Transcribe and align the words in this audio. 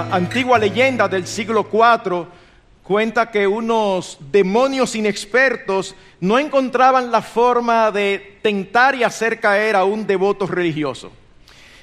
Antigua 0.00 0.58
leyenda 0.58 1.08
del 1.08 1.26
siglo 1.26 1.68
IV 1.72 2.26
cuenta 2.82 3.30
que 3.30 3.46
unos 3.46 4.18
demonios 4.30 4.94
inexpertos 4.94 5.94
no 6.20 6.38
encontraban 6.38 7.10
la 7.10 7.22
forma 7.22 7.90
de 7.90 8.38
tentar 8.42 8.94
y 8.94 9.02
hacer 9.02 9.40
caer 9.40 9.74
a 9.74 9.84
un 9.84 10.06
devoto 10.06 10.46
religioso. 10.46 11.10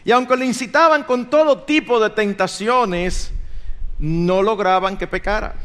Y 0.06 0.12
aunque 0.12 0.38
le 0.38 0.46
incitaban 0.46 1.04
con 1.04 1.30
todo 1.30 1.64
tipo 1.64 2.00
de 2.00 2.10
tentaciones, 2.10 3.32
no 4.00 4.42
lograban 4.42 4.98
que 4.98 5.08
pecara. 5.08 5.56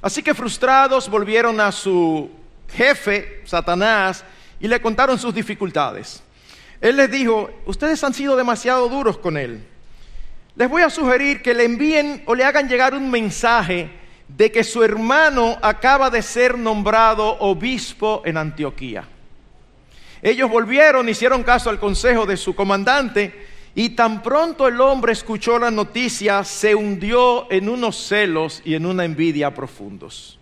Así 0.00 0.22
que 0.22 0.34
frustrados 0.34 1.08
volvieron 1.08 1.60
a 1.60 1.72
su 1.72 2.30
jefe, 2.68 3.42
Satanás, 3.44 4.24
y 4.60 4.68
le 4.68 4.80
contaron 4.80 5.18
sus 5.18 5.34
dificultades. 5.34 6.22
Él 6.80 6.96
les 6.96 7.10
dijo, 7.10 7.50
ustedes 7.66 8.02
han 8.04 8.14
sido 8.14 8.36
demasiado 8.36 8.88
duros 8.88 9.18
con 9.18 9.36
él. 9.36 9.64
Les 10.58 10.68
voy 10.68 10.82
a 10.82 10.90
sugerir 10.90 11.40
que 11.40 11.54
le 11.54 11.64
envíen 11.64 12.24
o 12.26 12.34
le 12.34 12.42
hagan 12.42 12.68
llegar 12.68 12.92
un 12.92 13.08
mensaje 13.08 13.88
de 14.26 14.50
que 14.50 14.64
su 14.64 14.82
hermano 14.82 15.56
acaba 15.62 16.10
de 16.10 16.20
ser 16.20 16.58
nombrado 16.58 17.38
obispo 17.38 18.22
en 18.24 18.36
Antioquía. 18.36 19.04
Ellos 20.20 20.50
volvieron, 20.50 21.08
hicieron 21.08 21.44
caso 21.44 21.70
al 21.70 21.78
consejo 21.78 22.26
de 22.26 22.36
su 22.36 22.56
comandante 22.56 23.46
y 23.76 23.90
tan 23.90 24.20
pronto 24.20 24.66
el 24.66 24.80
hombre 24.80 25.12
escuchó 25.12 25.60
la 25.60 25.70
noticia, 25.70 26.42
se 26.42 26.74
hundió 26.74 27.46
en 27.52 27.68
unos 27.68 27.96
celos 27.96 28.60
y 28.64 28.74
en 28.74 28.84
una 28.84 29.04
envidia 29.04 29.54
profundos. 29.54 30.40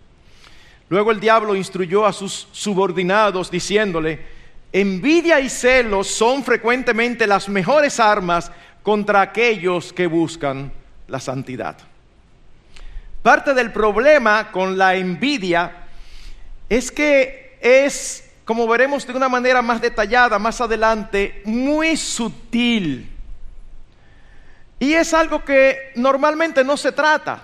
Luego 0.89 1.11
el 1.11 1.19
diablo 1.19 1.55
instruyó 1.55 2.07
a 2.07 2.11
sus 2.11 2.47
subordinados 2.53 3.51
diciéndole, 3.51 4.25
envidia 4.73 5.39
y 5.39 5.49
celos 5.49 6.07
son 6.07 6.43
frecuentemente 6.43 7.27
las 7.27 7.47
mejores 7.47 7.99
armas 7.99 8.51
contra 8.87 9.19
aquellos 9.19 9.91
que 9.91 10.07
buscan 10.07 10.71
la 11.09 11.19
santidad. 11.19 11.75
Parte 13.21 13.53
del 13.53 13.73
problema 13.73 14.49
con 14.49 14.77
la 14.77 14.95
envidia 14.95 15.73
es 16.69 16.89
que 16.89 17.57
es, 17.59 18.31
como 18.45 18.65
veremos 18.65 19.05
de 19.05 19.11
una 19.11 19.27
manera 19.27 19.61
más 19.61 19.81
detallada 19.81 20.39
más 20.39 20.61
adelante, 20.61 21.41
muy 21.43 21.97
sutil. 21.97 23.11
Y 24.79 24.93
es 24.93 25.13
algo 25.13 25.43
que 25.43 25.91
normalmente 25.97 26.63
no 26.63 26.77
se 26.77 26.93
trata. 26.93 27.41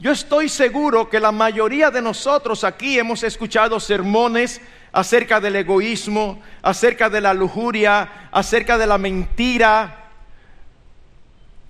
Yo 0.00 0.10
estoy 0.10 0.48
seguro 0.48 1.08
que 1.08 1.20
la 1.20 1.30
mayoría 1.30 1.92
de 1.92 2.02
nosotros 2.02 2.64
aquí 2.64 2.98
hemos 2.98 3.22
escuchado 3.22 3.78
sermones 3.78 4.60
acerca 4.92 5.38
del 5.38 5.54
egoísmo, 5.54 6.42
acerca 6.60 7.08
de 7.08 7.20
la 7.20 7.34
lujuria, 7.34 8.28
acerca 8.32 8.76
de 8.76 8.88
la 8.88 8.98
mentira, 8.98 10.05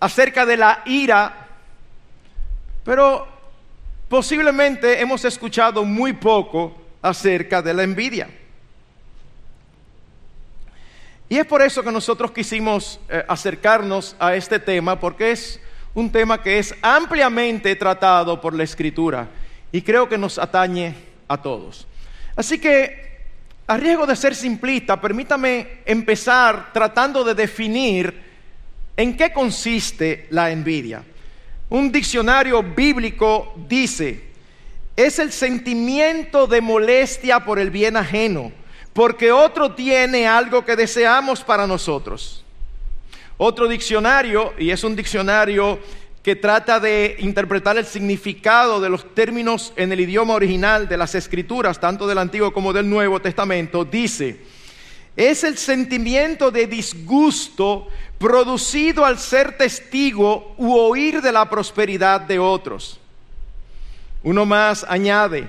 acerca 0.01 0.45
de 0.45 0.57
la 0.57 0.83
ira, 0.85 1.49
pero 2.85 3.27
posiblemente 4.09 5.01
hemos 5.01 5.25
escuchado 5.25 5.85
muy 5.85 6.13
poco 6.13 6.77
acerca 7.03 7.63
de 7.63 7.75
la 7.75 7.83
envidia. 7.83 8.29
Y 11.29 11.39
es 11.39 11.47
por 11.47 11.61
eso 11.61 11.83
que 11.83 11.91
nosotros 11.91 12.31
quisimos 12.31 13.01
eh, 13.09 13.25
acercarnos 13.27 14.15
a 14.19 14.37
este 14.37 14.61
tema, 14.61 15.01
porque 15.01 15.33
es 15.33 15.61
un 15.95 16.11
tema 16.11 16.41
que 16.43 16.59
es 16.59 16.75
ampliamente 16.83 17.75
tratado 17.75 18.41
por 18.41 18.55
la 18.55 18.63
Escritura 18.63 19.29
y 19.73 19.83
creo 19.83 20.09
que 20.09 20.19
nos 20.19 20.39
atañe 20.39 20.95
a 21.27 21.41
todos. 21.41 21.87
Así 22.37 22.59
que, 22.59 23.07
a 23.67 23.77
riesgo 23.77 24.07
de 24.07 24.15
ser 24.15 24.35
simplista, 24.35 25.01
permítame 25.01 25.81
empezar 25.85 26.73
tratando 26.73 27.25
de 27.25 27.35
definir 27.35 28.26
en 28.97 29.17
qué 29.17 29.33
consiste 29.33 30.27
la 30.31 30.51
envidia. 30.51 31.05
Un 31.69 31.91
diccionario 31.91 32.63
bíblico 32.63 33.55
dice, 33.69 34.25
es 34.97 35.19
el 35.19 35.33
sentimiento 35.33 36.47
de 36.47 36.61
molestia 36.61 37.45
por 37.45 37.59
el 37.59 37.71
bien 37.71 37.97
ajeno, 37.97 38.53
porque 38.93 39.31
otro 39.33 39.75
tiene 39.75 40.27
algo 40.27 40.65
que 40.65 40.77
deseamos 40.77 41.43
para 41.43 41.67
nosotros. 41.67 42.45
Otro 43.37 43.69
diccionario, 43.69 44.55
y 44.59 44.71
es 44.71 44.83
un 44.85 44.97
diccionario 44.97 45.79
que 46.23 46.35
trata 46.35 46.81
de 46.81 47.17
interpretar 47.19 47.77
el 47.77 47.85
significado 47.85 48.81
de 48.81 48.89
los 48.89 49.15
términos 49.15 49.73
en 49.77 49.93
el 49.93 50.01
idioma 50.01 50.35
original 50.35 50.89
de 50.89 50.97
las 50.97 51.15
escrituras, 51.15 51.79
tanto 51.79 52.07
del 52.07 52.19
Antiguo 52.19 52.53
como 52.53 52.73
del 52.73 52.89
Nuevo 52.89 53.21
Testamento, 53.21 53.85
dice, 53.85 54.41
es 55.17 55.45
el 55.45 55.57
sentimiento 55.57 56.51
de 56.51 56.67
disgusto 56.67 57.89
producido 58.19 59.05
al 59.05 59.19
ser 59.19 59.57
testigo 59.57 60.55
u 60.59 60.75
oír 60.77 61.23
de 61.23 61.33
la 61.33 61.49
prosperidad 61.49 62.21
de 62.21 62.39
otros. 62.39 63.01
Uno 64.23 64.45
más 64.45 64.85
añade, 64.89 65.49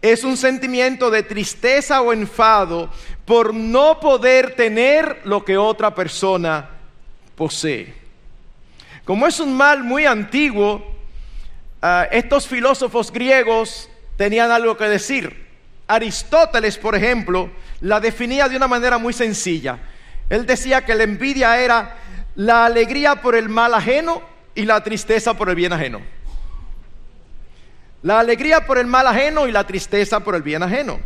es 0.00 0.22
un 0.22 0.36
sentimiento 0.36 1.10
de 1.10 1.22
tristeza 1.22 2.00
o 2.02 2.12
enfado 2.12 2.90
por 3.24 3.52
no 3.54 3.98
poder 4.00 4.54
tener 4.54 5.20
lo 5.24 5.44
que 5.44 5.56
otra 5.56 5.94
persona 5.94 6.68
posee. 7.34 7.94
Como 9.04 9.26
es 9.26 9.40
un 9.40 9.56
mal 9.56 9.82
muy 9.82 10.06
antiguo, 10.06 10.84
ah, 11.82 12.06
estos 12.12 12.46
filósofos 12.46 13.10
griegos 13.10 13.88
tenían 14.16 14.50
algo 14.50 14.76
que 14.76 14.84
decir. 14.84 15.48
Aristóteles, 15.86 16.76
por 16.76 16.94
ejemplo, 16.94 17.50
la 17.80 18.00
definía 18.00 18.48
de 18.48 18.56
una 18.56 18.68
manera 18.68 18.98
muy 18.98 19.12
sencilla. 19.12 19.78
Él 20.28 20.46
decía 20.46 20.84
que 20.84 20.94
la 20.94 21.04
envidia 21.04 21.58
era 21.60 21.96
la 22.36 22.66
alegría 22.66 23.16
por 23.16 23.34
el 23.34 23.48
mal 23.48 23.74
ajeno 23.74 24.22
y 24.54 24.64
la 24.64 24.82
tristeza 24.82 25.34
por 25.34 25.48
el 25.48 25.54
bien 25.54 25.72
ajeno. 25.72 26.00
La 28.02 28.20
alegría 28.20 28.66
por 28.66 28.78
el 28.78 28.86
mal 28.86 29.06
ajeno 29.06 29.46
y 29.46 29.52
la 29.52 29.66
tristeza 29.66 30.20
por 30.20 30.34
el 30.34 30.42
bien 30.42 30.62
ajeno. 30.62 31.00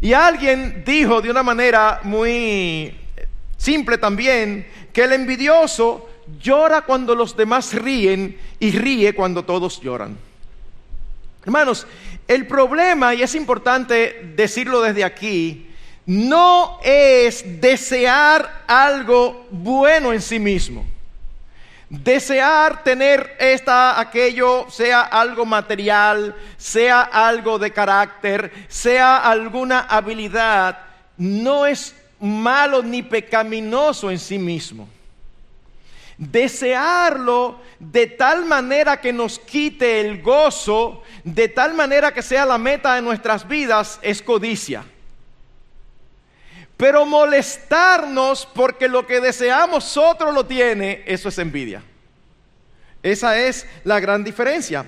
Y 0.00 0.12
alguien 0.14 0.82
dijo 0.84 1.20
de 1.20 1.30
una 1.30 1.42
manera 1.42 2.00
muy 2.02 2.96
simple 3.56 3.98
también 3.98 4.66
que 4.92 5.04
el 5.04 5.12
envidioso 5.12 6.08
llora 6.40 6.82
cuando 6.82 7.14
los 7.14 7.36
demás 7.36 7.74
ríen 7.74 8.38
y 8.58 8.70
ríe 8.72 9.14
cuando 9.14 9.44
todos 9.44 9.80
lloran. 9.80 10.16
Hermanos, 11.44 11.86
el 12.28 12.46
problema, 12.46 13.14
y 13.14 13.22
es 13.22 13.34
importante 13.34 14.32
decirlo 14.36 14.80
desde 14.80 15.04
aquí, 15.04 15.68
no 16.06 16.78
es 16.82 17.60
desear 17.60 18.64
algo 18.66 19.46
bueno 19.50 20.12
en 20.12 20.20
sí 20.20 20.38
mismo. 20.38 20.84
Desear 21.88 22.82
tener 22.82 23.36
esta, 23.38 24.00
aquello, 24.00 24.66
sea 24.70 25.02
algo 25.02 25.44
material, 25.44 26.34
sea 26.56 27.02
algo 27.02 27.58
de 27.58 27.70
carácter, 27.70 28.50
sea 28.68 29.18
alguna 29.18 29.80
habilidad, 29.80 30.78
no 31.18 31.66
es 31.66 31.94
malo 32.18 32.82
ni 32.82 33.02
pecaminoso 33.02 34.10
en 34.10 34.18
sí 34.18 34.38
mismo. 34.38 34.88
Desearlo 36.16 37.60
de 37.78 38.06
tal 38.06 38.46
manera 38.46 38.98
que 39.00 39.12
nos 39.12 39.38
quite 39.38 40.00
el 40.00 40.22
gozo, 40.22 41.02
de 41.24 41.48
tal 41.48 41.74
manera 41.74 42.14
que 42.14 42.22
sea 42.22 42.46
la 42.46 42.56
meta 42.56 42.94
de 42.94 43.02
nuestras 43.02 43.46
vidas, 43.46 43.98
es 44.02 44.22
codicia. 44.22 44.84
Pero 46.82 47.06
molestarnos 47.06 48.44
porque 48.44 48.88
lo 48.88 49.06
que 49.06 49.20
deseamos 49.20 49.96
otro 49.96 50.32
lo 50.32 50.46
tiene, 50.46 51.04
eso 51.06 51.28
es 51.28 51.38
envidia. 51.38 51.80
Esa 53.04 53.38
es 53.38 53.68
la 53.84 54.00
gran 54.00 54.24
diferencia. 54.24 54.84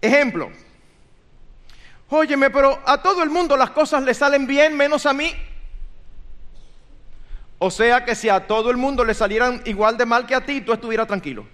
Ejemplo. 0.00 0.52
Óyeme, 2.08 2.48
pero 2.48 2.80
a 2.86 3.02
todo 3.02 3.22
el 3.22 3.28
mundo 3.28 3.58
las 3.58 3.72
cosas 3.72 4.02
le 4.02 4.14
salen 4.14 4.46
bien 4.46 4.74
menos 4.74 5.04
a 5.04 5.12
mí. 5.12 5.34
O 7.58 7.70
sea 7.70 8.02
que 8.02 8.14
si 8.14 8.30
a 8.30 8.46
todo 8.46 8.70
el 8.70 8.78
mundo 8.78 9.04
le 9.04 9.12
salieran 9.12 9.60
igual 9.66 9.98
de 9.98 10.06
mal 10.06 10.24
que 10.24 10.34
a 10.34 10.46
ti, 10.46 10.62
tú 10.62 10.72
estuvieras 10.72 11.08
tranquilo. 11.08 11.46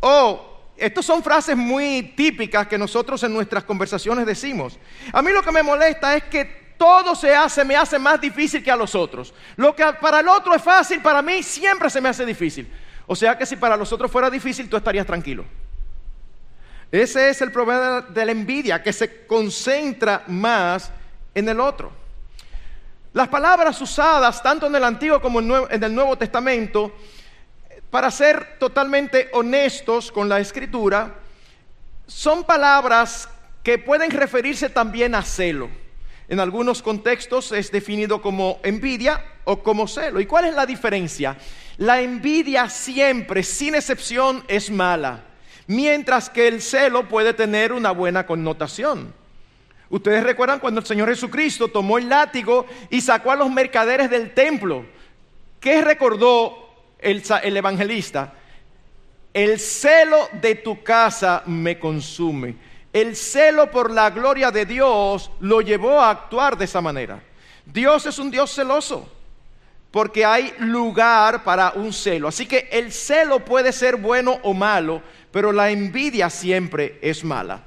O, 0.00 0.47
estas 0.78 1.04
son 1.04 1.22
frases 1.22 1.56
muy 1.56 2.14
típicas 2.16 2.66
que 2.68 2.78
nosotros 2.78 3.22
en 3.24 3.32
nuestras 3.32 3.64
conversaciones 3.64 4.24
decimos. 4.24 4.78
A 5.12 5.20
mí 5.22 5.32
lo 5.32 5.42
que 5.42 5.50
me 5.50 5.62
molesta 5.62 6.16
es 6.16 6.24
que 6.24 6.68
todo 6.78 7.14
se 7.16 7.34
hace, 7.34 7.64
me 7.64 7.76
hace 7.76 7.98
más 7.98 8.20
difícil 8.20 8.62
que 8.62 8.70
a 8.70 8.76
los 8.76 8.94
otros. 8.94 9.34
Lo 9.56 9.74
que 9.74 9.84
para 10.00 10.20
el 10.20 10.28
otro 10.28 10.54
es 10.54 10.62
fácil, 10.62 11.02
para 11.02 11.20
mí 11.20 11.42
siempre 11.42 11.90
se 11.90 12.00
me 12.00 12.08
hace 12.08 12.24
difícil. 12.24 12.70
O 13.06 13.16
sea 13.16 13.36
que 13.36 13.44
si 13.44 13.56
para 13.56 13.76
los 13.76 13.92
otros 13.92 14.10
fuera 14.10 14.30
difícil, 14.30 14.68
tú 14.68 14.76
estarías 14.76 15.06
tranquilo. 15.06 15.44
Ese 16.90 17.28
es 17.28 17.42
el 17.42 17.52
problema 17.52 18.02
de 18.02 18.24
la 18.24 18.32
envidia, 18.32 18.82
que 18.82 18.92
se 18.92 19.26
concentra 19.26 20.22
más 20.28 20.90
en 21.34 21.48
el 21.48 21.60
otro. 21.60 21.92
Las 23.12 23.28
palabras 23.28 23.80
usadas 23.80 24.42
tanto 24.42 24.66
en 24.66 24.74
el 24.74 24.84
Antiguo 24.84 25.20
como 25.20 25.40
en 25.40 25.82
el 25.82 25.94
Nuevo 25.94 26.16
Testamento, 26.16 26.94
para 27.90 28.10
ser 28.10 28.58
totalmente 28.58 29.28
honestos 29.32 30.12
con 30.12 30.28
la 30.28 30.40
Escritura, 30.40 31.14
son 32.06 32.44
palabras 32.44 33.28
que 33.62 33.78
pueden 33.78 34.10
referirse 34.10 34.68
también 34.68 35.14
a 35.14 35.22
celo. 35.22 35.68
En 36.28 36.40
algunos 36.40 36.82
contextos 36.82 37.52
es 37.52 37.72
definido 37.72 38.20
como 38.20 38.60
envidia 38.62 39.24
o 39.44 39.62
como 39.62 39.88
celo. 39.88 40.20
¿Y 40.20 40.26
cuál 40.26 40.44
es 40.44 40.54
la 40.54 40.66
diferencia? 40.66 41.38
La 41.78 42.02
envidia 42.02 42.68
siempre, 42.68 43.42
sin 43.42 43.74
excepción, 43.74 44.44
es 44.48 44.70
mala, 44.70 45.24
mientras 45.66 46.28
que 46.28 46.48
el 46.48 46.60
celo 46.60 47.08
puede 47.08 47.32
tener 47.32 47.72
una 47.72 47.92
buena 47.92 48.26
connotación. 48.26 49.14
Ustedes 49.90 50.22
recuerdan 50.22 50.60
cuando 50.60 50.80
el 50.80 50.86
Señor 50.86 51.08
Jesucristo 51.08 51.68
tomó 51.68 51.96
el 51.96 52.10
látigo 52.10 52.66
y 52.90 53.00
sacó 53.00 53.30
a 53.32 53.36
los 53.36 53.50
mercaderes 53.50 54.10
del 54.10 54.34
templo. 54.34 54.84
¿Qué 55.60 55.80
recordó 55.80 56.67
el, 56.98 57.22
el 57.42 57.56
evangelista? 57.56 58.34
El 59.32 59.58
celo 59.60 60.28
de 60.40 60.56
tu 60.56 60.82
casa 60.82 61.42
me 61.46 61.78
consume. 61.78 62.56
El 62.92 63.14
celo 63.14 63.70
por 63.70 63.90
la 63.90 64.10
gloria 64.10 64.50
de 64.50 64.64
Dios 64.64 65.30
lo 65.40 65.60
llevó 65.60 66.00
a 66.00 66.10
actuar 66.10 66.56
de 66.56 66.64
esa 66.64 66.80
manera. 66.80 67.22
Dios 67.64 68.06
es 68.06 68.18
un 68.18 68.30
Dios 68.30 68.50
celoso 68.54 69.08
porque 69.90 70.24
hay 70.24 70.54
lugar 70.58 71.44
para 71.44 71.72
un 71.72 71.92
celo. 71.92 72.28
Así 72.28 72.46
que 72.46 72.68
el 72.70 72.92
celo 72.92 73.44
puede 73.44 73.72
ser 73.72 73.96
bueno 73.96 74.38
o 74.42 74.52
malo, 74.54 75.02
pero 75.30 75.52
la 75.52 75.70
envidia 75.70 76.30
siempre 76.30 76.98
es 77.02 77.24
mala. 77.24 77.64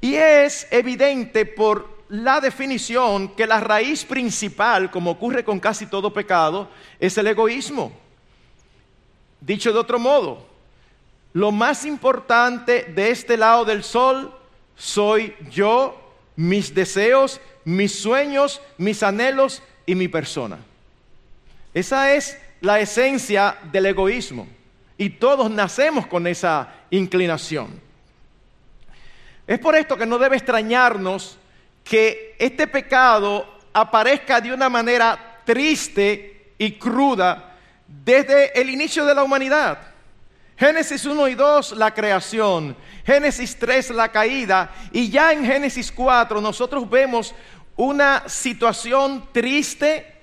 Y 0.00 0.14
es 0.14 0.66
evidente 0.70 1.46
por 1.46 2.04
la 2.08 2.40
definición 2.40 3.28
que 3.34 3.46
la 3.46 3.60
raíz 3.60 4.04
principal, 4.04 4.90
como 4.90 5.12
ocurre 5.12 5.44
con 5.44 5.60
casi 5.60 5.86
todo 5.86 6.12
pecado, 6.12 6.68
es 6.98 7.16
el 7.18 7.28
egoísmo. 7.28 7.92
Dicho 9.44 9.74
de 9.74 9.78
otro 9.78 9.98
modo, 9.98 10.46
lo 11.34 11.52
más 11.52 11.84
importante 11.84 12.84
de 12.84 13.10
este 13.10 13.36
lado 13.36 13.66
del 13.66 13.84
sol 13.84 14.34
soy 14.74 15.36
yo, 15.50 16.00
mis 16.34 16.74
deseos, 16.74 17.42
mis 17.64 17.94
sueños, 17.94 18.62
mis 18.78 19.02
anhelos 19.02 19.62
y 19.84 19.96
mi 19.96 20.08
persona. 20.08 20.58
Esa 21.74 22.14
es 22.14 22.38
la 22.62 22.80
esencia 22.80 23.58
del 23.70 23.86
egoísmo. 23.86 24.48
Y 24.96 25.10
todos 25.10 25.50
nacemos 25.50 26.06
con 26.06 26.26
esa 26.26 26.72
inclinación. 26.90 27.80
Es 29.46 29.58
por 29.58 29.76
esto 29.76 29.98
que 29.98 30.06
no 30.06 30.16
debe 30.16 30.36
extrañarnos 30.36 31.36
que 31.82 32.34
este 32.38 32.66
pecado 32.66 33.58
aparezca 33.74 34.40
de 34.40 34.54
una 34.54 34.70
manera 34.70 35.42
triste 35.44 36.54
y 36.56 36.72
cruda 36.72 37.53
desde 38.02 38.58
el 38.60 38.70
inicio 38.70 39.04
de 39.04 39.14
la 39.14 39.22
humanidad. 39.22 39.78
Génesis 40.56 41.04
1 41.04 41.28
y 41.28 41.34
2, 41.34 41.72
la 41.72 41.92
creación. 41.92 42.76
Génesis 43.04 43.56
3, 43.58 43.90
la 43.90 44.10
caída. 44.10 44.70
Y 44.92 45.10
ya 45.10 45.32
en 45.32 45.44
Génesis 45.44 45.90
4 45.92 46.40
nosotros 46.40 46.88
vemos 46.88 47.34
una 47.76 48.28
situación 48.28 49.28
triste, 49.32 50.14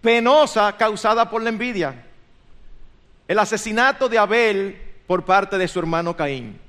penosa, 0.00 0.76
causada 0.76 1.28
por 1.28 1.42
la 1.42 1.48
envidia. 1.48 2.04
El 3.26 3.38
asesinato 3.38 4.08
de 4.08 4.18
Abel 4.18 4.80
por 5.06 5.24
parte 5.24 5.58
de 5.58 5.68
su 5.68 5.78
hermano 5.78 6.16
Caín. 6.16 6.60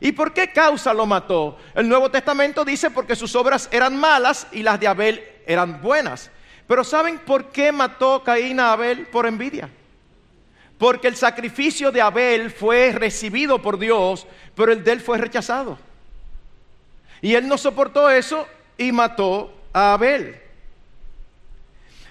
¿Y 0.00 0.12
por 0.12 0.32
qué 0.32 0.52
causa 0.52 0.92
lo 0.92 1.06
mató? 1.06 1.58
El 1.74 1.88
Nuevo 1.88 2.10
Testamento 2.10 2.64
dice 2.64 2.90
porque 2.90 3.16
sus 3.16 3.34
obras 3.36 3.68
eran 3.70 3.96
malas 3.96 4.46
y 4.52 4.62
las 4.62 4.78
de 4.80 4.88
Abel 4.88 5.24
eran 5.46 5.80
buenas. 5.80 6.30
Pero 6.66 6.82
¿saben 6.84 7.18
por 7.18 7.50
qué 7.50 7.72
mató 7.72 8.22
Caín 8.22 8.60
a 8.60 8.72
Abel? 8.72 9.06
Por 9.06 9.26
envidia. 9.26 9.68
Porque 10.78 11.08
el 11.08 11.16
sacrificio 11.16 11.92
de 11.92 12.00
Abel 12.00 12.50
fue 12.50 12.92
recibido 12.92 13.60
por 13.60 13.78
Dios, 13.78 14.26
pero 14.54 14.72
el 14.72 14.82
de 14.82 14.92
él 14.92 15.00
fue 15.00 15.18
rechazado. 15.18 15.78
Y 17.20 17.34
él 17.34 17.46
no 17.46 17.56
soportó 17.56 18.10
eso 18.10 18.46
y 18.76 18.92
mató 18.92 19.52
a 19.72 19.94
Abel. 19.94 20.40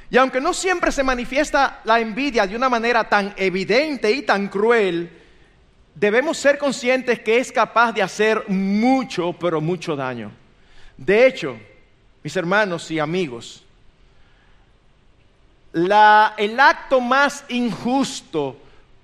Y 0.09 0.17
aunque 0.17 0.39
no 0.39 0.53
siempre 0.53 0.91
se 0.91 1.03
manifiesta 1.03 1.81
la 1.85 1.99
envidia 1.99 2.45
de 2.45 2.55
una 2.55 2.69
manera 2.69 3.09
tan 3.09 3.33
evidente 3.35 4.11
y 4.11 4.21
tan 4.21 4.47
cruel, 4.47 5.09
debemos 5.95 6.37
ser 6.37 6.57
conscientes 6.57 7.19
que 7.19 7.37
es 7.37 7.51
capaz 7.51 7.91
de 7.93 8.03
hacer 8.03 8.47
mucho, 8.47 9.33
pero 9.33 9.59
mucho 9.59 9.95
daño. 9.95 10.31
De 10.97 11.25
hecho, 11.25 11.57
mis 12.21 12.35
hermanos 12.35 12.89
y 12.91 12.99
amigos, 12.99 13.62
el 15.73 16.59
acto 16.59 17.01
más 17.01 17.43
injusto, 17.49 18.57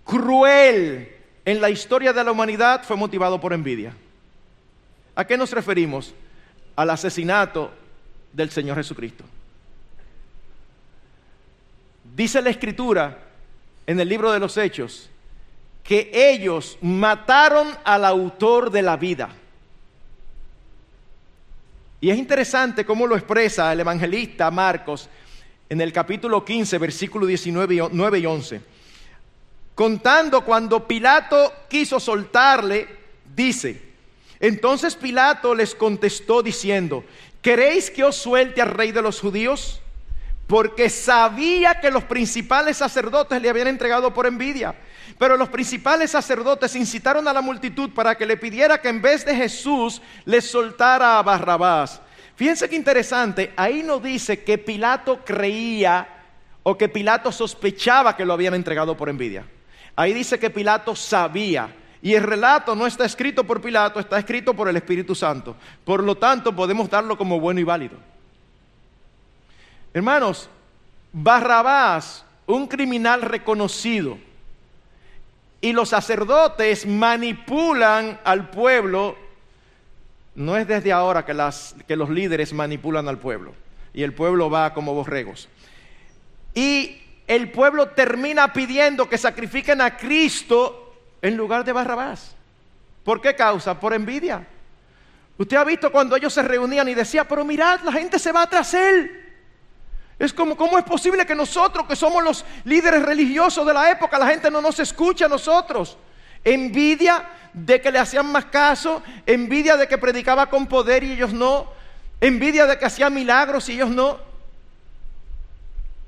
cruel 0.06 1.12
en 1.46 1.62
la 1.62 1.70
historia 1.70 2.14
de 2.14 2.24
la 2.24 2.32
humanidad 2.32 2.84
fue 2.84 2.96
motivado 2.96 3.40
por 3.42 3.54
envidia. 3.54 3.94
¿A 5.16 5.26
qué 5.26 5.36
nos 5.36 5.52
referimos? 5.52 6.14
Al 6.76 6.90
asesinato 6.92 7.72
del 8.32 8.52
Señor 8.52 8.78
Jesucristo. 8.78 9.24
Dice 12.16 12.42
la 12.42 12.50
escritura 12.50 13.18
en 13.88 14.00
el 14.00 14.08
libro 14.08 14.32
de 14.32 14.40
los 14.40 14.56
Hechos 14.58 15.10
que 15.84 16.12
ellos 16.14 16.78
mataron 16.82 17.76
al 17.84 18.06
autor 18.06 18.70
de 18.70 18.82
la 18.84 18.96
vida. 18.96 19.30
Y 22.02 22.12
es 22.12 22.18
interesante 22.18 22.86
cómo 22.86 23.08
lo 23.08 23.16
expresa 23.16 23.74
el 23.74 23.80
evangelista 23.80 24.52
Marcos 24.52 25.10
en 25.70 25.82
el 25.82 25.94
capítulo 25.94 26.44
15, 26.44 26.78
versículo 26.80 27.26
19 27.28 27.90
9 27.92 28.20
y 28.20 28.26
11. 28.26 28.62
Contando 29.76 30.44
cuando 30.44 30.86
Pilato 30.88 31.54
quiso 31.70 32.00
soltarle, 32.00 32.88
dice, 33.36 33.82
entonces 34.40 34.96
Pilato 34.96 35.54
les 35.54 35.76
contestó 35.76 36.42
diciendo, 36.42 37.04
¿queréis 37.42 37.92
que 37.92 38.04
os 38.04 38.16
suelte 38.16 38.62
al 38.62 38.72
rey 38.72 38.92
de 38.92 39.02
los 39.02 39.22
judíos? 39.22 39.80
Porque 40.48 40.90
sabía 40.90 41.80
que 41.80 41.92
los 41.92 42.04
principales 42.04 42.78
sacerdotes 42.78 43.42
le 43.42 43.50
habían 43.50 43.68
entregado 43.68 44.14
por 44.14 44.26
envidia. 44.26 44.76
Pero 45.18 45.38
los 45.38 45.50
principales 45.50 46.12
sacerdotes 46.12 46.76
incitaron 46.76 47.28
a 47.28 47.34
la 47.34 47.42
multitud 47.42 47.92
para 47.92 48.16
que 48.16 48.26
le 48.26 48.38
pidiera 48.38 48.82
que 48.82 48.90
en 48.90 49.02
vez 49.02 49.26
de 49.26 49.36
Jesús 49.36 50.02
les 50.26 50.50
soltara 50.50 51.20
a 51.20 51.24
Barrabás. 51.24 52.02
Fíjense 52.40 52.70
qué 52.70 52.78
interesante, 52.78 53.52
ahí 53.58 53.84
no 53.84 54.00
dice 54.00 54.46
que 54.46 54.58
Pilato 54.58 55.26
creía 55.26 56.08
o 56.64 56.78
que 56.78 56.88
Pilato 56.88 57.34
sospechaba 57.34 58.16
que 58.16 58.24
lo 58.24 58.32
habían 58.32 58.54
entregado 58.54 58.96
por 58.96 59.10
envidia. 59.10 59.46
Ahí 59.94 60.14
dice 60.14 60.40
que 60.40 60.50
Pilato 60.50 60.96
sabía. 60.96 61.76
Y 62.02 62.14
el 62.14 62.24
relato 62.24 62.76
no 62.76 62.88
está 62.88 63.04
escrito 63.04 63.44
por 63.44 63.60
Pilato, 63.60 64.00
está 64.00 64.18
escrito 64.18 64.54
por 64.54 64.70
el 64.70 64.78
Espíritu 64.78 65.16
Santo. 65.16 65.58
Por 65.84 66.02
lo 66.02 66.16
tanto, 66.16 66.56
podemos 66.56 66.90
darlo 66.90 67.18
como 67.18 67.42
bueno 67.42 67.60
y 67.60 67.66
válido. 67.66 67.98
Hermanos, 69.94 70.50
Barrabás, 71.12 72.24
un 72.46 72.68
criminal 72.68 73.22
reconocido, 73.22 74.18
y 75.60 75.74
los 75.74 75.90
sacerdotes 75.90 76.86
manipulan 76.86 78.18
al 78.24 78.50
pueblo 78.50 79.18
no 80.40 80.56
es 80.56 80.66
desde 80.66 80.94
ahora 80.94 81.26
que, 81.26 81.36
que 81.86 81.98
los 81.98 82.10
líderes 82.10 82.54
manipulan 82.54 83.10
al 83.10 83.18
pueblo 83.18 83.54
y 83.94 84.04
el 84.04 84.14
pueblo 84.14 84.50
va 84.50 84.74
como 84.74 84.94
borregos. 84.94 85.50
Y 86.54 87.02
el 87.28 87.52
pueblo 87.52 87.90
termina 87.90 88.54
pidiendo 88.54 89.10
que 89.10 89.18
sacrifiquen 89.18 89.82
a 89.82 89.98
Cristo 89.98 90.96
en 91.22 91.36
lugar 91.36 91.66
de 91.66 91.74
Barrabás. 91.74 92.38
¿Por 93.04 93.20
qué 93.20 93.36
causa? 93.36 93.78
Por 93.78 93.94
envidia. 93.94 94.48
Usted 95.38 95.58
ha 95.58 95.66
visto 95.66 95.92
cuando 95.92 96.16
ellos 96.16 96.34
se 96.34 96.42
reunían 96.42 96.88
y 96.88 96.94
decía, 96.94 97.28
pero 97.28 97.44
mirad, 97.44 97.82
la 97.82 97.92
gente 97.92 98.18
se 98.18 98.32
va 98.32 98.48
tras 98.48 98.74
él. 98.74 99.12
Es 100.18 100.32
como, 100.32 100.56
¿cómo 100.56 100.78
es 100.78 100.86
posible 100.86 101.26
que 101.26 101.36
nosotros, 101.36 101.86
que 101.86 101.98
somos 101.98 102.24
los 102.24 102.46
líderes 102.64 103.02
religiosos 103.04 103.68
de 103.68 103.74
la 103.74 103.92
época, 103.92 104.18
la 104.18 104.28
gente 104.28 104.50
no 104.50 104.62
nos 104.62 104.80
escucha 104.80 105.26
a 105.26 105.30
nosotros? 105.30 105.98
Envidia 106.44 107.28
de 107.54 107.82
que 107.82 107.92
le 107.92 108.00
hacían 108.00 108.32
más 108.32 108.46
caso, 108.46 109.02
envidia 109.26 109.76
de 109.78 109.88
que 109.88 109.98
predicaba 109.98 110.50
con 110.50 110.68
poder 110.68 111.04
y 111.04 111.14
ellos 111.14 111.34
no, 111.34 111.68
envidia 112.22 112.66
de 112.66 112.78
que 112.78 112.86
hacía 112.86 113.10
milagros 113.10 113.70
y 113.70 113.74
ellos 113.74 113.90
no. 113.90 114.18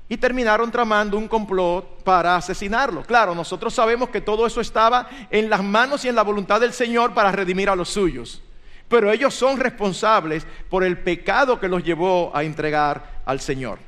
Y 0.08 0.16
terminaron 0.18 0.70
tramando 0.70 1.16
un 1.16 1.26
complot 1.26 2.02
para 2.02 2.36
asesinarlo. 2.36 3.02
Claro, 3.02 3.34
nosotros 3.34 3.72
sabemos 3.72 4.10
que 4.10 4.20
todo 4.20 4.46
eso 4.46 4.60
estaba 4.60 5.08
en 5.30 5.48
las 5.48 5.62
manos 5.62 6.04
y 6.04 6.08
en 6.08 6.14
la 6.14 6.22
voluntad 6.22 6.60
del 6.60 6.72
Señor 6.72 7.14
para 7.14 7.32
redimir 7.32 7.70
a 7.70 7.76
los 7.76 7.88
suyos. 7.88 8.42
Pero 8.88 9.10
ellos 9.10 9.32
son 9.32 9.58
responsables 9.58 10.46
por 10.68 10.84
el 10.84 10.98
pecado 10.98 11.58
que 11.58 11.68
los 11.68 11.82
llevó 11.82 12.30
a 12.34 12.44
entregar 12.44 13.22
al 13.24 13.40
Señor. 13.40 13.78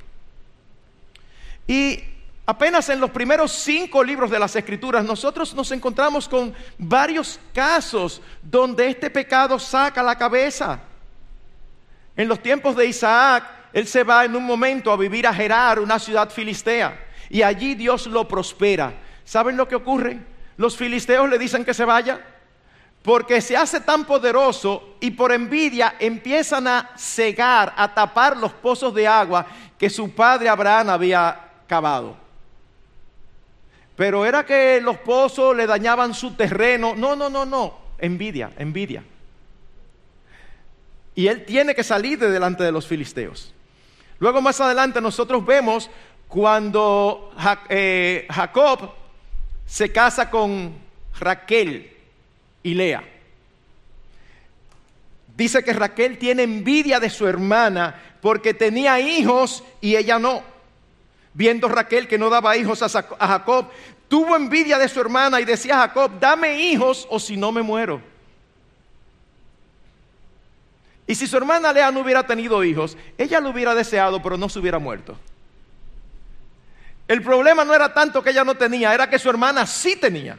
Y 1.66 2.02
Apenas 2.46 2.90
en 2.90 3.00
los 3.00 3.10
primeros 3.10 3.52
cinco 3.52 4.04
libros 4.04 4.30
de 4.30 4.38
las 4.38 4.54
Escrituras 4.54 5.02
nosotros 5.04 5.54
nos 5.54 5.70
encontramos 5.72 6.28
con 6.28 6.54
varios 6.76 7.40
casos 7.54 8.20
donde 8.42 8.88
este 8.88 9.08
pecado 9.08 9.58
saca 9.58 10.02
la 10.02 10.16
cabeza. 10.16 10.80
En 12.14 12.28
los 12.28 12.40
tiempos 12.40 12.76
de 12.76 12.86
Isaac, 12.86 13.44
él 13.72 13.86
se 13.86 14.04
va 14.04 14.26
en 14.26 14.36
un 14.36 14.44
momento 14.44 14.92
a 14.92 14.96
vivir 14.96 15.26
a 15.26 15.32
Gerar, 15.32 15.78
una 15.78 15.98
ciudad 15.98 16.30
filistea, 16.30 17.06
y 17.30 17.42
allí 17.42 17.74
Dios 17.74 18.06
lo 18.06 18.28
prospera. 18.28 18.92
¿Saben 19.24 19.56
lo 19.56 19.66
que 19.66 19.74
ocurre? 19.74 20.18
Los 20.58 20.76
filisteos 20.76 21.28
le 21.28 21.38
dicen 21.38 21.64
que 21.64 21.74
se 21.74 21.84
vaya 21.84 22.20
porque 23.02 23.40
se 23.40 23.56
hace 23.56 23.80
tan 23.80 24.04
poderoso 24.04 24.96
y 25.00 25.10
por 25.10 25.32
envidia 25.32 25.96
empiezan 25.98 26.66
a 26.66 26.90
cegar, 26.96 27.74
a 27.76 27.92
tapar 27.92 28.36
los 28.36 28.52
pozos 28.52 28.94
de 28.94 29.06
agua 29.06 29.44
que 29.78 29.90
su 29.90 30.14
padre 30.14 30.48
Abraham 30.48 30.90
había 30.90 31.38
cavado. 31.66 32.23
Pero 33.96 34.24
era 34.24 34.44
que 34.44 34.80
los 34.80 34.98
pozos 34.98 35.56
le 35.56 35.66
dañaban 35.66 36.14
su 36.14 36.32
terreno. 36.32 36.94
No, 36.96 37.14
no, 37.14 37.30
no, 37.30 37.44
no. 37.44 37.78
Envidia, 37.98 38.50
envidia. 38.58 39.04
Y 41.14 41.28
él 41.28 41.44
tiene 41.44 41.74
que 41.74 41.84
salir 41.84 42.18
de 42.18 42.30
delante 42.30 42.64
de 42.64 42.72
los 42.72 42.86
filisteos. 42.86 43.54
Luego 44.18 44.40
más 44.40 44.60
adelante 44.60 45.00
nosotros 45.00 45.44
vemos 45.46 45.90
cuando 46.28 47.32
eh, 47.68 48.26
Jacob 48.30 48.90
se 49.66 49.92
casa 49.92 50.30
con 50.30 50.74
Raquel 51.18 51.96
y 52.62 52.74
Lea. 52.74 53.04
Dice 55.36 55.62
que 55.62 55.72
Raquel 55.72 56.18
tiene 56.18 56.44
envidia 56.44 57.00
de 57.00 57.10
su 57.10 57.26
hermana 57.26 57.94
porque 58.20 58.54
tenía 58.54 59.00
hijos 59.00 59.62
y 59.80 59.96
ella 59.96 60.18
no. 60.18 60.53
Viendo 61.34 61.68
Raquel 61.68 62.08
que 62.08 62.16
no 62.16 62.30
daba 62.30 62.56
hijos 62.56 62.82
a 62.82 62.88
Jacob, 62.88 63.66
tuvo 64.08 64.36
envidia 64.36 64.78
de 64.78 64.88
su 64.88 65.00
hermana 65.00 65.40
y 65.40 65.44
decía 65.44 65.76
a 65.76 65.88
Jacob, 65.88 66.12
dame 66.20 66.60
hijos 66.62 67.06
o 67.10 67.18
si 67.18 67.36
no 67.36 67.50
me 67.52 67.60
muero. 67.60 68.00
Y 71.06 71.14
si 71.14 71.26
su 71.26 71.36
hermana 71.36 71.72
Lea 71.72 71.90
no 71.90 72.00
hubiera 72.00 72.26
tenido 72.26 72.64
hijos, 72.64 72.96
ella 73.18 73.40
lo 73.40 73.50
hubiera 73.50 73.74
deseado, 73.74 74.22
pero 74.22 74.38
no 74.38 74.48
se 74.48 74.58
hubiera 74.58 74.78
muerto. 74.78 75.18
El 77.06 77.22
problema 77.22 77.64
no 77.64 77.74
era 77.74 77.92
tanto 77.92 78.22
que 78.22 78.30
ella 78.30 78.44
no 78.44 78.54
tenía, 78.54 78.94
era 78.94 79.10
que 79.10 79.18
su 79.18 79.28
hermana 79.28 79.66
sí 79.66 79.96
tenía. 79.96 80.38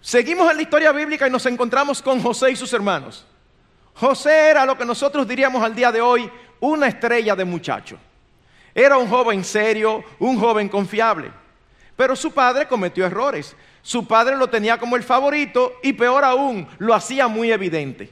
Seguimos 0.00 0.50
en 0.50 0.56
la 0.56 0.62
historia 0.62 0.90
bíblica 0.90 1.28
y 1.28 1.30
nos 1.30 1.46
encontramos 1.46 2.02
con 2.02 2.20
José 2.20 2.50
y 2.50 2.56
sus 2.56 2.72
hermanos. 2.72 3.24
José 3.94 4.50
era 4.50 4.66
lo 4.66 4.76
que 4.76 4.84
nosotros 4.84 5.28
diríamos 5.28 5.62
al 5.62 5.76
día 5.76 5.92
de 5.92 6.00
hoy 6.00 6.28
una 6.58 6.88
estrella 6.88 7.36
de 7.36 7.44
muchacho. 7.44 7.98
Era 8.74 8.96
un 8.96 9.08
joven 9.08 9.44
serio, 9.44 10.04
un 10.18 10.38
joven 10.38 10.68
confiable. 10.68 11.30
Pero 11.96 12.16
su 12.16 12.32
padre 12.32 12.66
cometió 12.66 13.04
errores. 13.04 13.54
Su 13.82 14.06
padre 14.06 14.36
lo 14.36 14.48
tenía 14.48 14.78
como 14.78 14.96
el 14.96 15.02
favorito 15.02 15.74
y 15.82 15.92
peor 15.92 16.24
aún, 16.24 16.68
lo 16.78 16.94
hacía 16.94 17.28
muy 17.28 17.50
evidente. 17.50 18.08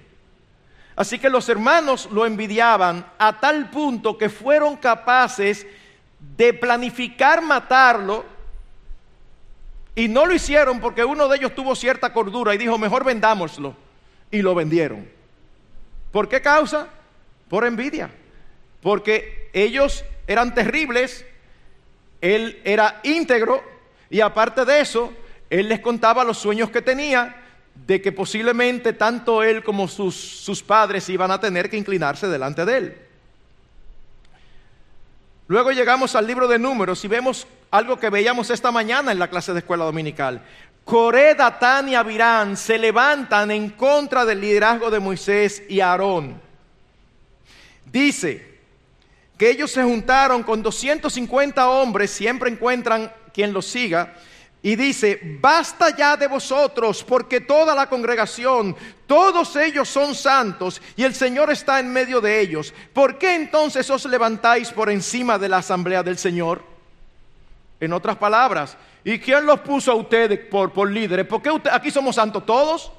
Así 0.97 1.19
que 1.19 1.31
los 1.31 1.49
hermanos 1.49 2.09
lo 2.11 2.27
envidiaban 2.27 3.07
a 3.19 3.41
tal 3.41 3.71
punto 3.71 4.19
que 4.19 4.29
fueron 4.29 4.77
capaces 4.77 5.67
de 6.37 6.53
planificar 6.53 7.41
matarlo 7.41 8.25
y 9.95 10.09
no 10.09 10.27
lo 10.27 10.35
hicieron 10.35 10.81
porque 10.81 11.05
uno 11.05 11.29
de 11.29 11.39
ellos 11.39 11.55
tuvo 11.55 11.75
cierta 11.75 12.13
cordura 12.13 12.55
y 12.55 12.59
dijo, 12.59 12.77
mejor 12.79 13.05
vendámoslo. 13.05 13.75
Y 14.31 14.43
lo 14.43 14.55
vendieron. 14.55 15.09
¿Por 16.13 16.29
qué 16.29 16.41
causa? 16.41 16.89
Por 17.49 17.65
envidia. 17.65 18.11
Porque 18.83 19.51
ellos 19.53 20.05
eran 20.27 20.55
terribles, 20.55 21.25
él 22.21 22.61
era 22.65 23.01
íntegro 23.03 23.63
y 24.09 24.21
aparte 24.21 24.65
de 24.65 24.81
eso, 24.81 25.13
él 25.49 25.69
les 25.69 25.81
contaba 25.81 26.25
los 26.25 26.39
sueños 26.39 26.71
que 26.71 26.83
tenía 26.83 27.37
de 27.75 28.03
que 28.03 28.13
posiblemente 28.13 28.93
tanto 28.93 29.43
él 29.43 29.63
como 29.63 29.89
sus, 29.89 30.15
sus 30.15 30.63
padres 30.63 31.09
iban 31.09 31.31
a 31.31 31.41
tener 31.41 31.71
que 31.71 31.77
inclinarse 31.77 32.29
delante 32.29 32.65
de 32.65 32.77
él. 32.77 32.97
Luego 35.49 35.73
llegamos 35.73 36.15
al 36.15 36.27
libro 36.27 36.47
de 36.47 36.59
números 36.59 37.05
y 37.05 37.09
vemos 37.09 37.47
algo 37.71 37.99
que 37.99 38.11
veíamos 38.11 38.51
esta 38.51 38.71
mañana 38.71 39.11
en 39.11 39.19
la 39.19 39.29
clase 39.29 39.53
de 39.53 39.61
escuela 39.61 39.85
dominical. 39.85 40.43
Coré, 40.85 41.35
Datán 41.35 41.89
y 41.89 41.95
Abirán 41.95 42.57
se 42.57 42.79
levantan 42.79 43.51
en 43.51 43.71
contra 43.71 44.25
del 44.25 44.41
liderazgo 44.41 44.91
de 44.91 45.01
Moisés 45.01 45.63
y 45.69 45.81
Aarón. 45.81 46.41
Dice 47.87 48.50
que 49.41 49.49
ellos 49.49 49.71
se 49.71 49.83
juntaron 49.83 50.43
con 50.43 50.63
250 50.63 51.71
hombres, 51.71 52.11
siempre 52.11 52.51
encuentran 52.51 53.11
quien 53.33 53.55
los 53.55 53.65
siga, 53.65 54.13
y 54.61 54.77
dice, 54.77 55.19
basta 55.41 55.97
ya 55.97 56.15
de 56.15 56.27
vosotros, 56.27 57.03
porque 57.03 57.41
toda 57.41 57.75
la 57.75 57.89
congregación, 57.89 58.77
todos 59.07 59.57
ellos 59.57 59.89
son 59.89 60.15
santos 60.15 60.83
y 60.95 61.05
el 61.05 61.15
Señor 61.15 61.51
está 61.51 61.81
en 61.81 61.91
medio 61.91 62.21
de 62.21 62.39
ellos. 62.39 62.75
¿Por 62.93 63.17
qué 63.17 63.35
entonces 63.35 63.89
os 63.89 64.05
levantáis 64.05 64.73
por 64.73 64.91
encima 64.91 65.39
de 65.39 65.49
la 65.49 65.57
asamblea 65.57 66.03
del 66.03 66.19
Señor? 66.19 66.63
En 67.81 67.95
otras 67.95 68.19
palabras, 68.19 68.77
¿y 69.05 69.19
quién 69.19 69.47
los 69.47 69.61
puso 69.61 69.93
a 69.93 69.95
ustedes 69.95 70.39
por, 70.51 70.91
líderes? 70.91 71.27
¿Por 71.27 71.41
qué 71.41 71.51
aquí 71.73 71.91
somos 71.91 72.17
santos 72.17 72.45
todos? 72.45 72.93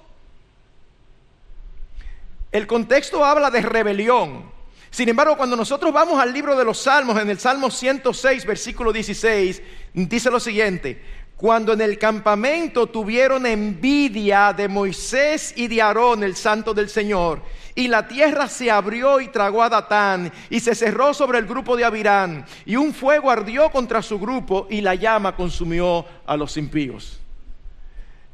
El 2.51 2.65
contexto 2.65 3.23
habla 3.23 3.51
de 3.51 3.61
rebelión. 3.61 4.59
Sin 4.91 5.07
embargo, 5.07 5.37
cuando 5.37 5.55
nosotros 5.55 5.93
vamos 5.93 6.19
al 6.19 6.33
libro 6.33 6.57
de 6.57 6.65
los 6.65 6.79
Salmos, 6.79 7.17
en 7.17 7.29
el 7.29 7.39
Salmo 7.39 7.71
106, 7.71 8.45
versículo 8.45 8.91
16, 8.91 9.61
dice 9.93 10.29
lo 10.29 10.39
siguiente, 10.39 11.01
cuando 11.37 11.71
en 11.71 11.79
el 11.79 11.97
campamento 11.97 12.87
tuvieron 12.87 13.45
envidia 13.45 14.51
de 14.51 14.67
Moisés 14.67 15.53
y 15.55 15.69
de 15.69 15.81
Aarón, 15.81 16.23
el 16.23 16.35
santo 16.35 16.73
del 16.73 16.89
Señor, 16.89 17.41
y 17.73 17.87
la 17.87 18.05
tierra 18.05 18.49
se 18.49 18.69
abrió 18.69 19.21
y 19.21 19.29
tragó 19.29 19.63
a 19.63 19.69
Datán, 19.69 20.29
y 20.49 20.59
se 20.59 20.75
cerró 20.75 21.13
sobre 21.13 21.39
el 21.39 21.47
grupo 21.47 21.77
de 21.77 21.85
Abirán, 21.85 22.45
y 22.65 22.75
un 22.75 22.93
fuego 22.93 23.31
ardió 23.31 23.71
contra 23.71 24.01
su 24.01 24.19
grupo, 24.19 24.67
y 24.69 24.81
la 24.81 24.95
llama 24.95 25.37
consumió 25.37 26.05
a 26.25 26.35
los 26.35 26.57
impíos. 26.57 27.21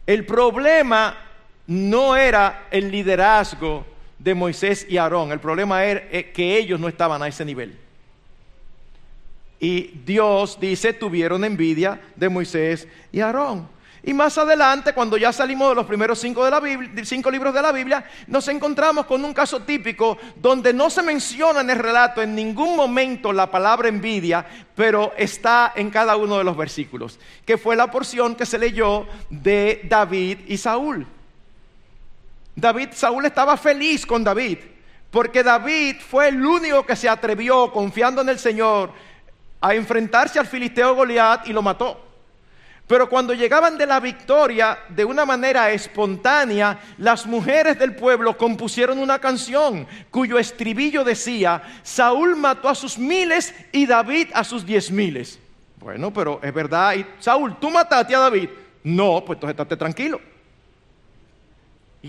El 0.07 0.25
problema 0.25 1.15
no 1.67 2.15
era 2.15 2.65
el 2.71 2.89
liderazgo 2.89 3.85
de 4.19 4.33
Moisés 4.33 4.85
y 4.89 4.97
Aarón, 4.97 5.31
el 5.31 5.39
problema 5.39 5.83
era 5.83 6.03
eh, 6.11 6.31
que 6.33 6.57
ellos 6.57 6.79
no 6.79 6.87
estaban 6.87 7.21
a 7.21 7.27
ese 7.27 7.45
nivel. 7.45 7.77
Y 9.59 9.83
Dios 10.05 10.59
dice, 10.59 10.93
tuvieron 10.93 11.43
envidia 11.43 11.99
de 12.15 12.29
Moisés 12.29 12.87
y 13.11 13.21
Aarón. 13.21 13.77
Y 14.03 14.13
más 14.13 14.37
adelante, 14.37 14.93
cuando 14.93 15.17
ya 15.17 15.33
salimos 15.33 15.67
de 15.67 15.75
los 15.75 15.85
primeros 15.85 16.17
cinco, 16.19 16.45
de 16.45 16.51
la 16.51 16.61
Biblia, 16.61 17.03
cinco 17.03 17.29
libros 17.29 17.53
de 17.53 17.61
la 17.61 17.73
Biblia, 17.73 18.05
nos 18.27 18.47
encontramos 18.47 19.05
con 19.05 19.25
un 19.25 19.33
caso 19.33 19.63
típico 19.63 20.17
donde 20.37 20.71
no 20.71 20.89
se 20.89 21.01
menciona 21.01 21.59
en 21.59 21.69
el 21.71 21.79
relato 21.79 22.21
en 22.21 22.33
ningún 22.33 22.77
momento 22.77 23.33
la 23.33 23.51
palabra 23.51 23.89
envidia, 23.89 24.45
pero 24.75 25.11
está 25.17 25.73
en 25.75 25.89
cada 25.89 26.15
uno 26.15 26.37
de 26.37 26.45
los 26.45 26.55
versículos, 26.55 27.19
que 27.45 27.57
fue 27.57 27.75
la 27.75 27.91
porción 27.91 28.35
que 28.35 28.45
se 28.45 28.57
leyó 28.57 29.07
de 29.29 29.81
David 29.89 30.37
y 30.47 30.55
Saúl. 30.55 31.05
David, 32.57 32.89
Saúl 32.93 33.23
estaba 33.23 33.55
feliz 33.55 34.03
con 34.03 34.23
David, 34.23 34.57
porque 35.11 35.43
David 35.43 35.97
fue 35.99 36.29
el 36.29 36.43
único 36.43 36.83
que 36.83 36.95
se 36.95 37.07
atrevió, 37.07 37.71
confiando 37.71 38.21
en 38.21 38.29
el 38.29 38.39
Señor, 38.39 38.91
a 39.61 39.75
enfrentarse 39.75 40.39
al 40.39 40.47
filisteo 40.47 40.95
Goliat 40.95 41.47
y 41.47 41.53
lo 41.53 41.61
mató. 41.61 42.03
Pero 42.87 43.07
cuando 43.07 43.35
llegaban 43.35 43.77
de 43.77 43.85
la 43.85 43.99
victoria 43.99 44.79
de 44.89 45.05
una 45.05 45.23
manera 45.23 45.69
espontánea, 45.69 46.79
las 46.97 47.27
mujeres 47.27 47.77
del 47.77 47.95
pueblo 47.95 48.35
compusieron 48.35 48.97
una 48.97 49.19
canción 49.19 49.85
cuyo 50.09 50.39
estribillo 50.39 51.03
decía, 51.03 51.61
Saúl 51.83 52.35
mató 52.35 52.69
a 52.69 52.75
sus 52.75 52.97
miles 52.97 53.53
y 53.71 53.85
David 53.85 54.29
a 54.33 54.43
sus 54.43 54.65
diez 54.65 54.89
miles. 54.89 55.39
Bueno, 55.79 56.11
pero 56.11 56.39
es 56.41 56.53
verdad, 56.53 56.95
y 56.95 57.05
Saúl, 57.19 57.59
¿tú 57.59 57.69
mataste 57.69 58.15
a 58.15 58.19
David? 58.19 58.49
No, 58.83 59.23
pues 59.23 59.37
entonces 59.37 59.53
estate 59.53 59.77
tranquilo. 59.77 60.19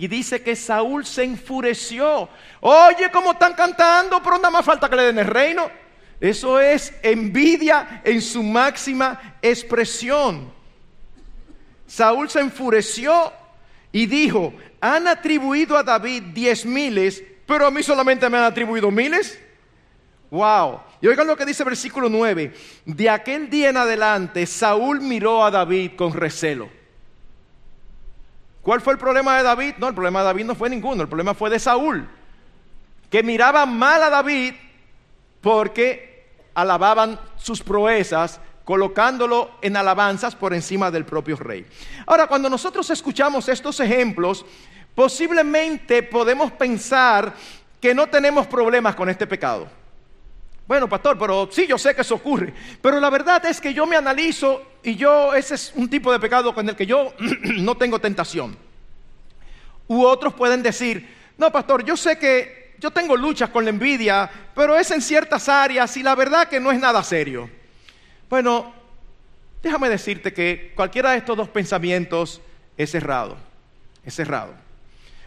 Y 0.00 0.06
dice 0.06 0.42
que 0.42 0.54
Saúl 0.54 1.04
se 1.04 1.24
enfureció. 1.24 2.28
Oye, 2.60 3.10
¿cómo 3.12 3.32
están 3.32 3.54
cantando? 3.54 4.22
Pero 4.22 4.36
nada 4.36 4.50
más 4.50 4.64
falta 4.64 4.88
que 4.88 4.94
le 4.94 5.02
den 5.02 5.18
el 5.18 5.26
reino. 5.26 5.68
Eso 6.20 6.60
es 6.60 6.94
envidia 7.02 8.00
en 8.04 8.22
su 8.22 8.44
máxima 8.44 9.38
expresión. 9.42 10.52
Saúl 11.86 12.30
se 12.30 12.40
enfureció 12.40 13.32
y 13.90 14.06
dijo, 14.06 14.54
han 14.80 15.08
atribuido 15.08 15.76
a 15.76 15.82
David 15.82 16.22
diez 16.32 16.64
miles, 16.64 17.22
pero 17.44 17.66
a 17.66 17.70
mí 17.72 17.82
solamente 17.82 18.28
me 18.28 18.38
han 18.38 18.44
atribuido 18.44 18.92
miles. 18.92 19.36
Wow. 20.30 20.80
Y 21.00 21.08
oigan 21.08 21.26
lo 21.26 21.36
que 21.36 21.46
dice 21.46 21.64
el 21.64 21.70
versículo 21.70 22.08
9. 22.08 22.54
De 22.84 23.10
aquel 23.10 23.50
día 23.50 23.70
en 23.70 23.78
adelante, 23.78 24.46
Saúl 24.46 25.00
miró 25.00 25.44
a 25.44 25.50
David 25.50 25.92
con 25.96 26.12
recelo. 26.12 26.77
¿Cuál 28.68 28.82
fue 28.82 28.92
el 28.92 28.98
problema 28.98 29.38
de 29.38 29.44
David? 29.44 29.76
No, 29.78 29.88
el 29.88 29.94
problema 29.94 30.18
de 30.18 30.26
David 30.26 30.44
no 30.44 30.54
fue 30.54 30.68
ninguno, 30.68 31.00
el 31.00 31.08
problema 31.08 31.32
fue 31.32 31.48
de 31.48 31.58
Saúl, 31.58 32.06
que 33.08 33.22
miraba 33.22 33.64
mal 33.64 34.02
a 34.02 34.10
David 34.10 34.52
porque 35.40 36.26
alababan 36.52 37.18
sus 37.36 37.62
proezas 37.62 38.42
colocándolo 38.66 39.52
en 39.62 39.74
alabanzas 39.74 40.36
por 40.36 40.52
encima 40.52 40.90
del 40.90 41.06
propio 41.06 41.36
rey. 41.36 41.64
Ahora, 42.04 42.26
cuando 42.26 42.50
nosotros 42.50 42.90
escuchamos 42.90 43.48
estos 43.48 43.80
ejemplos, 43.80 44.44
posiblemente 44.94 46.02
podemos 46.02 46.52
pensar 46.52 47.32
que 47.80 47.94
no 47.94 48.06
tenemos 48.08 48.46
problemas 48.48 48.94
con 48.94 49.08
este 49.08 49.26
pecado. 49.26 49.77
Bueno, 50.68 50.86
pastor, 50.86 51.18
pero 51.18 51.48
sí, 51.50 51.66
yo 51.66 51.78
sé 51.78 51.94
que 51.94 52.02
eso 52.02 52.16
ocurre. 52.16 52.52
Pero 52.82 53.00
la 53.00 53.08
verdad 53.08 53.42
es 53.46 53.58
que 53.58 53.72
yo 53.72 53.86
me 53.86 53.96
analizo 53.96 54.62
y 54.82 54.96
yo, 54.96 55.32
ese 55.32 55.54
es 55.54 55.72
un 55.74 55.88
tipo 55.88 56.12
de 56.12 56.20
pecado 56.20 56.54
con 56.54 56.68
el 56.68 56.76
que 56.76 56.84
yo 56.84 57.14
no 57.42 57.74
tengo 57.78 57.98
tentación. 57.98 58.54
U 59.86 60.04
otros 60.04 60.34
pueden 60.34 60.62
decir, 60.62 61.08
no, 61.38 61.50
pastor, 61.50 61.82
yo 61.86 61.96
sé 61.96 62.18
que 62.18 62.74
yo 62.78 62.90
tengo 62.90 63.16
luchas 63.16 63.48
con 63.48 63.64
la 63.64 63.70
envidia, 63.70 64.30
pero 64.54 64.76
es 64.76 64.90
en 64.90 65.00
ciertas 65.00 65.48
áreas 65.48 65.96
y 65.96 66.02
la 66.02 66.14
verdad 66.14 66.48
que 66.48 66.60
no 66.60 66.70
es 66.70 66.78
nada 66.78 67.02
serio. 67.02 67.48
Bueno, 68.28 68.74
déjame 69.62 69.88
decirte 69.88 70.34
que 70.34 70.74
cualquiera 70.76 71.12
de 71.12 71.16
estos 71.16 71.34
dos 71.34 71.48
pensamientos 71.48 72.42
es 72.76 72.94
errado, 72.94 73.38
es 74.04 74.18
errado. 74.18 74.52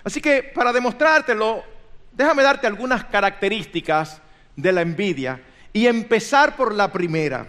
Así 0.03 0.21
que 0.21 0.43
para 0.43 0.71
demostrártelo, 0.71 1.63
déjame 2.11 2.43
darte 2.43 2.67
algunas 2.67 3.05
características 3.05 4.21
de 4.61 4.71
la 4.71 4.81
envidia 4.81 5.41
y 5.73 5.87
empezar 5.87 6.55
por 6.55 6.73
la 6.73 6.91
primera. 6.91 7.47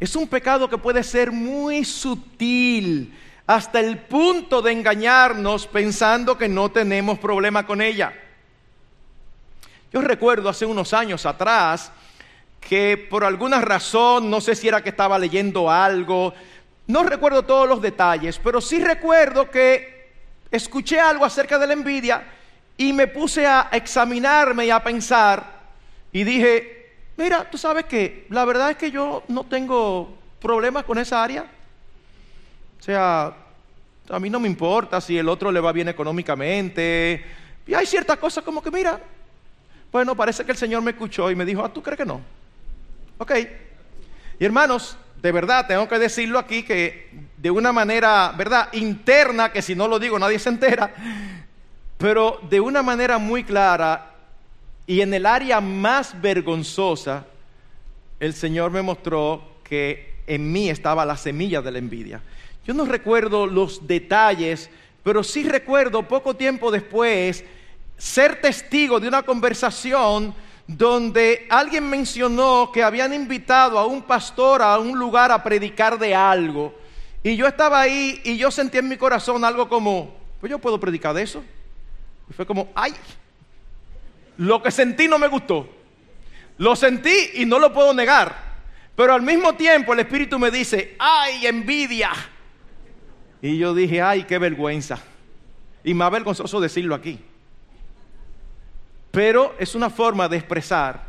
Es 0.00 0.16
un 0.16 0.26
pecado 0.26 0.68
que 0.68 0.78
puede 0.78 1.02
ser 1.02 1.30
muy 1.30 1.84
sutil 1.84 3.14
hasta 3.46 3.80
el 3.80 3.98
punto 3.98 4.62
de 4.62 4.72
engañarnos 4.72 5.66
pensando 5.66 6.38
que 6.38 6.48
no 6.48 6.70
tenemos 6.70 7.18
problema 7.18 7.66
con 7.66 7.80
ella. 7.80 8.12
Yo 9.92 10.00
recuerdo 10.00 10.48
hace 10.48 10.64
unos 10.64 10.92
años 10.92 11.26
atrás 11.26 11.92
que 12.60 12.96
por 13.10 13.24
alguna 13.24 13.60
razón, 13.60 14.30
no 14.30 14.40
sé 14.40 14.54
si 14.54 14.68
era 14.68 14.82
que 14.82 14.88
estaba 14.90 15.18
leyendo 15.18 15.70
algo, 15.70 16.32
no 16.86 17.02
recuerdo 17.02 17.42
todos 17.42 17.68
los 17.68 17.82
detalles, 17.82 18.40
pero 18.42 18.60
sí 18.60 18.82
recuerdo 18.82 19.50
que 19.50 20.10
escuché 20.50 20.98
algo 20.98 21.24
acerca 21.24 21.58
de 21.58 21.66
la 21.66 21.72
envidia 21.72 22.22
y 22.82 22.92
me 22.92 23.06
puse 23.06 23.46
a 23.46 23.68
examinarme 23.70 24.66
y 24.66 24.70
a 24.70 24.82
pensar 24.82 25.60
y 26.10 26.24
dije, 26.24 26.90
mira, 27.16 27.48
tú 27.48 27.56
sabes 27.56 27.84
que 27.84 28.26
la 28.30 28.44
verdad 28.44 28.72
es 28.72 28.76
que 28.76 28.90
yo 28.90 29.22
no 29.28 29.44
tengo 29.44 30.18
problemas 30.40 30.82
con 30.82 30.98
esa 30.98 31.22
área. 31.22 31.44
O 32.80 32.82
sea, 32.82 33.36
a 34.08 34.18
mí 34.18 34.28
no 34.28 34.40
me 34.40 34.48
importa 34.48 35.00
si 35.00 35.16
el 35.16 35.28
otro 35.28 35.52
le 35.52 35.60
va 35.60 35.70
bien 35.70 35.88
económicamente. 35.88 37.24
Y 37.68 37.74
hay 37.74 37.86
ciertas 37.86 38.18
cosas 38.18 38.42
como 38.42 38.60
que, 38.60 38.72
mira, 38.72 38.98
bueno, 39.92 40.16
parece 40.16 40.44
que 40.44 40.50
el 40.50 40.58
Señor 40.58 40.82
me 40.82 40.90
escuchó 40.90 41.30
y 41.30 41.36
me 41.36 41.44
dijo, 41.44 41.64
ah, 41.64 41.72
¿tú 41.72 41.84
crees 41.84 41.98
que 41.98 42.04
no? 42.04 42.20
Ok. 43.18 43.32
Y 44.40 44.44
hermanos, 44.44 44.96
de 45.22 45.30
verdad, 45.30 45.68
tengo 45.68 45.88
que 45.88 46.00
decirlo 46.00 46.36
aquí 46.36 46.64
que 46.64 47.08
de 47.36 47.50
una 47.52 47.72
manera, 47.72 48.34
¿verdad? 48.36 48.70
Interna, 48.72 49.52
que 49.52 49.62
si 49.62 49.76
no 49.76 49.86
lo 49.86 50.00
digo 50.00 50.18
nadie 50.18 50.40
se 50.40 50.48
entera, 50.48 50.92
pero 52.02 52.40
de 52.50 52.58
una 52.58 52.82
manera 52.82 53.18
muy 53.18 53.44
clara 53.44 54.10
y 54.88 55.02
en 55.02 55.14
el 55.14 55.24
área 55.24 55.60
más 55.60 56.20
vergonzosa, 56.20 57.26
el 58.18 58.34
Señor 58.34 58.72
me 58.72 58.82
mostró 58.82 59.40
que 59.62 60.16
en 60.26 60.50
mí 60.50 60.68
estaba 60.68 61.06
la 61.06 61.16
semilla 61.16 61.62
de 61.62 61.70
la 61.70 61.78
envidia. 61.78 62.20
Yo 62.66 62.74
no 62.74 62.86
recuerdo 62.86 63.46
los 63.46 63.86
detalles, 63.86 64.68
pero 65.04 65.22
sí 65.22 65.44
recuerdo 65.44 66.02
poco 66.08 66.34
tiempo 66.34 66.72
después 66.72 67.44
ser 67.96 68.40
testigo 68.40 68.98
de 68.98 69.06
una 69.06 69.22
conversación 69.22 70.34
donde 70.66 71.46
alguien 71.50 71.88
mencionó 71.88 72.72
que 72.72 72.82
habían 72.82 73.14
invitado 73.14 73.78
a 73.78 73.86
un 73.86 74.02
pastor 74.02 74.60
a 74.60 74.76
un 74.80 74.98
lugar 74.98 75.30
a 75.30 75.44
predicar 75.44 76.00
de 76.00 76.16
algo. 76.16 76.74
Y 77.22 77.36
yo 77.36 77.46
estaba 77.46 77.80
ahí 77.80 78.20
y 78.24 78.36
yo 78.36 78.50
sentí 78.50 78.78
en 78.78 78.88
mi 78.88 78.96
corazón 78.96 79.44
algo 79.44 79.68
como, 79.68 80.12
pues 80.40 80.50
yo 80.50 80.58
puedo 80.58 80.80
predicar 80.80 81.14
de 81.14 81.22
eso. 81.22 81.44
Y 82.28 82.32
fue 82.32 82.46
como, 82.46 82.70
ay, 82.74 82.92
lo 84.38 84.62
que 84.62 84.70
sentí 84.70 85.08
no 85.08 85.18
me 85.18 85.28
gustó. 85.28 85.68
Lo 86.58 86.76
sentí 86.76 87.30
y 87.34 87.44
no 87.44 87.58
lo 87.58 87.72
puedo 87.72 87.92
negar. 87.94 88.52
Pero 88.94 89.14
al 89.14 89.22
mismo 89.22 89.54
tiempo 89.54 89.92
el 89.92 90.00
Espíritu 90.00 90.38
me 90.38 90.50
dice, 90.50 90.96
ay, 90.98 91.46
envidia. 91.46 92.10
Y 93.40 93.58
yo 93.58 93.74
dije, 93.74 94.00
ay, 94.00 94.24
qué 94.24 94.38
vergüenza. 94.38 94.98
Y 95.82 95.94
más 95.94 96.10
vergonzoso 96.10 96.60
decirlo 96.60 96.94
aquí. 96.94 97.18
Pero 99.10 99.54
es 99.58 99.74
una 99.74 99.90
forma 99.90 100.28
de 100.28 100.38
expresar, 100.38 101.02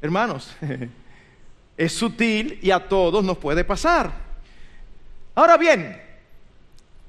hermanos, 0.00 0.56
es 1.76 1.92
sutil 1.92 2.58
y 2.62 2.70
a 2.70 2.88
todos 2.88 3.22
nos 3.24 3.38
puede 3.38 3.64
pasar. 3.64 4.12
Ahora 5.34 5.56
bien, 5.56 6.00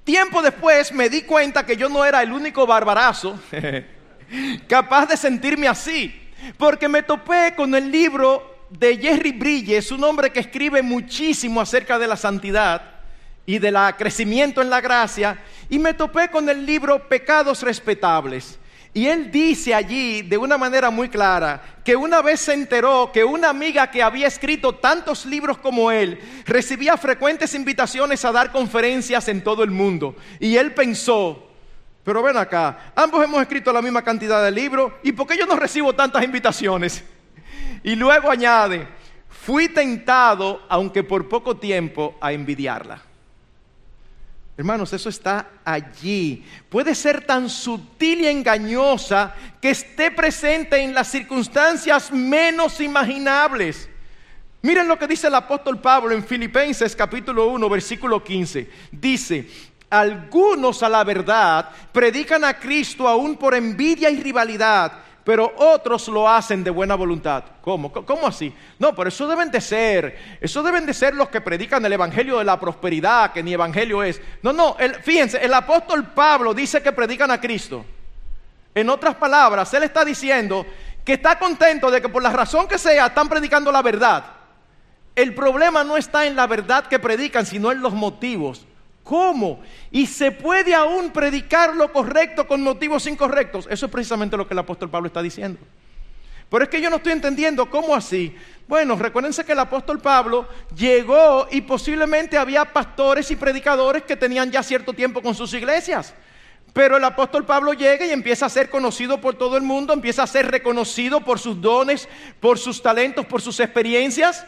tiempo 0.03 0.41
después 0.41 0.91
me 0.91 1.09
di 1.09 1.21
cuenta 1.23 1.65
que 1.65 1.77
yo 1.77 1.89
no 1.89 2.03
era 2.05 2.21
el 2.21 2.31
único 2.31 2.65
barbarazo 2.65 3.39
capaz 4.67 5.07
de 5.07 5.17
sentirme 5.17 5.67
así, 5.67 6.13
porque 6.57 6.87
me 6.87 7.03
topé 7.03 7.53
con 7.55 7.73
el 7.75 7.91
libro 7.91 8.51
de 8.69 8.97
Jerry 8.97 9.33
Bridges, 9.33 9.91
un 9.91 10.03
hombre 10.03 10.31
que 10.31 10.39
escribe 10.39 10.81
muchísimo 10.81 11.59
acerca 11.59 11.99
de 11.99 12.07
la 12.07 12.15
santidad 12.15 12.81
y 13.45 13.59
del 13.59 13.75
crecimiento 13.97 14.61
en 14.61 14.69
la 14.69 14.79
gracia, 14.79 15.39
y 15.69 15.77
me 15.77 15.93
topé 15.93 16.29
con 16.29 16.47
el 16.47 16.65
libro 16.65 17.07
Pecados 17.09 17.63
Respetables. 17.63 18.59
Y 18.93 19.08
él 19.08 19.32
dice 19.32 19.73
allí 19.73 20.21
de 20.21 20.38
una 20.38 20.58
manera 20.58 20.89
muy 20.89 21.08
clara 21.08 21.62
que 21.84 21.95
una 21.95 22.21
vez 22.21 22.41
se 22.41 22.54
enteró 22.54 23.10
que 23.13 23.23
una 23.23 23.49
amiga 23.49 23.89
que 23.89 24.04
había 24.04 24.27
escrito 24.27 24.75
tantos 24.75 25.25
libros 25.25 25.58
como 25.60 25.91
él 25.91 26.19
recibía 26.45 26.97
frecuentes 26.97 27.56
invitaciones 27.56 28.25
a 28.25 28.34
dar 28.34 28.51
conferencias 28.51 29.30
en 29.30 29.43
todo 29.43 29.63
el 29.63 29.71
mundo. 29.71 30.15
Y 30.41 30.58
él 30.58 30.73
pensó, 30.73 31.51
pero 32.04 32.21
ven 32.21 32.36
acá, 32.36 32.91
ambos 32.93 33.23
hemos 33.23 33.41
escrito 33.41 33.71
la 33.71 33.82
misma 33.82 34.04
cantidad 34.04 34.43
de 34.43 34.51
libros 34.51 34.91
y 35.04 35.13
¿por 35.13 35.25
qué 35.25 35.38
yo 35.38 35.45
no 35.45 35.56
recibo 35.56 35.93
tantas 35.93 36.23
invitaciones? 36.23 37.01
Y 37.84 37.95
luego 37.95 38.30
añade, 38.30 38.88
fui 39.30 39.69
tentado, 39.69 40.63
aunque 40.67 41.04
por 41.04 41.30
poco 41.30 41.56
tiempo, 41.56 42.15
a 42.19 42.34
envidiarla. 42.34 43.11
Hermanos, 44.62 44.93
eso 44.93 45.10
está 45.10 45.54
allí. 45.65 46.45
Puede 46.69 46.93
ser 46.93 47.26
tan 47.26 47.50
sutil 47.50 48.21
y 48.21 48.28
engañosa 48.28 49.34
que 49.60 49.71
esté 49.71 50.12
presente 50.12 50.78
en 50.78 50.93
las 50.93 51.08
circunstancias 51.08 52.12
menos 52.12 52.80
imaginables. 52.80 53.89
Miren 54.62 54.88
lo 54.88 55.00
que 55.00 55.08
dice 55.08 55.26
el 55.26 55.34
apóstol 55.34 55.82
Pablo 55.82 56.13
en 56.13 56.24
Filipenses 56.24 56.95
capítulo 56.95 57.47
1, 57.47 57.69
versículo 57.69 58.24
15. 58.24 58.69
Dice, 58.91 59.50
algunos 59.89 60.84
a 60.84 60.89
la 60.89 61.04
verdad 61.04 61.71
predican 61.91 62.43
a 62.43 62.60
Cristo 62.60 63.08
aún 63.08 63.38
por 63.38 63.56
envidia 63.56 64.12
y 64.12 64.21
rivalidad 64.21 64.93
pero 65.23 65.53
otros 65.57 66.07
lo 66.07 66.27
hacen 66.27 66.63
de 66.63 66.71
buena 66.71 66.95
voluntad. 66.95 67.43
¿Cómo? 67.62 67.91
¿Cómo 67.91 68.27
así? 68.27 68.53
No, 68.79 68.95
pero 68.95 69.10
eso 69.10 69.27
deben 69.27 69.51
de 69.51 69.62
ser, 69.62 70.38
eso 70.41 70.63
deben 70.63 70.86
de 70.86 70.93
ser 70.93 71.13
los 71.13 71.29
que 71.29 71.41
predican 71.41 71.86
el 71.86 71.93
evangelio 71.93 72.39
de 72.39 72.43
la 72.43 72.60
prosperidad, 72.60 73.31
que 73.31 73.43
ni 73.43 73.53
evangelio 73.53 74.03
es. 74.03 74.19
No, 74.41 74.51
no, 74.51 74.75
fíjense, 75.03 75.38
el 75.43 75.53
apóstol 75.53 76.07
Pablo 76.13 76.53
dice 76.53 76.81
que 76.81 76.91
predican 76.91 77.29
a 77.29 77.39
Cristo. 77.39 77.86
En 78.73 78.89
otras 78.89 79.15
palabras, 79.15 79.73
él 79.73 79.84
está 79.84 80.03
diciendo 80.03 80.65
que 81.03 81.13
está 81.13 81.38
contento 81.38 81.91
de 81.91 82.01
que 82.01 82.10
por 82.10 82.23
la 82.23 82.31
razón 82.31 82.67
que 82.67 82.77
sea 82.77 83.07
están 83.07 83.29
predicando 83.29 83.71
la 83.71 83.81
verdad. 83.81 84.23
El 85.15 85.36
problema 85.36 85.84
no 85.84 85.97
está 85.97 86.25
en 86.25 86.36
la 86.36 86.47
verdad 86.47 86.88
que 86.88 86.97
predican, 86.97 87.45
sino 87.45 87.71
en 87.71 87.81
los 87.81 87.93
motivos. 87.93 88.65
¿Cómo? 89.03 89.61
Y 89.89 90.05
se 90.05 90.31
puede 90.31 90.73
aún 90.73 91.11
predicar 91.11 91.75
lo 91.75 91.91
correcto 91.91 92.47
con 92.47 92.61
motivos 92.61 93.07
incorrectos. 93.07 93.67
Eso 93.69 93.87
es 93.87 93.91
precisamente 93.91 94.37
lo 94.37 94.47
que 94.47 94.53
el 94.53 94.59
apóstol 94.59 94.89
Pablo 94.89 95.07
está 95.07 95.21
diciendo. 95.21 95.59
Pero 96.49 96.65
es 96.65 96.69
que 96.69 96.81
yo 96.81 96.89
no 96.89 96.97
estoy 96.97 97.13
entendiendo 97.13 97.69
cómo 97.69 97.95
así. 97.95 98.35
Bueno, 98.67 98.97
recuérdense 98.97 99.45
que 99.45 99.53
el 99.53 99.59
apóstol 99.59 99.99
Pablo 99.99 100.47
llegó 100.75 101.47
y 101.49 101.61
posiblemente 101.61 102.37
había 102.37 102.65
pastores 102.65 103.31
y 103.31 103.37
predicadores 103.37 104.03
que 104.03 104.17
tenían 104.17 104.51
ya 104.51 104.61
cierto 104.61 104.91
tiempo 104.91 105.21
con 105.21 105.33
sus 105.33 105.53
iglesias. 105.53 106.13
Pero 106.73 106.97
el 106.97 107.03
apóstol 107.03 107.45
Pablo 107.45 107.73
llega 107.73 108.05
y 108.05 108.11
empieza 108.11 108.45
a 108.45 108.49
ser 108.49 108.69
conocido 108.69 109.19
por 109.19 109.35
todo 109.35 109.57
el 109.57 109.63
mundo, 109.63 109.93
empieza 109.93 110.23
a 110.23 110.27
ser 110.27 110.51
reconocido 110.51 111.21
por 111.21 111.39
sus 111.39 111.59
dones, 111.59 112.07
por 112.39 112.59
sus 112.59 112.81
talentos, 112.81 113.25
por 113.25 113.41
sus 113.41 113.59
experiencias, 113.59 114.45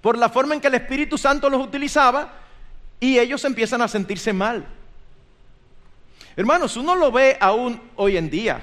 por 0.00 0.16
la 0.16 0.28
forma 0.28 0.54
en 0.54 0.60
que 0.60 0.68
el 0.68 0.74
Espíritu 0.74 1.18
Santo 1.18 1.50
los 1.50 1.64
utilizaba 1.64 2.41
y 3.02 3.18
ellos 3.18 3.44
empiezan 3.44 3.82
a 3.82 3.88
sentirse 3.88 4.32
mal. 4.32 4.64
Hermanos, 6.36 6.76
uno 6.76 6.94
lo 6.94 7.10
ve 7.10 7.36
aún 7.40 7.82
hoy 7.96 8.16
en 8.16 8.30
día. 8.30 8.62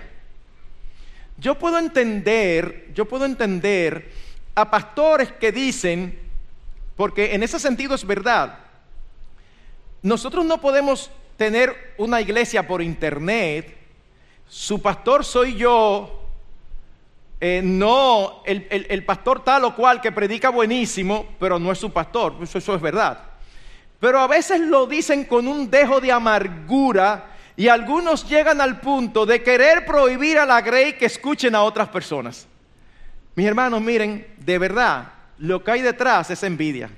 Yo 1.38 1.56
puedo 1.60 1.78
entender, 1.78 2.88
yo 2.94 3.04
puedo 3.04 3.26
entender 3.26 4.14
a 4.56 4.72
pastores 4.72 5.34
que 5.34 5.52
dicen, 5.52 6.18
porque 6.96 7.36
en 7.36 7.44
ese 7.44 7.60
sentido 7.60 7.96
es 7.96 8.08
verdad, 8.08 8.60
nosotros 10.02 10.46
no 10.46 10.62
podemos 10.62 11.12
tener 11.36 11.96
una 11.98 12.22
iglesia 12.22 12.66
por 12.66 12.82
internet, 12.82 13.76
su 14.48 14.82
pastor 14.82 15.26
soy 15.26 15.58
yo, 15.58 16.30
eh, 17.42 17.60
no 17.62 18.42
el, 18.46 19.04
pastor 19.04 19.44
tal 19.44 19.66
o 19.66 19.76
cual 19.76 20.00
que 20.00 20.14
predica 20.14 20.50
buenísimo, 20.50 21.28
pero 21.42 21.60
no 21.60 21.74
es 21.74 21.78
su 21.78 21.92
pastor, 21.92 22.36
eso 22.42 22.74
es 22.74 22.82
verdad. 22.82 23.29
Pero 24.00 24.20
a 24.20 24.28
veces 24.28 24.62
lo 24.62 24.88
dicen 24.88 25.26
con 25.26 25.48
un 25.48 25.70
dejo 25.70 26.00
de 26.00 26.12
amargura 26.12 27.26
y 27.58 27.68
algunos 27.68 28.28
llegan 28.30 28.62
al 28.62 28.80
punto 28.80 29.26
de 29.26 29.44
querer 29.44 29.86
prohibir 29.86 30.38
a 30.38 30.46
la 30.46 30.62
Grey 30.62 30.94
que 30.94 31.06
escuchen 31.06 31.56
a 31.56 31.64
otras 31.64 31.90
personas. 31.90 32.48
Mis 33.36 33.46
hermanos, 33.46 33.82
miren, 33.82 34.26
de 34.38 34.58
verdad, 34.58 35.12
lo 35.38 35.64
que 35.64 35.72
hay 35.72 35.82
detrás 35.82 36.30
es 36.30 36.42
envidia. 36.44 36.90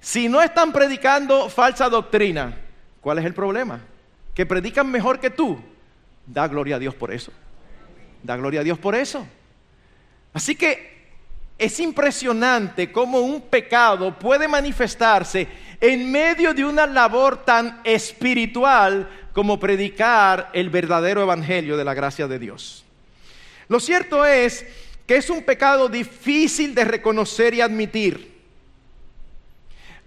Si 0.00 0.28
no 0.28 0.42
están 0.42 0.72
predicando 0.72 1.48
falsa 1.48 1.88
doctrina, 1.88 2.54
¿cuál 3.00 3.18
es 3.18 3.24
el 3.24 3.32
problema? 3.32 3.80
Que 4.34 4.44
predican 4.44 4.90
mejor 4.90 5.20
que 5.20 5.30
tú. 5.30 5.58
Da 6.26 6.48
gloria 6.48 6.76
a 6.76 6.78
Dios 6.78 6.94
por 6.94 7.12
eso. 7.12 7.32
Da 8.22 8.36
gloria 8.36 8.60
a 8.60 8.64
Dios 8.64 8.78
por 8.78 8.94
eso. 8.94 9.26
Así 10.34 10.54
que 10.54 10.91
es 11.62 11.78
impresionante 11.78 12.90
cómo 12.90 13.20
un 13.20 13.40
pecado 13.40 14.18
puede 14.18 14.48
manifestarse 14.48 15.46
en 15.80 16.10
medio 16.10 16.52
de 16.52 16.64
una 16.64 16.88
labor 16.88 17.44
tan 17.44 17.80
espiritual 17.84 19.08
como 19.32 19.60
predicar 19.60 20.50
el 20.54 20.70
verdadero 20.70 21.22
evangelio 21.22 21.76
de 21.76 21.84
la 21.84 21.94
gracia 21.94 22.26
de 22.26 22.40
Dios. 22.40 22.84
Lo 23.68 23.78
cierto 23.78 24.24
es 24.26 24.66
que 25.06 25.14
es 25.14 25.30
un 25.30 25.44
pecado 25.44 25.88
difícil 25.88 26.74
de 26.74 26.84
reconocer 26.84 27.54
y 27.54 27.60
admitir. 27.60 28.32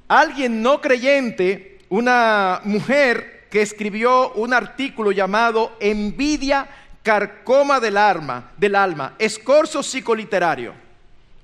Alguien 0.10 0.62
no 0.62 0.82
creyente, 0.82 1.80
una 1.88 2.60
mujer 2.66 3.48
que 3.50 3.62
escribió 3.62 4.34
un 4.34 4.54
artículo 4.54 5.14
llamado 5.14 5.78
Envidia 5.80 6.68
carcoma 7.02 7.80
del 7.80 7.96
alma, 7.96 8.52
del 8.58 8.76
escorzo 9.20 9.82
psicoliterario. 9.82 10.85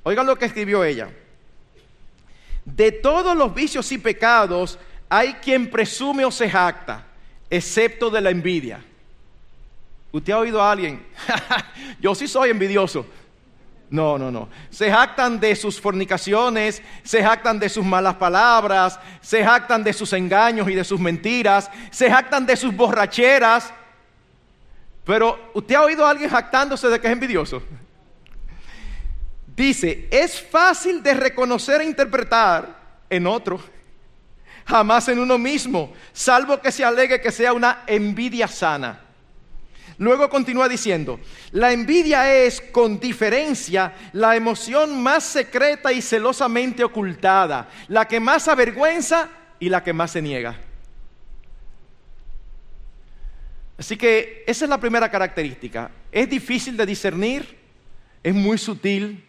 Oigan 0.04 0.26
lo 0.26 0.38
que 0.38 0.46
escribió 0.46 0.84
ella. 0.84 1.10
De 2.66 2.92
todos 2.92 3.36
los 3.36 3.54
vicios 3.54 3.92
y 3.92 3.98
pecados 3.98 4.78
hay 5.10 5.34
quien 5.36 5.70
presume 5.70 6.24
o 6.26 6.32
se 6.32 6.50
jacta, 6.50 7.06
excepto 7.50 8.10
de 8.10 8.22
la 8.22 8.30
envidia. 8.30 8.84
¿Usted 10.12 10.34
ha 10.34 10.40
oído 10.40 10.62
a 10.62 10.72
alguien? 10.72 11.06
Yo 12.00 12.14
sí 12.16 12.28
soy 12.28 12.50
envidioso. 12.50 13.06
No, 13.90 14.18
no, 14.18 14.32
no. 14.32 14.48
Se 14.70 14.90
jactan 14.90 15.40
de 15.40 15.54
sus 15.56 15.80
fornicaciones, 15.80 16.82
se 17.04 17.22
jactan 17.22 17.60
de 17.60 17.68
sus 17.68 17.84
malas 17.84 18.16
palabras, 18.16 18.98
se 19.20 19.44
jactan 19.44 19.84
de 19.84 19.92
sus 19.92 20.14
engaños 20.14 20.70
y 20.70 20.76
de 20.76 20.86
sus 20.86 21.00
mentiras, 21.00 21.70
se 21.92 22.10
jactan 22.10 22.46
de 22.46 22.56
sus 22.56 22.74
borracheras. 22.74 23.74
Pero, 25.04 25.52
¿usted 25.54 25.76
ha 25.76 25.82
oído 25.82 26.06
a 26.06 26.12
alguien 26.12 26.30
jactándose 26.30 26.88
de 26.88 27.02
que 27.02 27.08
es 27.08 27.14
envidioso? 27.14 27.62
Dice, 29.62 30.08
es 30.10 30.42
fácil 30.42 31.04
de 31.04 31.14
reconocer 31.14 31.82
e 31.82 31.86
interpretar 31.86 33.04
en 33.08 33.28
otro, 33.28 33.62
jamás 34.66 35.08
en 35.08 35.20
uno 35.20 35.38
mismo, 35.38 35.94
salvo 36.12 36.60
que 36.60 36.72
se 36.72 36.84
alegue 36.84 37.22
que 37.22 37.32
sea 37.32 37.54
una 37.54 37.84
envidia 37.86 38.48
sana. 38.48 39.02
Luego 40.00 40.28
continúa 40.32 40.68
diciendo, 40.68 41.20
la 41.52 41.72
envidia 41.72 42.34
es 42.34 42.60
con 42.60 43.00
diferencia 43.00 43.94
la 44.14 44.36
emoción 44.36 45.00
más 45.00 45.26
secreta 45.26 45.94
y 45.94 46.02
celosamente 46.02 46.84
ocultada, 46.84 47.70
la 47.88 48.08
que 48.08 48.20
más 48.20 48.48
avergüenza 48.48 49.30
y 49.60 49.70
la 49.70 49.84
que 49.84 49.94
más 49.94 50.10
se 50.10 50.24
niega. 50.24 50.60
Así 53.78 53.96
que 53.96 54.44
esa 54.48 54.66
es 54.66 54.70
la 54.70 54.80
primera 54.80 55.12
característica. 55.12 55.92
Es 56.12 56.28
difícil 56.28 56.76
de 56.76 56.88
discernir, 56.88 57.60
es 58.24 58.34
muy 58.34 58.58
sutil 58.58 59.28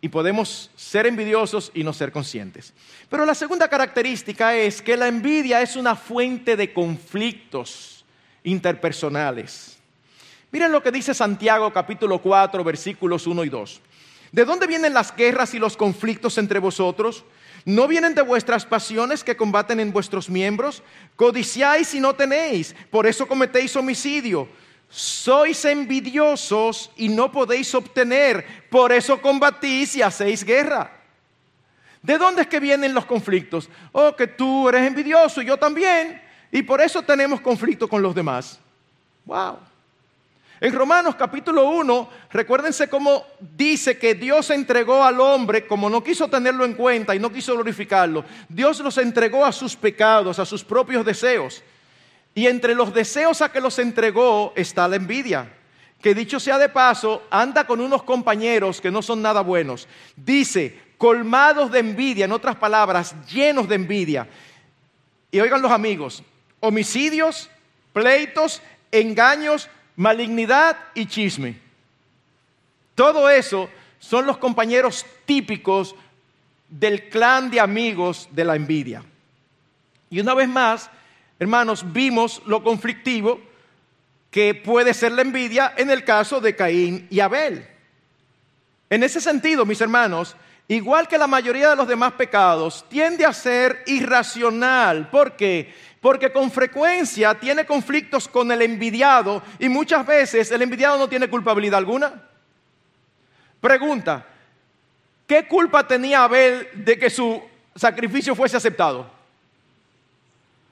y 0.00 0.08
podemos 0.08 0.70
ser 0.76 1.06
envidiosos 1.06 1.72
y 1.74 1.82
no 1.82 1.92
ser 1.92 2.12
conscientes. 2.12 2.72
Pero 3.08 3.26
la 3.26 3.34
segunda 3.34 3.68
característica 3.68 4.54
es 4.54 4.80
que 4.80 4.96
la 4.96 5.08
envidia 5.08 5.60
es 5.60 5.76
una 5.76 5.96
fuente 5.96 6.56
de 6.56 6.72
conflictos 6.72 8.04
interpersonales. 8.44 9.78
Miren 10.50 10.72
lo 10.72 10.82
que 10.82 10.92
dice 10.92 11.14
Santiago 11.14 11.72
capítulo 11.72 12.20
4 12.20 12.62
versículos 12.64 13.26
1 13.26 13.44
y 13.44 13.48
2. 13.48 13.80
¿De 14.32 14.44
dónde 14.44 14.66
vienen 14.66 14.94
las 14.94 15.14
guerras 15.14 15.54
y 15.54 15.58
los 15.58 15.76
conflictos 15.76 16.38
entre 16.38 16.58
vosotros? 16.58 17.24
¿No 17.64 17.88
vienen 17.88 18.14
de 18.14 18.22
vuestras 18.22 18.64
pasiones 18.64 19.24
que 19.24 19.36
combaten 19.36 19.80
en 19.80 19.92
vuestros 19.92 20.30
miembros? 20.30 20.82
Codiciáis 21.16 21.92
y 21.94 22.00
no 22.00 22.14
tenéis, 22.14 22.74
por 22.90 23.06
eso 23.06 23.26
cometéis 23.26 23.74
homicidio. 23.76 24.48
Sois 24.88 25.64
envidiosos 25.66 26.90
y 26.96 27.08
no 27.08 27.30
podéis 27.30 27.74
obtener, 27.74 28.44
por 28.70 28.90
eso 28.92 29.20
combatís 29.20 29.96
y 29.96 30.02
hacéis 30.02 30.44
guerra. 30.44 30.90
¿De 32.02 32.16
dónde 32.16 32.42
es 32.42 32.48
que 32.48 32.60
vienen 32.60 32.94
los 32.94 33.04
conflictos? 33.04 33.68
Oh, 33.92 34.14
que 34.16 34.26
tú 34.26 34.68
eres 34.68 34.86
envidioso 34.86 35.42
y 35.42 35.46
yo 35.46 35.56
también. 35.56 36.22
Y 36.50 36.62
por 36.62 36.80
eso 36.80 37.02
tenemos 37.02 37.40
conflicto 37.40 37.88
con 37.88 38.00
los 38.00 38.14
demás. 38.14 38.58
Wow. 39.26 39.58
En 40.60 40.72
Romanos 40.72 41.14
capítulo 41.14 41.68
1, 41.68 42.08
recuérdense 42.30 42.88
cómo 42.88 43.24
dice 43.38 43.96
que 43.96 44.14
Dios 44.14 44.50
entregó 44.50 45.04
al 45.04 45.20
hombre, 45.20 45.66
como 45.66 45.88
no 45.88 46.02
quiso 46.02 46.28
tenerlo 46.28 46.64
en 46.64 46.74
cuenta 46.74 47.14
y 47.14 47.20
no 47.20 47.30
quiso 47.30 47.54
glorificarlo, 47.54 48.24
Dios 48.48 48.80
los 48.80 48.98
entregó 48.98 49.44
a 49.44 49.52
sus 49.52 49.76
pecados, 49.76 50.38
a 50.40 50.44
sus 50.44 50.64
propios 50.64 51.04
deseos. 51.04 51.62
Y 52.38 52.46
entre 52.46 52.76
los 52.76 52.94
deseos 52.94 53.42
a 53.42 53.50
que 53.50 53.60
los 53.60 53.80
entregó 53.80 54.52
está 54.54 54.86
la 54.86 54.94
envidia, 54.94 55.52
que 56.00 56.14
dicho 56.14 56.38
sea 56.38 56.56
de 56.56 56.68
paso, 56.68 57.24
anda 57.30 57.66
con 57.66 57.80
unos 57.80 58.04
compañeros 58.04 58.80
que 58.80 58.92
no 58.92 59.02
son 59.02 59.20
nada 59.20 59.40
buenos. 59.40 59.88
Dice, 60.14 60.78
colmados 60.98 61.72
de 61.72 61.80
envidia, 61.80 62.26
en 62.26 62.30
otras 62.30 62.54
palabras, 62.54 63.12
llenos 63.26 63.68
de 63.68 63.74
envidia. 63.74 64.28
Y 65.32 65.40
oigan 65.40 65.60
los 65.60 65.72
amigos, 65.72 66.22
homicidios, 66.60 67.50
pleitos, 67.92 68.62
engaños, 68.92 69.68
malignidad 69.96 70.76
y 70.94 71.06
chisme. 71.06 71.58
Todo 72.94 73.28
eso 73.28 73.68
son 73.98 74.26
los 74.26 74.38
compañeros 74.38 75.04
típicos 75.24 75.96
del 76.68 77.08
clan 77.08 77.50
de 77.50 77.58
amigos 77.58 78.28
de 78.30 78.44
la 78.44 78.54
envidia. 78.54 79.02
Y 80.08 80.20
una 80.20 80.34
vez 80.34 80.48
más, 80.48 80.88
hermanos, 81.38 81.92
vimos 81.92 82.42
lo 82.46 82.62
conflictivo 82.62 83.40
que 84.30 84.54
puede 84.54 84.92
ser 84.94 85.12
la 85.12 85.22
envidia 85.22 85.74
en 85.76 85.90
el 85.90 86.04
caso 86.04 86.40
de 86.40 86.54
Caín 86.54 87.06
y 87.10 87.20
Abel. 87.20 87.66
En 88.90 89.02
ese 89.02 89.20
sentido, 89.20 89.64
mis 89.64 89.80
hermanos, 89.80 90.36
igual 90.66 91.08
que 91.08 91.18
la 91.18 91.26
mayoría 91.26 91.70
de 91.70 91.76
los 91.76 91.88
demás 91.88 92.12
pecados, 92.12 92.84
tiende 92.88 93.24
a 93.24 93.32
ser 93.32 93.82
irracional. 93.86 95.08
¿Por 95.10 95.36
qué? 95.36 95.74
Porque 96.00 96.32
con 96.32 96.50
frecuencia 96.50 97.34
tiene 97.34 97.66
conflictos 97.66 98.28
con 98.28 98.52
el 98.52 98.62
envidiado 98.62 99.42
y 99.58 99.68
muchas 99.68 100.06
veces 100.06 100.50
el 100.50 100.62
envidiado 100.62 100.98
no 100.98 101.08
tiene 101.08 101.28
culpabilidad 101.28 101.78
alguna. 101.78 102.22
Pregunta, 103.60 104.24
¿qué 105.26 105.46
culpa 105.48 105.86
tenía 105.86 106.24
Abel 106.24 106.68
de 106.74 106.98
que 106.98 107.10
su 107.10 107.42
sacrificio 107.74 108.34
fuese 108.34 108.56
aceptado? 108.56 109.00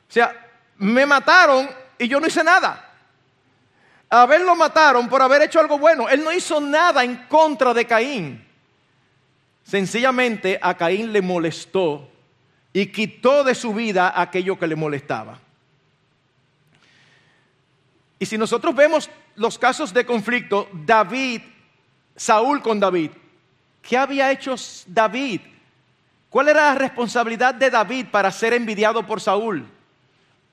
O 0.09 0.13
sea, 0.13 0.46
me 0.79 1.07
mataron 1.07 1.69
y 1.99 2.09
yo 2.09 2.21
no 2.21 2.27
hice 2.27 2.45
nada. 2.45 2.83
Abel 4.09 4.45
lo 4.45 4.55
mataron 4.55 5.09
por 5.09 5.21
haber 5.23 5.43
hecho 5.43 5.61
algo 5.61 5.79
bueno. 5.79 6.09
Él 6.09 6.23
no 6.23 6.33
hizo 6.33 6.61
nada 6.61 7.03
en 7.03 7.17
contra 7.29 7.75
de 7.75 7.87
Caín. 7.87 8.45
Sencillamente 9.65 10.59
a 10.63 10.77
Caín 10.77 11.13
le 11.13 11.23
molestó 11.23 12.09
y 12.73 12.87
quitó 12.87 13.43
de 13.43 13.55
su 13.55 13.75
vida 13.75 14.13
aquello 14.21 14.59
que 14.59 14.67
le 14.67 14.77
molestaba. 14.77 15.41
Y 18.19 18.27
si 18.27 18.39
nosotros 18.39 18.75
vemos 18.75 19.11
los 19.35 19.59
casos 19.59 19.93
de 19.93 20.07
conflicto, 20.07 20.69
David, 20.73 21.43
Saúl 22.15 22.63
con 22.63 22.79
David, 22.79 23.11
¿qué 23.83 23.97
había 23.97 24.31
hecho 24.31 24.55
David? 24.87 25.41
¿Cuál 26.31 26.49
era 26.49 26.73
la 26.73 26.75
responsabilidad 26.75 27.55
de 27.55 27.71
David 27.71 28.07
para 28.11 28.31
ser 28.31 28.53
envidiado 28.53 29.07
por 29.07 29.21
Saúl? 29.21 29.67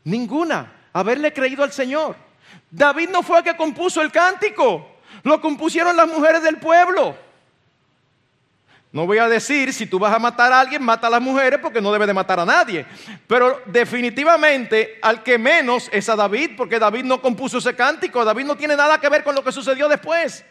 Ninguna, 0.03 0.71
haberle 0.91 1.31
creído 1.33 1.63
al 1.63 1.71
Señor. 1.71 2.15
David 2.69 3.09
no 3.09 3.23
fue 3.23 3.39
el 3.39 3.43
que 3.43 3.55
compuso 3.55 4.01
el 4.01 4.11
cántico, 4.11 4.97
lo 5.23 5.39
compusieron 5.39 5.95
las 5.95 6.07
mujeres 6.07 6.43
del 6.43 6.57
pueblo. 6.57 7.15
No 8.93 9.07
voy 9.07 9.17
a 9.17 9.27
decir, 9.27 9.73
si 9.73 9.87
tú 9.87 9.97
vas 9.97 10.13
a 10.13 10.19
matar 10.19 10.53
a 10.53 10.59
alguien, 10.59 10.83
mata 10.83 11.07
a 11.07 11.09
las 11.09 11.21
mujeres 11.21 11.59
porque 11.59 11.81
no 11.81 11.91
debe 11.91 12.05
de 12.05 12.13
matar 12.13 12.39
a 12.39 12.45
nadie. 12.45 12.85
Pero 13.25 13.59
definitivamente 13.65 14.99
al 15.01 15.23
que 15.23 15.39
menos 15.39 15.89
es 15.91 16.07
a 16.09 16.15
David, 16.15 16.51
porque 16.55 16.77
David 16.77 17.03
no 17.03 17.19
compuso 17.19 17.57
ese 17.57 17.75
cántico. 17.75 18.23
David 18.23 18.45
no 18.45 18.55
tiene 18.55 18.75
nada 18.75 19.01
que 19.01 19.09
ver 19.09 19.23
con 19.23 19.33
lo 19.33 19.43
que 19.43 19.51
sucedió 19.51 19.89
después. 19.89 20.45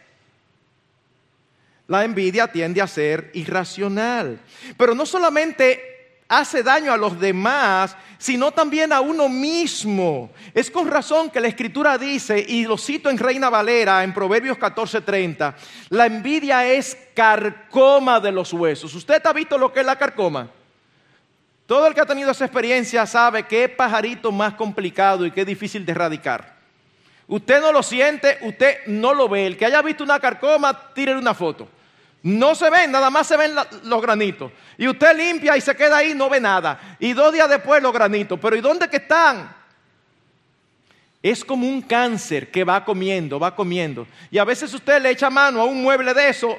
La 1.87 2.03
envidia 2.03 2.51
tiende 2.51 2.81
a 2.81 2.87
ser 2.87 3.31
irracional. 3.33 4.41
Pero 4.77 4.93
no 4.93 5.05
solamente 5.05 5.92
hace 6.39 6.63
daño 6.63 6.91
a 6.91 6.97
los 6.97 7.19
demás, 7.19 7.95
sino 8.17 8.51
también 8.51 8.93
a 8.93 9.01
uno 9.01 9.27
mismo. 9.29 10.31
Es 10.53 10.71
con 10.71 10.87
razón 10.87 11.29
que 11.29 11.41
la 11.41 11.47
escritura 11.47 11.97
dice, 11.97 12.43
y 12.47 12.65
lo 12.65 12.77
cito 12.77 13.09
en 13.09 13.17
Reina 13.17 13.49
Valera, 13.49 14.03
en 14.03 14.13
Proverbios 14.13 14.57
14:30, 14.57 15.55
la 15.89 16.05
envidia 16.05 16.65
es 16.65 16.97
carcoma 17.13 18.19
de 18.19 18.31
los 18.31 18.53
huesos. 18.53 18.93
¿Usted 18.95 19.21
ha 19.25 19.33
visto 19.33 19.57
lo 19.57 19.71
que 19.71 19.81
es 19.81 19.85
la 19.85 19.97
carcoma? 19.97 20.49
Todo 21.65 21.87
el 21.87 21.93
que 21.93 22.01
ha 22.01 22.05
tenido 22.05 22.31
esa 22.31 22.45
experiencia 22.45 23.05
sabe 23.05 23.43
qué 23.43 23.69
pajarito 23.69 24.31
más 24.31 24.53
complicado 24.53 25.25
y 25.25 25.31
qué 25.31 25.45
difícil 25.45 25.85
de 25.85 25.91
erradicar. 25.91 26.53
Usted 27.27 27.61
no 27.61 27.71
lo 27.71 27.81
siente, 27.81 28.37
usted 28.41 28.85
no 28.87 29.13
lo 29.13 29.29
ve. 29.29 29.47
El 29.47 29.57
que 29.57 29.65
haya 29.65 29.81
visto 29.81 30.03
una 30.03 30.19
carcoma, 30.19 30.93
tire 30.93 31.15
una 31.15 31.33
foto. 31.33 31.67
No 32.23 32.55
se 32.55 32.69
ven, 32.69 32.89
nada 32.89 33.09
más 33.09 33.27
se 33.27 33.35
ven 33.35 33.53
los 33.83 34.01
granitos. 34.01 34.49
Y 34.77 34.87
usted 34.87 35.15
limpia 35.15 35.57
y 35.57 35.61
se 35.61 35.75
queda 35.75 35.97
ahí, 35.97 36.13
no 36.15 36.29
ve 36.29 36.39
nada. 36.39 36.95
Y 36.97 37.11
dos 37.11 37.33
días 37.33 37.49
después 37.49 37.83
los 37.83 37.91
granitos. 37.91 38.39
Pero 38.41 38.55
¿y 38.55 38.61
dónde 38.61 38.89
que 38.89 38.95
están? 38.97 39.53
Es 41.21 41.43
como 41.43 41.67
un 41.67 41.81
cáncer 41.81 42.49
que 42.49 42.63
va 42.63 42.85
comiendo, 42.85 43.39
va 43.39 43.53
comiendo. 43.53 44.07
Y 44.31 44.37
a 44.37 44.45
veces 44.45 44.73
usted 44.73 45.01
le 45.01 45.09
echa 45.09 45.29
mano 45.29 45.59
a 45.61 45.65
un 45.65 45.83
mueble 45.83 46.13
de 46.13 46.29
eso 46.29 46.57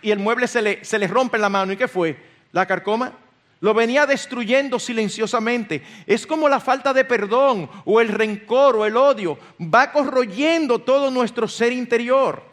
y 0.00 0.12
el 0.12 0.20
mueble 0.20 0.46
se 0.46 0.62
le, 0.62 0.84
se 0.84 0.98
le 0.98 1.08
rompe 1.08 1.36
en 1.36 1.42
la 1.42 1.48
mano. 1.48 1.72
¿Y 1.72 1.76
qué 1.76 1.88
fue? 1.88 2.16
La 2.52 2.64
carcoma. 2.64 3.12
Lo 3.58 3.74
venía 3.74 4.06
destruyendo 4.06 4.78
silenciosamente. 4.78 5.82
Es 6.06 6.24
como 6.24 6.48
la 6.48 6.60
falta 6.60 6.92
de 6.92 7.04
perdón 7.04 7.68
o 7.84 8.00
el 8.00 8.08
rencor 8.08 8.76
o 8.76 8.86
el 8.86 8.96
odio. 8.96 9.38
Va 9.60 9.90
corroyendo 9.90 10.78
todo 10.78 11.10
nuestro 11.10 11.48
ser 11.48 11.72
interior. 11.72 12.49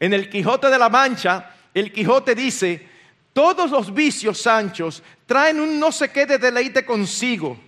En 0.00 0.12
el 0.12 0.28
Quijote 0.28 0.68
de 0.68 0.78
la 0.78 0.88
Mancha, 0.88 1.50
el 1.72 1.92
Quijote 1.92 2.34
dice, 2.34 2.88
todos 3.32 3.70
los 3.70 3.92
vicios, 3.92 4.40
Sanchos, 4.40 5.02
traen 5.26 5.60
un 5.60 5.78
no 5.78 5.90
sé 5.90 6.10
qué 6.10 6.26
de 6.26 6.38
deleite 6.38 6.84
consigo, 6.84 7.58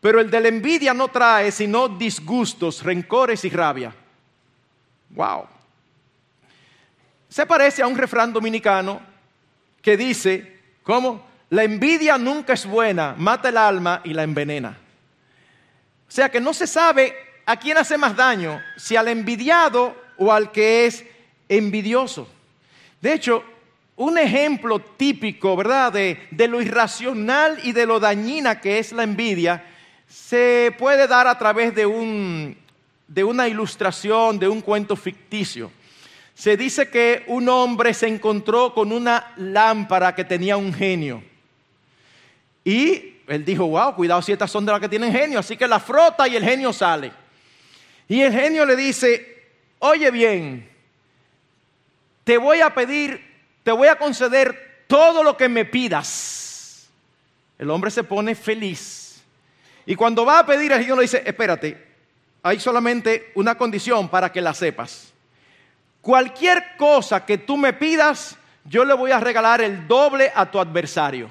pero 0.00 0.20
el 0.20 0.30
de 0.30 0.40
la 0.40 0.48
envidia 0.48 0.94
no 0.94 1.08
trae 1.08 1.50
sino 1.50 1.88
disgustos, 1.88 2.82
rencores 2.82 3.44
y 3.44 3.50
rabia. 3.50 3.92
Wow. 5.10 5.46
Se 7.28 7.44
parece 7.44 7.82
a 7.82 7.86
un 7.86 7.96
refrán 7.96 8.32
dominicano 8.32 9.00
que 9.82 9.96
dice, 9.96 10.60
¿cómo? 10.82 11.26
La 11.50 11.64
envidia 11.64 12.18
nunca 12.18 12.52
es 12.52 12.66
buena, 12.66 13.14
mata 13.18 13.48
el 13.48 13.56
alma 13.56 14.00
y 14.04 14.12
la 14.12 14.22
envenena. 14.22 14.78
O 16.08 16.10
sea 16.10 16.28
que 16.28 16.40
no 16.40 16.54
se 16.54 16.66
sabe 16.66 17.14
a 17.44 17.56
quién 17.56 17.78
hace 17.78 17.98
más 17.98 18.16
daño, 18.16 18.60
si 18.76 18.96
al 18.96 19.08
envidiado 19.08 19.96
o 20.16 20.32
al 20.32 20.50
que 20.50 20.86
es 20.86 21.04
envidioso. 21.48 22.28
De 23.00 23.12
hecho, 23.12 23.42
un 23.96 24.18
ejemplo 24.18 24.78
típico, 24.78 25.56
¿verdad?, 25.56 25.92
de, 25.92 26.48
lo 26.48 26.60
irracional 26.60 27.58
y 27.62 27.72
de 27.72 27.86
lo 27.86 27.98
dañina 27.98 28.60
que 28.60 28.78
es 28.78 28.92
la 28.92 29.02
envidia, 29.02 29.64
se 30.06 30.74
puede 30.78 31.06
dar 31.06 31.26
a 31.26 31.38
través 31.38 31.74
de, 31.74 31.86
un, 31.86 32.56
de 33.08 33.24
una 33.24 33.48
ilustración, 33.48 34.38
de 34.38 34.48
un 34.48 34.60
cuento 34.60 34.96
ficticio. 34.96 35.70
Se 36.34 36.56
dice 36.56 36.90
que 36.90 37.24
un 37.28 37.48
hombre 37.48 37.94
se 37.94 38.06
encontró 38.06 38.74
con 38.74 38.92
una 38.92 39.32
lámpara 39.36 40.14
que 40.14 40.24
tenía 40.24 40.58
un 40.58 40.72
genio. 40.72 41.22
Y 42.62 43.14
él 43.26 43.44
dijo, 43.44 43.66
wow, 43.66 43.94
cuidado 43.94 44.20
si 44.20 44.32
estas 44.32 44.50
son 44.50 44.66
de 44.66 44.72
las 44.72 44.80
que 44.80 44.88
tienen 44.88 45.12
genio. 45.12 45.38
Así 45.38 45.56
que 45.56 45.66
la 45.66 45.80
frota 45.80 46.28
y 46.28 46.36
el 46.36 46.44
genio 46.44 46.72
sale. 46.72 47.12
Y 48.06 48.20
el 48.20 48.32
genio 48.32 48.66
le 48.66 48.76
dice, 48.76 49.44
oye 49.78 50.10
bien, 50.10 50.68
te 52.26 52.38
voy 52.38 52.60
a 52.60 52.74
pedir, 52.74 53.24
te 53.62 53.70
voy 53.70 53.86
a 53.86 53.94
conceder 53.94 54.82
todo 54.88 55.22
lo 55.22 55.36
que 55.36 55.48
me 55.48 55.64
pidas. 55.64 56.88
El 57.56 57.70
hombre 57.70 57.88
se 57.88 58.02
pone 58.02 58.34
feliz. 58.34 59.22
Y 59.86 59.94
cuando 59.94 60.26
va 60.26 60.40
a 60.40 60.44
pedir, 60.44 60.72
el 60.72 60.82
Señor 60.82 60.96
le 60.96 61.02
dice, 61.02 61.22
espérate, 61.24 61.80
hay 62.42 62.58
solamente 62.58 63.30
una 63.36 63.56
condición 63.56 64.08
para 64.08 64.32
que 64.32 64.40
la 64.40 64.54
sepas. 64.54 65.12
Cualquier 66.00 66.76
cosa 66.76 67.24
que 67.24 67.38
tú 67.38 67.56
me 67.56 67.72
pidas, 67.72 68.36
yo 68.64 68.84
le 68.84 68.94
voy 68.94 69.12
a 69.12 69.20
regalar 69.20 69.60
el 69.60 69.86
doble 69.86 70.32
a 70.34 70.50
tu 70.50 70.58
adversario. 70.58 71.30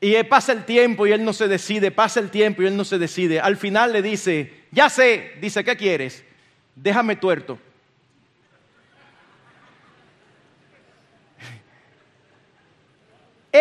Y 0.00 0.14
pasa 0.24 0.52
el 0.52 0.64
tiempo 0.64 1.06
y 1.06 1.12
él 1.12 1.22
no 1.22 1.34
se 1.34 1.46
decide, 1.46 1.90
pasa 1.90 2.20
el 2.20 2.30
tiempo 2.30 2.62
y 2.62 2.68
él 2.68 2.76
no 2.76 2.86
se 2.86 2.96
decide. 2.96 3.38
Al 3.38 3.58
final 3.58 3.92
le 3.92 4.00
dice, 4.00 4.64
ya 4.70 4.88
sé, 4.88 5.32
dice, 5.42 5.62
¿qué 5.62 5.76
quieres? 5.76 6.24
Déjame 6.74 7.16
tuerto. 7.16 7.58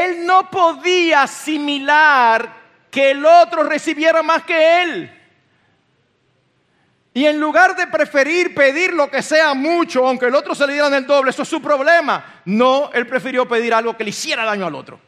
Él 0.03 0.25
no 0.25 0.49
podía 0.49 1.23
asimilar 1.23 2.51
que 2.91 3.11
el 3.11 3.25
otro 3.25 3.63
recibiera 3.63 4.23
más 4.23 4.43
que 4.43 4.81
él. 4.81 5.11
Y 7.13 7.25
en 7.25 7.39
lugar 7.39 7.75
de 7.77 7.87
preferir 7.87 8.53
pedir 8.53 8.93
lo 8.93 9.09
que 9.09 9.21
sea 9.21 9.53
mucho, 9.53 10.05
aunque 10.05 10.25
el 10.25 10.35
otro 10.35 10.53
se 10.53 10.67
le 10.67 10.73
diera 10.73 10.89
en 10.89 10.95
el 10.95 11.07
doble, 11.07 11.29
eso 11.29 11.43
es 11.43 11.47
su 11.47 11.61
problema. 11.61 12.41
No, 12.43 12.91
él 12.93 13.07
prefirió 13.07 13.47
pedir 13.47 13.73
algo 13.73 13.95
que 13.95 14.03
le 14.03 14.09
hiciera 14.09 14.43
daño 14.43 14.65
al 14.65 14.75
otro. 14.75 14.99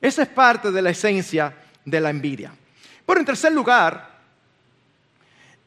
Esa 0.00 0.22
es 0.22 0.28
parte 0.28 0.70
de 0.70 0.82
la 0.82 0.90
esencia 0.90 1.52
de 1.84 2.00
la 2.00 2.10
envidia. 2.10 2.52
Pero 3.04 3.18
en 3.18 3.26
tercer 3.26 3.52
lugar, 3.52 4.08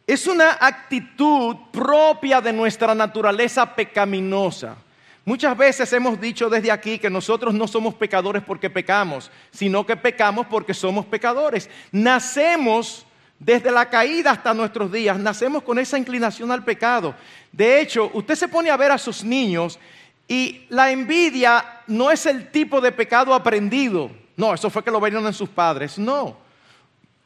es 0.08 0.28
una 0.28 0.58
actitud 0.62 1.56
propia 1.72 2.40
de 2.40 2.54
nuestra 2.54 2.94
naturaleza 2.94 3.76
pecaminosa. 3.76 4.78
Muchas 5.26 5.58
veces 5.58 5.92
hemos 5.92 6.22
dicho 6.22 6.52
desde 6.52 6.72
aquí 6.72 7.00
que 7.00 7.10
nosotros 7.10 7.52
no 7.56 7.68
somos 7.68 7.96
pecadores 7.96 8.44
porque 8.44 8.70
pecamos, 8.70 9.32
sino 9.52 9.84
que 9.84 9.98
pecamos 9.98 10.46
porque 10.46 10.76
somos 10.76 11.04
pecadores. 11.08 11.68
Nacemos 11.92 13.08
desde 13.40 13.72
la 13.72 13.90
caída 13.90 14.30
hasta 14.30 14.54
nuestros 14.54 14.92
días, 14.92 15.18
nacemos 15.18 15.64
con 15.64 15.80
esa 15.80 15.98
inclinación 15.98 16.52
al 16.52 16.64
pecado. 16.64 17.16
De 17.52 17.82
hecho, 17.82 18.12
usted 18.14 18.36
se 18.36 18.48
pone 18.48 18.70
a 18.70 18.78
ver 18.78 18.92
a 18.92 19.00
sus 19.00 19.24
niños 19.24 19.80
y 20.28 20.68
la 20.70 20.92
envidia 20.92 21.82
no 21.88 22.12
es 22.12 22.28
el 22.28 22.52
tipo 22.52 22.80
de 22.80 22.92
pecado 22.92 23.34
aprendido. 23.34 24.12
No, 24.38 24.54
eso 24.54 24.70
fue 24.70 24.84
que 24.84 24.92
lo 24.92 25.02
vieron 25.02 25.26
en 25.26 25.34
sus 25.34 25.50
padres. 25.50 25.98
No. 25.98 26.38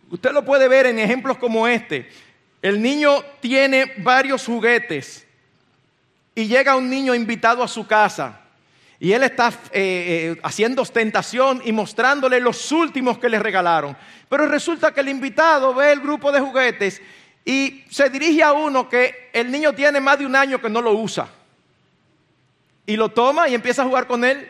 Usted 0.09 0.31
lo 0.31 0.45
puede 0.45 0.69
ver 0.69 0.85
en 0.85 0.99
ejemplos 0.99 1.37
como 1.37 1.67
este. 1.67 2.09
El 2.61 2.81
niño 2.81 3.21
tiene 3.41 3.91
varios 3.97 4.45
juguetes 4.45 5.25
y 6.35 6.47
llega 6.47 6.75
un 6.75 6.89
niño 6.89 7.13
invitado 7.13 7.63
a 7.63 7.67
su 7.67 7.85
casa 7.85 8.41
y 8.99 9.13
él 9.13 9.23
está 9.23 9.47
eh, 9.47 9.53
eh, 9.71 10.39
haciendo 10.43 10.81
ostentación 10.81 11.61
y 11.63 11.71
mostrándole 11.71 12.39
los 12.41 12.71
últimos 12.71 13.17
que 13.17 13.29
le 13.29 13.39
regalaron. 13.39 13.95
Pero 14.27 14.45
resulta 14.45 14.93
que 14.93 14.99
el 14.99 15.07
invitado 15.07 15.73
ve 15.73 15.93
el 15.93 16.01
grupo 16.01 16.31
de 16.31 16.41
juguetes 16.41 17.01
y 17.45 17.85
se 17.89 18.09
dirige 18.09 18.43
a 18.43 18.51
uno 18.51 18.89
que 18.89 19.29
el 19.31 19.49
niño 19.49 19.73
tiene 19.73 20.01
más 20.01 20.19
de 20.19 20.25
un 20.25 20.35
año 20.35 20.59
que 20.59 20.69
no 20.69 20.81
lo 20.81 20.93
usa. 20.93 21.29
Y 22.85 22.97
lo 22.97 23.09
toma 23.09 23.47
y 23.47 23.55
empieza 23.55 23.83
a 23.83 23.85
jugar 23.85 24.05
con 24.05 24.25
él. 24.25 24.49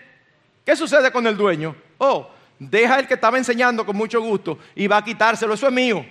¿Qué 0.66 0.76
sucede 0.76 1.12
con 1.12 1.28
el 1.28 1.38
dueño? 1.38 1.76
Oh, 2.00 2.30
deja 2.58 3.00
el 3.00 3.08
que 3.08 3.14
estaba 3.14 3.38
enseñando 3.38 3.86
con 3.86 3.96
mucho 3.96 4.20
gusto 4.20 4.58
y 4.74 4.88
va 4.88 4.98
a 4.98 5.04
quitárselo. 5.04 5.54
Eso 5.54 5.68
es 5.68 5.74
mío. 5.74 6.04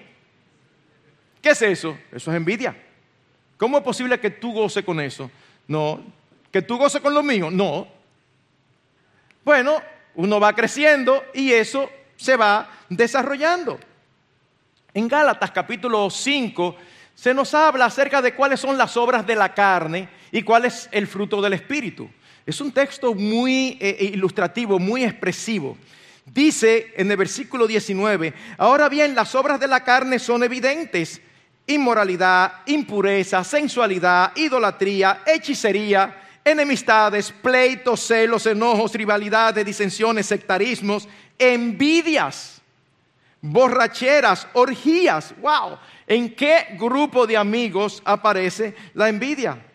¿Qué 1.42 1.50
es 1.50 1.62
eso? 1.62 1.98
Eso 2.12 2.30
es 2.30 2.36
envidia. 2.36 2.76
¿Cómo 3.56 3.78
es 3.78 3.82
posible 3.82 4.20
que 4.20 4.30
tú 4.30 4.52
goces 4.52 4.84
con 4.84 5.00
eso? 5.00 5.28
No. 5.68 6.02
¿Que 6.50 6.62
tú 6.62 6.76
goces 6.76 7.00
con 7.00 7.14
lo 7.14 7.22
mío? 7.22 7.50
No. 7.50 7.86
Bueno, 9.44 9.80
uno 10.14 10.40
va 10.40 10.54
creciendo 10.54 11.24
y 11.32 11.52
eso 11.52 11.88
se 12.16 12.36
va 12.36 12.68
desarrollando. 12.88 13.78
En 14.94 15.06
Gálatas 15.06 15.50
capítulo 15.50 16.10
5 16.10 16.76
se 17.14 17.34
nos 17.34 17.52
habla 17.54 17.84
acerca 17.84 18.22
de 18.22 18.34
cuáles 18.34 18.60
son 18.60 18.78
las 18.78 18.96
obras 18.96 19.26
de 19.26 19.36
la 19.36 19.52
carne 19.54 20.08
y 20.32 20.42
cuál 20.42 20.64
es 20.64 20.88
el 20.90 21.06
fruto 21.06 21.40
del 21.40 21.52
Espíritu. 21.52 22.08
Es 22.46 22.60
un 22.60 22.72
texto 22.72 23.14
muy 23.14 23.76
eh, 23.80 23.96
eh, 24.00 24.04
ilustrativo, 24.06 24.78
muy 24.78 25.04
expresivo. 25.04 25.76
Dice 26.24 26.94
en 26.96 27.10
el 27.10 27.16
versículo 27.16 27.66
19, 27.66 28.32
ahora 28.56 28.88
bien, 28.88 29.14
las 29.14 29.34
obras 29.34 29.60
de 29.60 29.68
la 29.68 29.84
carne 29.84 30.18
son 30.18 30.42
evidentes 30.42 31.20
inmoralidad, 31.68 32.52
impureza, 32.66 33.44
sensualidad, 33.44 34.32
idolatría, 34.34 35.22
hechicería, 35.24 36.22
enemistades, 36.44 37.30
pleitos, 37.30 38.00
celos, 38.00 38.46
enojos, 38.46 38.94
rivalidades, 38.94 39.64
disensiones, 39.64 40.26
sectarismos, 40.26 41.06
envidias, 41.38 42.60
borracheras, 43.40 44.48
orgías. 44.54 45.34
¡Wow! 45.40 45.78
¿En 46.06 46.34
qué 46.34 46.76
grupo 46.78 47.26
de 47.26 47.36
amigos 47.36 48.02
aparece 48.04 48.74
la 48.94 49.08
envidia? 49.08 49.67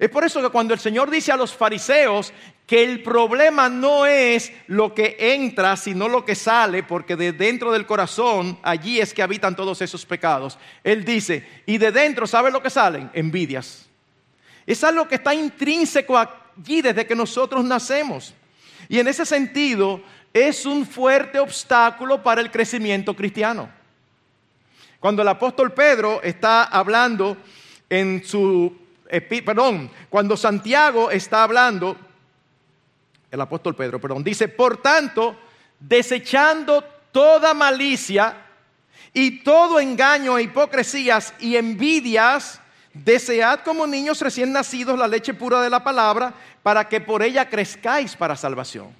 Es 0.00 0.08
por 0.08 0.24
eso 0.24 0.40
que 0.40 0.48
cuando 0.48 0.72
el 0.72 0.80
Señor 0.80 1.10
dice 1.10 1.30
a 1.30 1.36
los 1.36 1.54
fariseos 1.54 2.32
que 2.66 2.82
el 2.82 3.02
problema 3.02 3.68
no 3.68 4.06
es 4.06 4.50
lo 4.66 4.94
que 4.94 5.14
entra, 5.18 5.76
sino 5.76 6.08
lo 6.08 6.24
que 6.24 6.34
sale, 6.34 6.82
porque 6.82 7.16
de 7.16 7.32
dentro 7.32 7.70
del 7.70 7.84
corazón, 7.84 8.58
allí 8.62 8.98
es 8.98 9.12
que 9.12 9.22
habitan 9.22 9.54
todos 9.54 9.82
esos 9.82 10.06
pecados. 10.06 10.58
Él 10.82 11.04
dice, 11.04 11.46
y 11.66 11.76
de 11.76 11.92
dentro, 11.92 12.26
¿sabe 12.26 12.50
lo 12.50 12.62
que 12.62 12.70
salen? 12.70 13.10
Envidias. 13.12 13.90
Es 14.66 14.82
algo 14.84 15.06
que 15.06 15.16
está 15.16 15.34
intrínseco 15.34 16.16
allí 16.16 16.80
desde 16.80 17.06
que 17.06 17.14
nosotros 17.14 17.62
nacemos. 17.62 18.32
Y 18.88 19.00
en 19.00 19.08
ese 19.08 19.26
sentido, 19.26 20.00
es 20.32 20.64
un 20.64 20.86
fuerte 20.86 21.38
obstáculo 21.38 22.22
para 22.22 22.40
el 22.40 22.50
crecimiento 22.50 23.14
cristiano. 23.14 23.68
Cuando 24.98 25.20
el 25.20 25.28
apóstol 25.28 25.74
Pedro 25.74 26.22
está 26.22 26.64
hablando 26.64 27.36
en 27.90 28.24
su 28.24 28.79
perdón, 29.10 29.90
cuando 30.08 30.36
Santiago 30.36 31.10
está 31.10 31.42
hablando, 31.42 31.96
el 33.30 33.40
apóstol 33.40 33.74
Pedro, 33.74 34.00
perdón, 34.00 34.22
dice, 34.22 34.48
por 34.48 34.80
tanto, 34.80 35.36
desechando 35.80 36.84
toda 37.10 37.54
malicia 37.54 38.36
y 39.12 39.42
todo 39.42 39.80
engaño 39.80 40.38
e 40.38 40.44
hipocresías 40.44 41.34
y 41.40 41.56
envidias, 41.56 42.60
desead 42.94 43.60
como 43.60 43.86
niños 43.86 44.20
recién 44.20 44.52
nacidos 44.52 44.98
la 44.98 45.08
leche 45.08 45.34
pura 45.34 45.60
de 45.60 45.70
la 45.70 45.82
palabra 45.82 46.32
para 46.62 46.88
que 46.88 47.00
por 47.00 47.22
ella 47.22 47.48
crezcáis 47.48 48.14
para 48.14 48.36
salvación. 48.36 48.94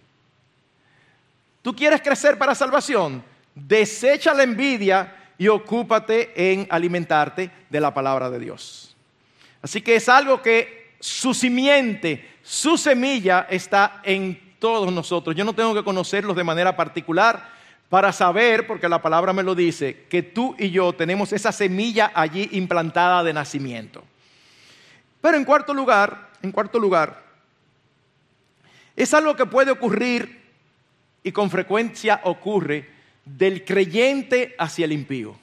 ¿Tú 1.62 1.75
quieres 1.75 2.01
crecer 2.01 2.38
para 2.38 2.55
salvación? 2.55 3.23
Desecha 3.55 4.33
la 4.33 4.42
envidia 4.42 5.14
y 5.37 5.49
ocúpate 5.49 6.53
en 6.53 6.66
alimentarte 6.70 7.51
de 7.68 7.81
la 7.81 7.92
palabra 7.92 8.31
de 8.31 8.38
Dios. 8.38 8.89
Así 9.62 9.83
que 9.83 9.96
es 9.96 10.09
algo 10.09 10.42
que 10.42 10.94
su 11.01 11.35
simiente, 11.35 12.29
su 12.42 12.77
semilla 12.77 13.46
está 13.51 14.01
en 14.05 14.55
todos 14.59 14.92
nosotros. 14.92 15.35
Yo 15.35 15.44
no 15.44 15.55
tengo 15.55 15.75
que 15.75 15.85
conocerlos 15.85 16.37
de 16.37 16.44
manera 16.44 16.77
particular 16.77 17.49
para 17.88 18.12
saber, 18.12 18.66
porque 18.66 18.88
la 18.88 19.03
palabra 19.03 19.33
me 19.33 19.42
lo 19.42 19.55
dice, 19.55 20.07
que 20.09 20.23
tú 20.23 20.55
y 20.59 20.70
yo 20.70 20.92
tenemos 20.92 21.33
esa 21.33 21.51
semilla 21.51 22.12
allí 22.14 22.49
implantada 22.53 23.25
de 23.25 23.33
nacimiento. 23.33 24.05
Pero 25.20 25.37
en 25.37 25.44
cuarto 25.44 25.75
lugar, 25.75 26.31
en 26.42 26.53
cuarto 26.53 26.79
lugar, 26.79 27.23
es 28.94 29.12
algo 29.12 29.35
que 29.35 29.46
puede 29.46 29.73
ocurrir 29.73 30.40
y 31.23 31.33
con 31.33 31.51
frecuencia 31.51 32.20
ocurre 32.25 32.88
del 33.25 33.64
creyente 33.64 34.55
hacia 34.59 34.85
el 34.85 34.92
impío. 34.92 35.37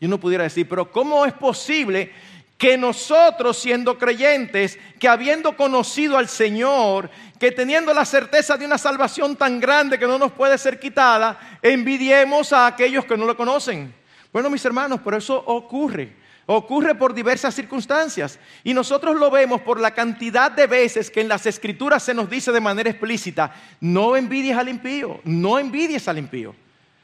Y 0.00 0.06
uno 0.06 0.18
pudiera 0.18 0.44
decir, 0.44 0.68
pero 0.68 0.90
¿cómo 0.90 1.24
es 1.24 1.32
posible 1.32 2.12
que 2.58 2.78
nosotros 2.78 3.58
siendo 3.58 3.98
creyentes, 3.98 4.78
que 4.98 5.08
habiendo 5.08 5.56
conocido 5.56 6.16
al 6.16 6.28
Señor, 6.28 7.10
que 7.38 7.52
teniendo 7.52 7.92
la 7.92 8.04
certeza 8.04 8.56
de 8.56 8.64
una 8.64 8.78
salvación 8.78 9.36
tan 9.36 9.60
grande 9.60 9.98
que 9.98 10.06
no 10.06 10.18
nos 10.18 10.32
puede 10.32 10.56
ser 10.56 10.80
quitada, 10.80 11.38
envidiemos 11.60 12.52
a 12.52 12.66
aquellos 12.66 13.04
que 13.04 13.16
no 13.16 13.26
lo 13.26 13.36
conocen? 13.36 13.94
Bueno, 14.32 14.48
mis 14.48 14.64
hermanos, 14.64 15.00
por 15.00 15.14
eso 15.14 15.42
ocurre. 15.46 16.14
Ocurre 16.46 16.94
por 16.94 17.12
diversas 17.12 17.54
circunstancias. 17.54 18.38
Y 18.62 18.72
nosotros 18.72 19.16
lo 19.16 19.30
vemos 19.30 19.60
por 19.62 19.80
la 19.80 19.92
cantidad 19.92 20.50
de 20.50 20.66
veces 20.66 21.10
que 21.10 21.20
en 21.20 21.28
las 21.28 21.44
escrituras 21.44 22.04
se 22.04 22.14
nos 22.14 22.30
dice 22.30 22.52
de 22.52 22.60
manera 22.60 22.88
explícita, 22.88 23.52
no 23.80 24.16
envidies 24.16 24.56
al 24.56 24.68
impío, 24.68 25.20
no 25.24 25.58
envidies 25.58 26.06
al 26.06 26.18
impío. 26.18 26.54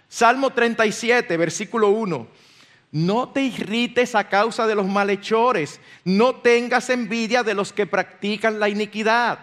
Salmo 0.09 0.51
37, 0.51 1.37
versículo 1.37 1.89
1. 1.89 2.27
No 2.93 3.31
te 3.31 3.41
irrites 3.41 4.15
a 4.15 4.29
causa 4.29 4.67
de 4.67 4.75
los 4.75 4.87
malhechores, 4.87 5.81
no 6.05 6.37
tengas 6.37 6.91
envidia 6.91 7.43
de 7.43 7.55
los 7.55 7.73
que 7.73 7.87
practican 7.87 8.61
la 8.61 8.69
iniquidad. 8.69 9.39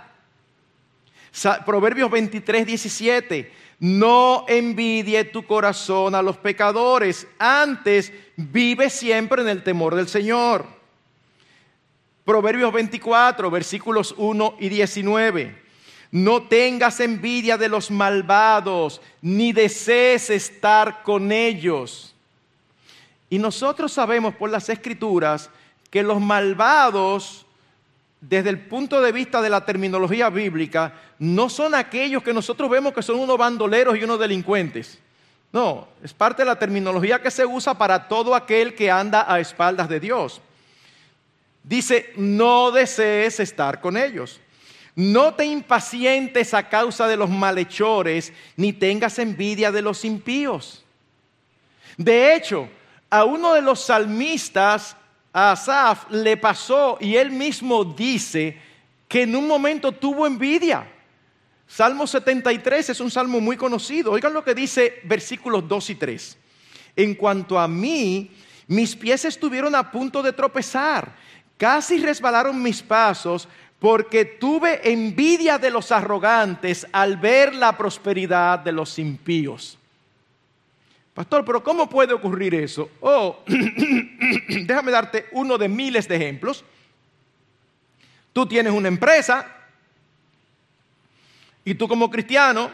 Proverbios 1.65 2.11
23, 2.11 2.67
17. 2.67 3.51
No 3.79 4.45
envidie 4.47 5.23
tu 5.23 5.47
corazón 5.47 6.13
a 6.13 6.21
los 6.21 6.37
pecadores, 6.37 7.27
antes 7.39 8.13
vive 8.35 8.91
siempre 8.91 9.41
en 9.41 9.49
el 9.49 9.63
temor 9.63 9.95
del 9.95 10.07
Señor. 10.07 10.67
Proverbios 12.25 12.71
24, 12.71 13.49
versículos 13.49 14.13
1 14.15 14.57
y 14.59 14.69
19. 14.69 15.59
No 16.11 16.43
tengas 16.43 16.99
envidia 16.99 17.57
de 17.57 17.69
los 17.69 17.89
malvados, 17.89 19.01
ni 19.23 19.53
desees 19.53 20.29
estar 20.29 21.01
con 21.01 21.31
ellos 21.31 22.15
y 23.29 23.37
nosotros 23.37 23.91
sabemos 23.91 24.33
por 24.35 24.49
las 24.49 24.69
escrituras 24.69 25.49
que 25.89 26.03
los 26.03 26.19
malvados, 26.19 27.45
desde 28.21 28.49
el 28.49 28.59
punto 28.59 29.01
de 29.01 29.11
vista 29.11 29.41
de 29.41 29.49
la 29.49 29.65
terminología 29.65 30.29
bíblica, 30.29 30.93
no 31.19 31.49
son 31.49 31.75
aquellos 31.75 32.23
que 32.23 32.33
nosotros 32.33 32.69
vemos 32.69 32.93
que 32.93 33.03
son 33.03 33.19
unos 33.19 33.37
bandoleros 33.37 33.97
y 33.97 34.03
unos 34.03 34.19
delincuentes. 34.19 34.99
No, 35.51 35.87
es 36.03 36.13
parte 36.13 36.43
de 36.43 36.47
la 36.47 36.59
terminología 36.59 37.21
que 37.21 37.31
se 37.31 37.45
usa 37.45 37.73
para 37.73 38.07
todo 38.07 38.35
aquel 38.35 38.75
que 38.75 38.91
anda 38.91 39.31
a 39.31 39.39
espaldas 39.39 39.89
de 39.89 39.99
Dios. 39.99 40.41
Dice, 41.63 42.13
no 42.15 42.71
desees 42.71 43.39
estar 43.39 43.81
con 43.81 43.97
ellos. 43.97 44.39
No 44.95 45.33
te 45.33 45.45
impacientes 45.45 46.53
a 46.53 46.67
causa 46.67 47.07
de 47.07 47.17
los 47.17 47.29
malhechores, 47.29 48.33
ni 48.57 48.73
tengas 48.73 49.17
envidia 49.19 49.71
de 49.71 49.81
los 49.81 50.03
impíos. 50.03 50.83
De 51.97 52.35
hecho, 52.35 52.69
a 53.09 53.23
uno 53.23 53.53
de 53.53 53.61
los 53.61 53.81
salmistas, 53.81 54.95
a 55.33 55.51
Asaf, 55.51 56.09
le 56.11 56.37
pasó 56.37 56.97
y 56.99 57.15
él 57.15 57.31
mismo 57.31 57.83
dice 57.83 58.57
que 59.07 59.23
en 59.23 59.35
un 59.35 59.47
momento 59.47 59.91
tuvo 59.91 60.27
envidia. 60.27 60.87
Salmo 61.67 62.07
73 62.07 62.89
es 62.89 62.99
un 62.99 63.11
salmo 63.11 63.39
muy 63.39 63.57
conocido. 63.57 64.11
Oigan 64.11 64.33
lo 64.33 64.43
que 64.43 64.55
dice 64.55 65.01
versículos 65.03 65.67
2 65.67 65.89
y 65.91 65.95
3. 65.95 66.37
En 66.95 67.15
cuanto 67.15 67.59
a 67.59 67.67
mí, 67.67 68.31
mis 68.67 68.95
pies 68.95 69.25
estuvieron 69.25 69.73
a 69.75 69.91
punto 69.91 70.21
de 70.21 70.33
tropezar, 70.33 71.15
casi 71.57 71.99
resbalaron 71.99 72.61
mis 72.61 72.81
pasos, 72.83 73.47
porque 73.79 74.25
tuve 74.25 74.91
envidia 74.91 75.57
de 75.57 75.71
los 75.71 75.91
arrogantes 75.91 76.85
al 76.91 77.17
ver 77.17 77.55
la 77.55 77.77
prosperidad 77.77 78.59
de 78.59 78.71
los 78.71 78.99
impíos. 78.99 79.78
Pastor, 81.19 81.43
pero 81.43 81.61
¿cómo 81.61 81.89
puede 81.89 82.13
ocurrir 82.13 82.55
eso? 82.55 82.91
Oh, 83.01 83.43
déjame 84.65 84.89
darte 84.89 85.27
uno 85.33 85.57
de 85.57 85.67
miles 85.67 86.07
de 86.07 86.15
ejemplos. 86.15 86.63
Tú 88.31 88.45
tienes 88.45 88.71
una 88.71 88.87
empresa 88.87 89.45
y 91.65 91.75
tú 91.75 91.89
como 91.89 92.09
cristiano 92.09 92.71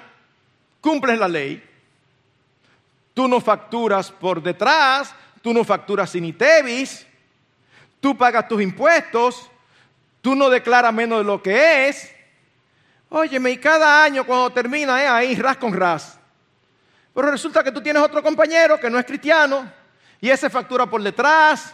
cumples 0.79 1.17
la 1.17 1.27
ley. 1.27 1.67
Tú 3.15 3.27
no 3.27 3.41
facturas 3.41 4.12
por 4.12 4.43
detrás, 4.43 5.15
tú 5.41 5.51
no 5.51 5.63
facturas 5.63 6.12
sin 6.12 6.25
ITEVIS, 6.25 7.08
tú 7.99 8.15
pagas 8.15 8.47
tus 8.47 8.62
impuestos, 8.62 9.49
tú 10.21 10.36
no 10.36 10.51
declaras 10.51 10.93
menos 10.93 11.17
de 11.17 11.23
lo 11.23 11.41
que 11.41 11.89
es. 11.89 12.13
Óyeme, 13.10 13.49
y 13.49 13.58
cada 13.58 14.03
año 14.03 14.23
cuando 14.23 14.51
termina 14.51 15.01
es 15.01 15.10
ahí 15.10 15.36
ras 15.36 15.58
con 15.58 15.73
ras. 15.73 16.14
Pero 17.15 17.32
resulta 17.32 17.63
que 17.63 17.71
tú 17.71 17.82
tienes 17.82 18.04
otro 18.04 18.21
compañero 18.21 18.78
que 18.78 18.89
no 18.89 18.99
es 18.99 19.06
cristiano 19.06 19.71
y 20.19 20.30
ese 20.30 20.49
factura 20.49 20.86
por 20.86 21.01
detrás. 21.01 21.73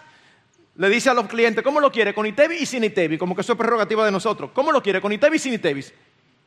Le 0.76 0.88
dice 0.88 1.10
a 1.10 1.16
los 1.16 1.28
clientes, 1.28 1.64
¿cómo 1.64 1.80
lo 1.80 1.92
quiere? 1.92 2.14
¿Con 2.14 2.28
ITEVI 2.28 2.58
y 2.58 2.66
sin 2.68 2.84
ITEVI? 2.84 3.18
Como 3.18 3.34
que 3.34 3.42
eso 3.42 3.54
es 3.54 3.58
prerrogativa 3.58 4.06
de 4.06 4.12
nosotros. 4.12 4.52
¿Cómo 4.54 4.72
lo 4.72 4.84
quiere? 4.84 5.02
¿Con 5.02 5.12
ITEVI 5.12 5.36
y 5.36 5.40
sin 5.40 5.54
ITEVI? 5.56 5.86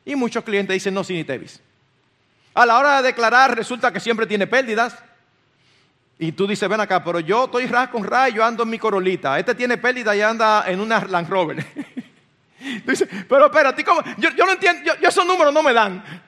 Y 0.05 0.15
muchos 0.15 0.45
clientes 0.45 0.73
dicen 0.73 0.93
no 0.93 1.03
sin 1.03 1.17
ITEVI. 1.17 1.45
A 2.53 2.65
la 2.65 2.79
hora 2.79 3.01
de 3.01 3.09
declarar 3.09 3.53
resulta 3.53 3.91
que 3.91 3.99
siempre 3.99 4.25
tiene 4.25 4.47
pérdidas. 4.47 4.97
Y 6.17 6.31
tú 6.31 6.47
dices, 6.47 6.69
ven 6.69 6.79
acá, 6.79 7.03
pero 7.03 7.19
yo 7.19 7.45
estoy 7.45 7.65
ras 7.67 7.89
con 7.89 8.05
ras 8.05 8.33
yo 8.33 8.45
ando 8.45 8.63
en 8.63 8.69
mi 8.69 8.79
corolita. 8.79 9.37
Este 9.37 9.53
tiene 9.55 9.77
pérdida 9.77 10.15
y 10.15 10.21
anda 10.21 10.63
en 10.67 10.79
una 10.79 11.03
Land 11.05 11.29
Rover. 11.29 11.65
Dice, 12.87 13.07
pero 13.27 13.47
espérate, 13.47 13.83
¿cómo? 13.83 14.01
Yo, 14.17 14.29
no 14.45 14.53
entiendo, 14.53 14.93
yo, 14.99 15.07
esos 15.07 15.25
números 15.25 15.53
no 15.53 15.61
me 15.61 15.73
dan. 15.73 16.24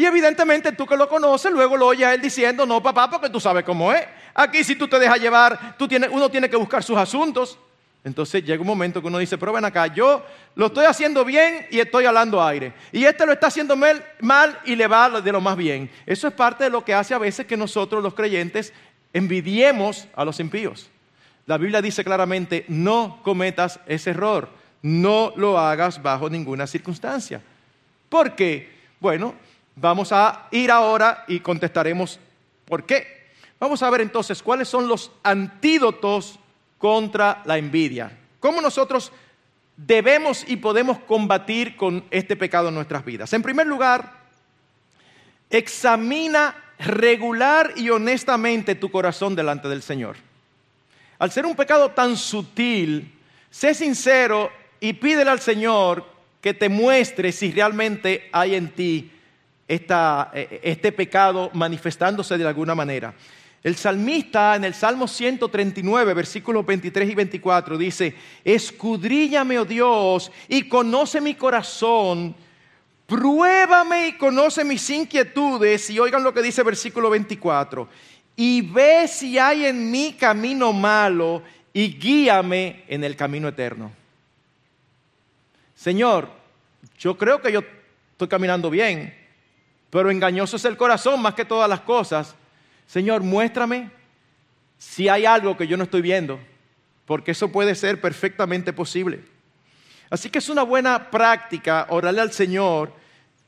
Y 0.00 0.06
evidentemente 0.06 0.72
tú 0.72 0.86
que 0.86 0.96
lo 0.96 1.06
conoces, 1.10 1.52
luego 1.52 1.76
lo 1.76 1.88
oyes 1.88 2.06
a 2.06 2.14
él 2.14 2.22
diciendo, 2.22 2.64
no 2.64 2.82
papá, 2.82 3.10
porque 3.10 3.28
tú 3.28 3.38
sabes 3.38 3.64
cómo 3.64 3.92
es. 3.92 4.02
Aquí 4.32 4.64
si 4.64 4.74
tú 4.74 4.88
te 4.88 4.98
dejas 4.98 5.20
llevar, 5.20 5.76
tú 5.76 5.86
uno 6.10 6.30
tiene 6.30 6.48
que 6.48 6.56
buscar 6.56 6.82
sus 6.82 6.96
asuntos. 6.96 7.58
Entonces 8.02 8.42
llega 8.42 8.62
un 8.62 8.66
momento 8.66 9.02
que 9.02 9.08
uno 9.08 9.18
dice, 9.18 9.36
pero 9.36 9.52
ven 9.52 9.66
acá, 9.66 9.88
yo 9.88 10.24
lo 10.54 10.68
estoy 10.68 10.86
haciendo 10.86 11.22
bien 11.22 11.66
y 11.70 11.80
estoy 11.80 12.06
hablando 12.06 12.42
aire. 12.42 12.72
Y 12.92 13.04
este 13.04 13.26
lo 13.26 13.32
está 13.32 13.48
haciendo 13.48 13.76
mal 13.76 14.58
y 14.64 14.74
le 14.74 14.86
va 14.86 15.20
de 15.20 15.32
lo 15.32 15.42
más 15.42 15.58
bien. 15.58 15.90
Eso 16.06 16.26
es 16.26 16.32
parte 16.32 16.64
de 16.64 16.70
lo 16.70 16.82
que 16.82 16.94
hace 16.94 17.12
a 17.12 17.18
veces 17.18 17.44
que 17.44 17.58
nosotros 17.58 18.02
los 18.02 18.14
creyentes 18.14 18.72
envidiemos 19.12 20.08
a 20.16 20.24
los 20.24 20.40
impíos. 20.40 20.88
La 21.44 21.58
Biblia 21.58 21.82
dice 21.82 22.02
claramente, 22.02 22.64
no 22.68 23.20
cometas 23.22 23.78
ese 23.86 24.12
error, 24.12 24.48
no 24.80 25.34
lo 25.36 25.58
hagas 25.58 26.02
bajo 26.02 26.30
ninguna 26.30 26.66
circunstancia. 26.66 27.42
¿Por 28.08 28.34
qué? 28.34 28.80
Bueno, 28.98 29.34
Vamos 29.76 30.12
a 30.12 30.48
ir 30.50 30.70
ahora 30.70 31.24
y 31.28 31.40
contestaremos 31.40 32.18
por 32.64 32.84
qué. 32.84 33.20
Vamos 33.58 33.82
a 33.82 33.90
ver 33.90 34.00
entonces 34.00 34.42
cuáles 34.42 34.68
son 34.68 34.88
los 34.88 35.12
antídotos 35.22 36.38
contra 36.78 37.42
la 37.44 37.58
envidia. 37.58 38.16
¿Cómo 38.40 38.60
nosotros 38.60 39.12
debemos 39.76 40.44
y 40.48 40.56
podemos 40.56 40.98
combatir 41.00 41.76
con 41.76 42.04
este 42.10 42.36
pecado 42.36 42.68
en 42.68 42.74
nuestras 42.74 43.04
vidas? 43.04 43.32
En 43.32 43.42
primer 43.42 43.66
lugar, 43.66 44.14
examina 45.50 46.56
regular 46.78 47.74
y 47.76 47.90
honestamente 47.90 48.74
tu 48.74 48.90
corazón 48.90 49.36
delante 49.36 49.68
del 49.68 49.82
Señor. 49.82 50.16
Al 51.18 51.30
ser 51.30 51.44
un 51.44 51.54
pecado 51.54 51.90
tan 51.90 52.16
sutil, 52.16 53.12
sé 53.50 53.74
sincero 53.74 54.50
y 54.80 54.94
pídele 54.94 55.30
al 55.30 55.40
Señor 55.40 56.06
que 56.40 56.54
te 56.54 56.70
muestre 56.70 57.32
si 57.32 57.52
realmente 57.52 58.30
hay 58.32 58.54
en 58.54 58.70
ti 58.70 59.12
eh, 59.70 60.60
este 60.64 60.90
pecado 60.90 61.50
manifestándose 61.54 62.36
de 62.36 62.46
alguna 62.46 62.74
manera. 62.74 63.14
El 63.62 63.76
salmista 63.76 64.56
en 64.56 64.64
el 64.64 64.74
Salmo 64.74 65.06
139, 65.06 66.14
versículos 66.14 66.64
23 66.64 67.10
y 67.10 67.14
24 67.14 67.78
dice, 67.78 68.14
escudríllame, 68.42 69.58
oh 69.58 69.64
Dios, 69.64 70.32
y 70.48 70.62
conoce 70.62 71.20
mi 71.20 71.34
corazón, 71.34 72.34
pruébame 73.06 74.08
y 74.08 74.12
conoce 74.14 74.64
mis 74.64 74.88
inquietudes, 74.88 75.90
y 75.90 75.98
oigan 75.98 76.24
lo 76.24 76.32
que 76.32 76.40
dice 76.40 76.62
versículo 76.62 77.10
24, 77.10 77.86
y 78.34 78.62
ve 78.62 79.06
si 79.06 79.38
hay 79.38 79.66
en 79.66 79.90
mí 79.90 80.16
camino 80.18 80.72
malo, 80.72 81.42
y 81.72 81.98
guíame 81.98 82.84
en 82.88 83.04
el 83.04 83.14
camino 83.14 83.48
eterno. 83.48 83.92
Señor, 85.76 86.30
yo 86.98 87.16
creo 87.16 87.40
que 87.40 87.52
yo 87.52 87.62
estoy 88.12 88.28
caminando 88.28 88.70
bien, 88.70 89.19
pero 89.90 90.10
engañoso 90.10 90.56
es 90.56 90.64
el 90.64 90.76
corazón 90.76 91.20
más 91.20 91.34
que 91.34 91.44
todas 91.44 91.68
las 91.68 91.80
cosas. 91.80 92.34
Señor, 92.86 93.22
muéstrame 93.22 93.90
si 94.78 95.08
hay 95.08 95.26
algo 95.26 95.56
que 95.56 95.66
yo 95.66 95.76
no 95.76 95.84
estoy 95.84 96.00
viendo, 96.00 96.40
porque 97.04 97.32
eso 97.32 97.50
puede 97.50 97.74
ser 97.74 98.00
perfectamente 98.00 98.72
posible. 98.72 99.20
Así 100.08 100.30
que 100.30 100.38
es 100.38 100.48
una 100.48 100.62
buena 100.62 101.10
práctica 101.10 101.86
orarle 101.90 102.20
al 102.20 102.32
Señor 102.32 102.92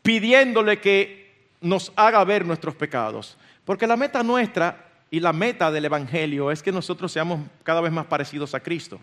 pidiéndole 0.02 0.80
que 0.80 1.32
nos 1.60 1.92
haga 1.96 2.22
ver 2.24 2.44
nuestros 2.44 2.74
pecados. 2.74 3.36
Porque 3.64 3.86
la 3.86 3.96
meta 3.96 4.22
nuestra 4.22 4.90
y 5.10 5.20
la 5.20 5.32
meta 5.32 5.70
del 5.70 5.84
Evangelio 5.84 6.50
es 6.50 6.62
que 6.62 6.72
nosotros 6.72 7.12
seamos 7.12 7.40
cada 7.62 7.80
vez 7.80 7.92
más 7.92 8.06
parecidos 8.06 8.54
a 8.54 8.60
Cristo. 8.60 9.00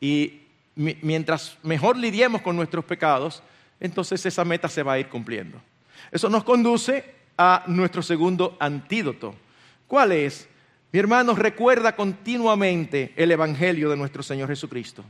Y 0.00 0.42
mientras 0.74 1.58
mejor 1.62 1.96
lidiemos 1.96 2.40
con 2.40 2.54
nuestros 2.54 2.84
pecados, 2.84 3.42
entonces 3.80 4.24
esa 4.24 4.44
meta 4.44 4.68
se 4.68 4.82
va 4.82 4.92
a 4.94 4.98
ir 4.98 5.08
cumpliendo. 5.08 5.60
Eso 6.10 6.28
nos 6.28 6.44
conduce 6.44 7.14
a 7.36 7.64
nuestro 7.66 8.02
segundo 8.02 8.56
antídoto. 8.58 9.34
¿Cuál 9.86 10.12
es? 10.12 10.48
Mi 10.92 10.98
hermano, 10.98 11.34
recuerda 11.34 11.94
continuamente 11.94 13.12
el 13.16 13.30
Evangelio 13.30 13.90
de 13.90 13.96
nuestro 13.96 14.22
Señor 14.22 14.48
Jesucristo. 14.48 15.04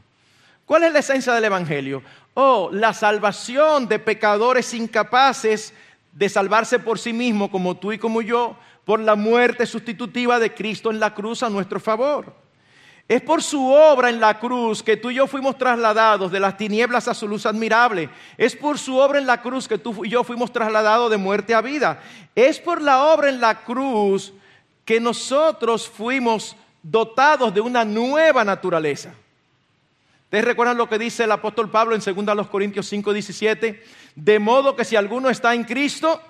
¿Cuál 0.67 0.85
es 0.85 0.93
la 0.93 0.99
esencia 0.99 1.33
del 1.33 1.45
Evangelio? 1.45 2.03
Oh, 2.35 2.69
la 2.73 2.93
salvación 2.93 3.89
de 3.89 3.99
pecadores 3.99 4.75
incapaces 4.75 5.73
de 6.13 6.29
salvarse 6.29 6.79
por 6.79 6.99
sí 6.99 7.13
mismos, 7.13 7.51
como 7.51 7.77
tú 7.77 7.93
y 7.93 7.99
como 7.99 8.21
yo, 8.23 8.57
por 8.85 9.01
la 9.01 9.15
muerte 9.15 9.67
sustitutiva 9.67 10.39
de 10.39 10.53
Cristo 10.53 10.91
en 10.91 11.01
la 11.01 11.15
cruz 11.15 11.43
a 11.43 11.49
nuestro 11.49 11.79
favor. 11.81 12.35
Es 13.09 13.23
por 13.23 13.43
su 13.43 13.73
obra 13.73 14.11
en 14.11 14.21
la 14.21 14.39
cruz 14.39 14.83
que 14.83 14.99
tú 14.99 15.11
y 15.11 15.15
yo 15.15 15.27
fuimos 15.27 15.57
trasladados 15.57 16.31
de 16.31 16.41
las 16.41 16.59
tinieblas 16.59 17.09
a 17.09 17.15
su 17.15 17.27
luz 17.27 17.47
admirable. 17.47 18.11
Es 18.37 18.55
por 18.55 18.79
su 18.79 18.99
obra 18.99 19.19
en 19.19 19.27
la 19.27 19.41
cruz 19.41 19.67
que 19.67 19.79
tú 19.79 20.05
y 20.05 20.11
yo 20.11 20.23
fuimos 20.25 20.53
trasladados 20.53 21.11
de 21.11 21.17
muerte 21.17 21.55
a 21.55 21.63
vida. 21.63 22.03
Es 22.35 22.59
por 22.59 22.83
la 22.83 23.05
obra 23.05 23.31
en 23.31 23.41
la 23.41 23.63
cruz 23.63 24.35
que 24.85 25.01
nosotros 25.01 25.89
fuimos 25.89 26.55
dotados 26.83 27.55
de 27.55 27.63
una 27.63 27.83
nueva 27.83 28.45
naturaleza. 28.45 29.15
¿Ustedes 30.25 30.45
recuerdan 30.45 30.77
lo 30.77 30.91
que 30.91 30.99
dice 30.99 31.25
el 31.25 31.33
apóstol 31.33 31.71
Pablo 31.71 31.95
en 31.95 32.03
2 32.03 32.47
Corintios 32.49 32.87
5, 32.89 33.15
17? 33.15 33.83
De 34.15 34.39
modo 34.39 34.77
que 34.77 34.85
si 34.85 34.97
alguno 34.97 35.31
está 35.31 35.55
en 35.55 35.65
Cristo, 35.65 36.21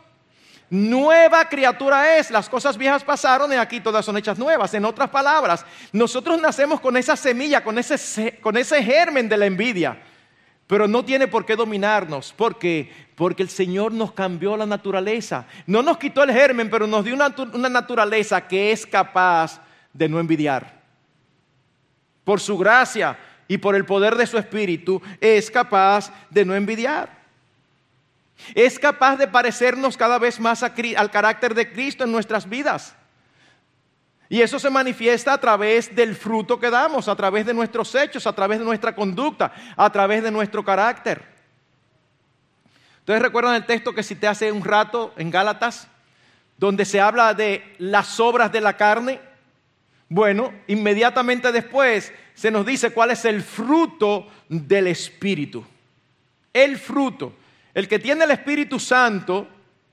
Nueva 0.70 1.48
criatura 1.48 2.18
es, 2.18 2.30
las 2.30 2.48
cosas 2.48 2.76
viejas 2.76 3.02
pasaron 3.02 3.50
y 3.50 3.56
aquí 3.56 3.80
todas 3.80 4.04
son 4.04 4.18
hechas 4.18 4.38
nuevas. 4.38 4.74
En 4.74 4.84
otras 4.84 5.08
palabras, 5.08 5.64
nosotros 5.92 6.38
nacemos 6.40 6.80
con 6.80 6.96
esa 6.98 7.16
semilla, 7.16 7.64
con 7.64 7.78
ese, 7.78 8.38
con 8.40 8.56
ese 8.56 8.82
germen 8.82 9.30
de 9.30 9.38
la 9.38 9.46
envidia, 9.46 9.98
pero 10.66 10.86
no 10.86 11.02
tiene 11.04 11.26
por 11.26 11.46
qué 11.46 11.56
dominarnos. 11.56 12.34
¿Por 12.34 12.58
qué? 12.58 12.92
Porque 13.14 13.42
el 13.42 13.48
Señor 13.48 13.92
nos 13.92 14.12
cambió 14.12 14.58
la 14.58 14.66
naturaleza. 14.66 15.46
No 15.66 15.82
nos 15.82 15.96
quitó 15.96 16.22
el 16.22 16.32
germen, 16.32 16.68
pero 16.68 16.86
nos 16.86 17.02
dio 17.02 17.14
una, 17.14 17.34
una 17.54 17.70
naturaleza 17.70 18.46
que 18.46 18.70
es 18.70 18.86
capaz 18.86 19.62
de 19.94 20.06
no 20.06 20.20
envidiar. 20.20 20.82
Por 22.24 22.40
su 22.40 22.58
gracia 22.58 23.18
y 23.48 23.56
por 23.56 23.74
el 23.74 23.86
poder 23.86 24.16
de 24.16 24.26
su 24.26 24.36
espíritu, 24.36 25.00
es 25.18 25.50
capaz 25.50 26.12
de 26.28 26.44
no 26.44 26.54
envidiar. 26.54 27.17
Es 28.54 28.78
capaz 28.78 29.16
de 29.16 29.28
parecernos 29.28 29.96
cada 29.96 30.18
vez 30.18 30.40
más 30.40 30.62
al 30.62 31.10
carácter 31.10 31.54
de 31.54 31.72
Cristo 31.72 32.04
en 32.04 32.12
nuestras 32.12 32.48
vidas. 32.48 32.94
Y 34.28 34.42
eso 34.42 34.58
se 34.58 34.68
manifiesta 34.68 35.32
a 35.32 35.40
través 35.40 35.94
del 35.94 36.14
fruto 36.14 36.60
que 36.60 36.70
damos, 36.70 37.08
a 37.08 37.16
través 37.16 37.46
de 37.46 37.54
nuestros 37.54 37.94
hechos, 37.94 38.26
a 38.26 38.34
través 38.34 38.58
de 38.58 38.64
nuestra 38.64 38.94
conducta, 38.94 39.52
a 39.74 39.90
través 39.90 40.22
de 40.22 40.30
nuestro 40.30 40.64
carácter. 40.64 41.24
Ustedes 43.00 43.22
recuerdan 43.22 43.54
el 43.54 43.64
texto 43.64 43.94
que 43.94 44.02
cité 44.02 44.26
hace 44.26 44.52
un 44.52 44.62
rato 44.62 45.14
en 45.16 45.30
Gálatas, 45.30 45.88
donde 46.58 46.84
se 46.84 47.00
habla 47.00 47.32
de 47.32 47.74
las 47.78 48.20
obras 48.20 48.52
de 48.52 48.60
la 48.60 48.76
carne. 48.76 49.18
Bueno, 50.10 50.52
inmediatamente 50.66 51.50
después 51.50 52.12
se 52.34 52.50
nos 52.50 52.66
dice 52.66 52.90
cuál 52.92 53.12
es 53.12 53.24
el 53.24 53.42
fruto 53.42 54.26
del 54.50 54.88
Espíritu. 54.88 55.64
El 56.52 56.76
fruto. 56.76 57.32
El 57.78 57.86
que 57.86 58.00
tiene 58.00 58.24
el 58.24 58.32
Espíritu 58.32 58.80
Santo, 58.80 59.46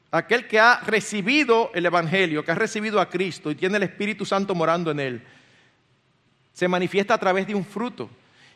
aquel 0.10 0.48
que 0.48 0.60
ha 0.60 0.80
recibido 0.80 1.70
el 1.76 1.86
Evangelio, 1.86 2.44
que 2.44 2.50
ha 2.50 2.56
recibido 2.56 3.00
a 3.00 3.08
Cristo 3.08 3.52
y 3.52 3.56
tiene 3.56 3.78
el 3.78 3.84
Espíritu 3.84 4.26
Santo 4.26 4.56
morando 4.56 4.90
en 4.90 5.00
él, 5.00 5.24
se 6.52 6.68
manifiesta 6.68 7.14
a 7.14 7.20
través 7.20 7.46
de 7.46 7.54
un 7.54 7.64
fruto. 7.64 8.10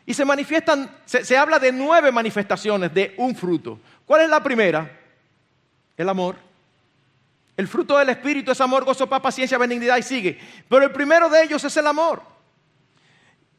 Y 0.04 0.14
se 0.14 0.24
manifiestan, 0.24 0.90
se, 1.04 1.36
habla 1.38 1.60
de 1.60 1.70
nueve 1.70 2.10
manifestaciones 2.10 2.92
de 2.92 3.14
un 3.18 3.36
fruto. 3.36 3.78
¿Cuál 4.04 4.22
es 4.22 4.28
la 4.28 4.42
primera? 4.42 4.98
El 5.96 6.08
amor. 6.08 6.34
El 7.56 7.68
fruto 7.68 7.98
del 7.98 8.08
Espíritu 8.08 8.50
es 8.50 8.60
amor, 8.60 8.84
gozo, 8.84 9.08
paz, 9.08 9.20
paciencia, 9.20 9.58
benignidad 9.58 9.96
y 9.96 10.02
sigue. 10.02 10.40
Pero 10.68 10.86
el 10.86 10.90
primero 10.90 11.28
de 11.28 11.44
ellos 11.44 11.62
es 11.62 11.76
el 11.76 11.86
amor. 11.86 12.20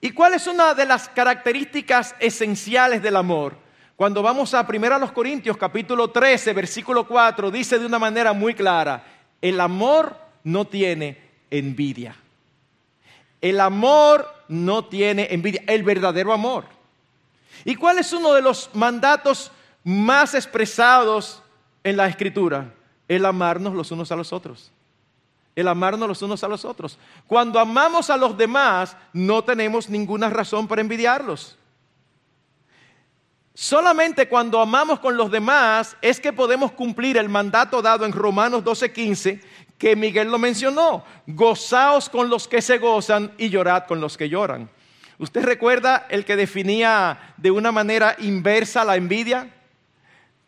¿Y 0.02 0.12
cuál 0.12 0.34
es 0.34 0.48
una 0.48 0.74
de 0.74 0.86
las 0.86 1.08
características 1.08 2.14
esenciales 2.20 3.02
del 3.02 3.16
amor? 3.16 3.71
Cuando 4.02 4.24
vamos 4.24 4.52
a 4.56 4.66
1 4.68 5.14
Corintios 5.14 5.56
capítulo 5.58 6.10
13, 6.10 6.54
versículo 6.54 7.06
4, 7.06 7.52
dice 7.52 7.78
de 7.78 7.86
una 7.86 8.00
manera 8.00 8.34
muy 8.34 8.56
clara, 8.56 9.06
el 9.40 9.62
amor 9.62 10.18
no 10.44 10.66
tiene 10.66 11.20
envidia. 11.52 12.16
El 13.42 13.60
amor 13.60 14.28
no 14.48 14.86
tiene 14.86 15.28
envidia, 15.30 15.62
el 15.68 15.84
verdadero 15.84 16.34
amor. 16.34 16.66
¿Y 17.64 17.76
cuál 17.76 18.00
es 18.00 18.12
uno 18.12 18.34
de 18.34 18.42
los 18.42 18.72
mandatos 18.74 19.52
más 19.84 20.34
expresados 20.34 21.44
en 21.84 21.96
la 21.96 22.08
escritura? 22.08 22.74
El 23.08 23.24
amarnos 23.24 23.76
los 23.76 23.92
unos 23.92 24.12
a 24.12 24.16
los 24.16 24.34
otros. 24.34 24.72
El 25.56 25.68
amarnos 25.68 26.10
los 26.10 26.24
unos 26.24 26.44
a 26.44 26.48
los 26.48 26.66
otros. 26.66 26.98
Cuando 27.28 27.60
amamos 27.60 28.10
a 28.10 28.18
los 28.18 28.36
demás, 28.36 28.98
no 29.14 29.44
tenemos 29.44 29.90
ninguna 29.90 30.28
razón 30.28 30.68
para 30.68 30.82
envidiarlos. 30.82 31.56
Solamente 33.54 34.30
cuando 34.30 34.62
amamos 34.62 35.00
con 35.00 35.18
los 35.18 35.30
demás 35.30 35.98
es 36.02 36.20
que 36.20 36.32
podemos 36.32 36.72
cumplir 36.72 37.18
el 37.18 37.28
mandato 37.28 37.82
dado 37.82 38.06
en 38.06 38.14
Romanos 38.14 38.64
12:15 38.64 39.42
que 39.78 39.96
Miguel 39.96 40.30
lo 40.30 40.38
mencionó. 40.38 41.04
Gozaos 41.28 42.08
con 42.08 42.30
los 42.30 42.48
que 42.48 42.62
se 42.62 42.78
gozan 42.78 43.32
y 43.38 43.50
llorad 43.50 43.88
con 43.88 44.00
los 44.00 44.16
que 44.16 44.30
lloran. 44.30 44.70
¿Usted 45.18 45.44
recuerda 45.44 46.08
el 46.10 46.24
que 46.24 46.36
definía 46.36 47.34
de 47.38 47.52
una 47.52 47.72
manera 47.72 48.16
inversa 48.20 48.86
la 48.86 48.96
envidia? 48.96 49.50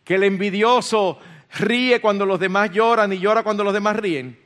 Que 0.03 0.15
el 0.15 0.23
envidioso 0.23 1.19
ríe 1.59 1.99
cuando 1.99 2.25
los 2.25 2.39
demás 2.39 2.71
lloran 2.71 3.11
y 3.11 3.19
llora 3.19 3.43
cuando 3.43 3.63
los 3.63 3.73
demás 3.73 3.97
ríen. 3.97 4.39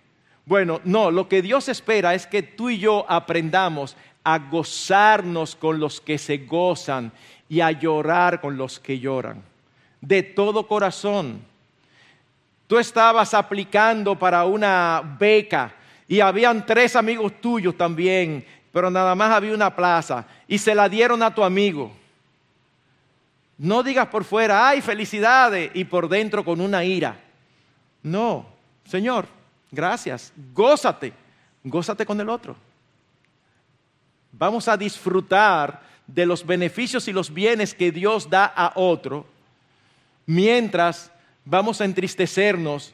Bueno, 0.46 0.82
no, 0.84 1.12
lo 1.12 1.28
que 1.28 1.42
Dios 1.42 1.70
espera 1.70 2.16
es 2.16 2.26
que 2.26 2.42
tú 2.42 2.70
y 2.70 2.80
yo 2.80 3.06
aprendamos 3.10 3.98
a 4.24 4.40
gozarnos 4.40 5.56
con 5.56 5.80
los 5.80 6.02
que 6.02 6.18
se 6.18 6.38
gozan 6.40 7.12
y 7.50 7.62
a 7.62 7.72
llorar 7.72 8.42
con 8.42 8.58
los 8.58 8.80
que 8.80 9.00
lloran, 9.00 9.42
de 10.02 10.24
todo 10.24 10.68
corazón. 10.68 11.42
Tú 12.68 12.78
estabas 12.78 13.34
aplicando 13.34 14.18
para 14.18 14.46
una 14.46 15.02
beca 15.20 15.74
y 16.08 16.20
habían 16.20 16.66
tres 16.66 16.96
amigos 16.96 17.40
tuyos 17.40 17.78
también, 17.78 18.46
pero 18.72 18.90
nada 18.90 19.16
más 19.16 19.32
había 19.32 19.54
una 19.54 19.76
plaza 19.76 20.26
y 20.48 20.58
se 20.58 20.76
la 20.76 20.90
dieron 20.90 21.24
a 21.24 21.34
tu 21.34 21.44
amigo. 21.44 21.92
No 23.58 23.82
digas 23.82 24.08
por 24.08 24.24
fuera, 24.24 24.70
ay, 24.70 24.82
felicidades, 24.82 25.72
y 25.74 25.84
por 25.86 26.08
dentro 26.08 26.46
con 26.46 26.62
una 26.62 26.84
ira. 26.84 27.18
No, 28.04 28.46
Señor, 28.86 29.28
gracias, 29.72 30.32
gózate, 30.54 31.12
gózate 31.64 32.06
con 32.06 32.22
el 32.22 32.30
otro. 32.30 32.56
Vamos 34.32 34.68
a 34.68 34.78
disfrutar 34.78 35.82
de 36.08 36.26
los 36.26 36.46
beneficios 36.46 37.08
y 37.08 37.14
los 37.14 37.34
bienes 37.34 37.74
que 37.74 37.92
Dios 37.92 38.30
da 38.30 38.46
a 38.46 38.74
otro, 38.76 39.26
mientras 40.26 41.12
vamos 41.46 41.82
a 41.82 41.86
entristecernos 41.86 42.94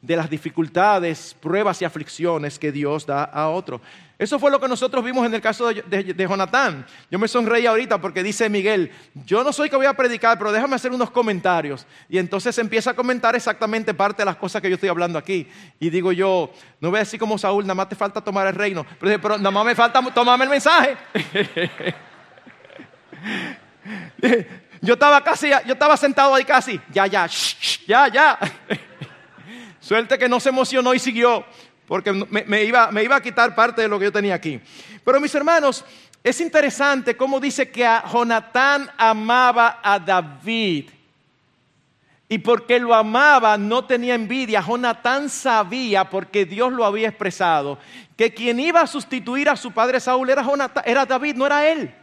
de 0.00 0.16
las 0.16 0.28
dificultades, 0.28 1.34
pruebas 1.40 1.80
y 1.80 1.84
aflicciones 1.84 2.58
que 2.58 2.70
Dios 2.70 3.06
da 3.06 3.24
a 3.24 3.48
otro. 3.48 3.80
Eso 4.18 4.38
fue 4.38 4.50
lo 4.50 4.60
que 4.60 4.68
nosotros 4.68 5.02
vimos 5.02 5.26
en 5.26 5.34
el 5.34 5.40
caso 5.40 5.66
de, 5.68 6.14
Jonatán. 6.16 6.86
Yo 7.10 7.18
me 7.18 7.26
sonreí 7.26 7.66
ahorita 7.66 8.00
porque 8.00 8.22
dice 8.22 8.48
Miguel, 8.48 8.90
yo 9.24 9.42
no 9.42 9.52
soy 9.52 9.68
que 9.70 9.76
voy 9.76 9.86
a 9.86 9.94
predicar, 9.94 10.38
pero 10.38 10.52
déjame 10.52 10.76
hacer 10.76 10.92
unos 10.92 11.10
comentarios. 11.10 11.86
Y 12.08 12.18
entonces 12.18 12.56
empieza 12.58 12.90
a 12.90 12.94
comentar 12.94 13.34
exactamente 13.34 13.92
parte 13.92 14.22
de 14.22 14.26
las 14.26 14.36
cosas 14.36 14.60
que 14.62 14.68
yo 14.68 14.74
estoy 14.74 14.90
hablando 14.90 15.18
aquí. 15.18 15.48
Y 15.80 15.90
digo 15.90 16.12
yo, 16.12 16.52
no 16.80 16.90
voy 16.90 16.98
a 16.98 17.00
decir 17.00 17.18
como 17.18 17.38
Saúl, 17.38 17.64
nada 17.64 17.74
más 17.74 17.88
te 17.88 17.96
falta 17.96 18.20
tomar 18.20 18.46
el 18.46 18.54
reino. 18.54 18.86
Pero, 19.00 19.20
pero 19.20 19.38
nada 19.38 19.50
más 19.50 19.64
me 19.64 19.74
falta 19.74 20.00
tomarme 20.12 20.44
el 20.44 20.50
mensaje. 20.50 20.96
Yo 24.80 24.94
estaba 24.94 25.22
casi, 25.22 25.48
yo 25.48 25.72
estaba 25.72 25.96
sentado 25.96 26.34
ahí 26.34 26.44
casi, 26.44 26.80
ya, 26.90 27.06
ya, 27.06 27.26
ya, 27.86 28.08
ya. 28.08 28.38
Suerte 29.80 30.18
que 30.18 30.28
no 30.28 30.40
se 30.40 30.50
emocionó 30.50 30.94
y 30.94 30.98
siguió, 30.98 31.44
porque 31.86 32.12
me, 32.12 32.64
iba, 32.64 32.90
me 32.90 33.02
iba 33.02 33.16
a 33.16 33.22
quitar 33.22 33.54
parte 33.54 33.82
de 33.82 33.88
lo 33.88 33.98
que 33.98 34.06
yo 34.06 34.12
tenía 34.12 34.34
aquí. 34.34 34.60
Pero 35.04 35.20
mis 35.20 35.34
hermanos, 35.34 35.84
es 36.22 36.40
interesante 36.40 37.16
cómo 37.16 37.38
dice 37.40 37.70
que 37.70 37.86
a 37.86 38.04
Jonatán 38.10 38.90
amaba 38.96 39.80
a 39.82 39.98
David. 39.98 40.90
Y 42.28 42.38
porque 42.38 42.78
lo 42.78 42.94
amaba, 42.94 43.58
no 43.58 43.84
tenía 43.84 44.14
envidia. 44.14 44.62
Jonatán 44.62 45.28
sabía, 45.28 46.08
porque 46.08 46.46
Dios 46.46 46.72
lo 46.72 46.84
había 46.84 47.08
expresado, 47.08 47.78
que 48.16 48.32
quien 48.32 48.58
iba 48.58 48.80
a 48.80 48.86
sustituir 48.86 49.48
a 49.50 49.56
su 49.56 49.72
padre 49.72 50.00
Saúl 50.00 50.30
era, 50.30 50.44
era 50.84 51.04
David, 51.04 51.36
no 51.36 51.46
era 51.46 51.68
él. 51.68 51.94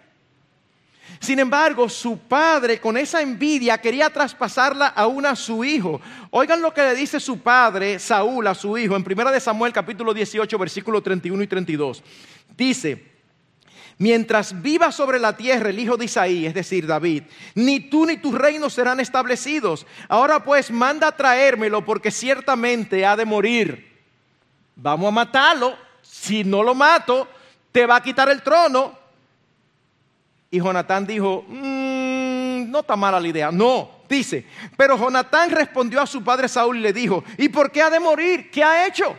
Sin 1.22 1.38
embargo, 1.38 1.88
su 1.88 2.18
padre 2.18 2.82
con 2.82 2.98
esa 2.98 3.22
envidia 3.22 3.78
quería 3.78 4.10
traspasarla 4.10 4.88
aún 4.88 5.24
a 5.28 5.36
su 5.36 5.64
hijo. 5.64 6.02
Oigan 6.32 6.64
lo 6.64 6.74
que 6.74 6.82
le 6.82 6.96
dice 6.96 7.20
su 7.20 7.42
padre 7.42 8.00
Saúl 8.00 8.48
a 8.48 8.56
su 8.56 8.76
hijo 8.76 8.96
en 8.96 9.06
1 9.06 9.40
Samuel 9.40 9.72
capítulo 9.72 10.16
18 10.16 10.58
versículos 10.58 11.04
31 11.04 11.44
y 11.44 11.46
32. 11.46 12.04
Dice, 12.58 13.06
mientras 14.00 14.64
viva 14.64 14.92
sobre 14.92 15.20
la 15.20 15.38
tierra 15.38 15.70
el 15.70 15.78
hijo 15.78 15.96
de 15.96 16.06
Isaí, 16.06 16.48
es 16.48 16.56
decir, 16.56 16.88
David, 16.88 17.22
ni 17.54 17.80
tú 17.80 18.08
ni 18.08 18.18
tus 18.18 18.34
reinos 18.34 18.74
serán 18.74 19.00
establecidos. 19.00 19.86
Ahora 20.10 20.44
pues 20.44 20.72
manda 20.72 21.10
a 21.10 21.16
traérmelo 21.16 21.86
porque 21.86 22.10
ciertamente 22.10 23.06
ha 23.06 23.16
de 23.16 23.26
morir. 23.26 24.02
Vamos 24.76 25.10
a 25.10 25.12
matarlo. 25.12 25.78
Si 26.02 26.44
no 26.44 26.64
lo 26.64 26.74
mato, 26.74 27.28
te 27.72 27.86
va 27.86 27.98
a 27.98 28.04
quitar 28.04 28.28
el 28.30 28.42
trono. 28.42 29.01
Y 30.52 30.60
Jonatán 30.60 31.08
dijo, 31.08 31.46
mm, 31.48 32.70
no 32.70 32.80
está 32.82 32.98
mala 32.98 33.22
la 33.22 33.28
idea. 33.28 33.52
No, 33.52 33.90
dice, 34.10 34.46
pero 34.76 34.98
Jonatán 34.98 35.50
respondió 35.50 36.02
a 36.02 36.06
su 36.06 36.22
padre 36.22 36.50
Saúl 36.50 36.78
y 36.78 36.82
le 36.82 36.92
dijo, 36.92 37.24
¿y 37.38 37.48
por 37.48 37.72
qué 37.72 37.82
ha 37.82 37.90
de 37.90 38.02
morir? 38.02 38.52
¿Qué 38.52 38.62
ha 38.62 38.86
hecho? 38.86 39.16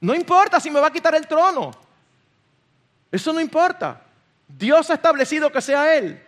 No 0.00 0.14
importa 0.14 0.60
si 0.60 0.70
me 0.70 0.78
va 0.78 0.86
a 0.86 0.92
quitar 0.92 1.16
el 1.16 1.26
trono. 1.26 1.72
Eso 3.10 3.32
no 3.32 3.40
importa. 3.40 4.02
Dios 4.46 4.88
ha 4.90 4.94
establecido 4.94 5.50
que 5.50 5.60
sea 5.60 5.96
Él. 5.96 6.22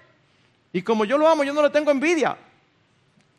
Y 0.73 0.83
como 0.83 1.05
yo 1.05 1.17
lo 1.17 1.29
amo, 1.29 1.45
yo 1.45 1.55
no 1.55 1.63
le 1.63 1.71
tengo 1.71 1.93
envidia. 1.93 2.37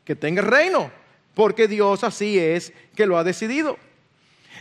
Que 0.05 0.15
tenga 0.15 0.41
el 0.41 0.47
reino. 0.47 0.91
Porque 1.33 1.67
Dios 1.67 2.05
así 2.05 2.39
es 2.39 2.71
que 2.95 3.05
lo 3.05 3.17
ha 3.17 3.23
decidido. 3.25 3.77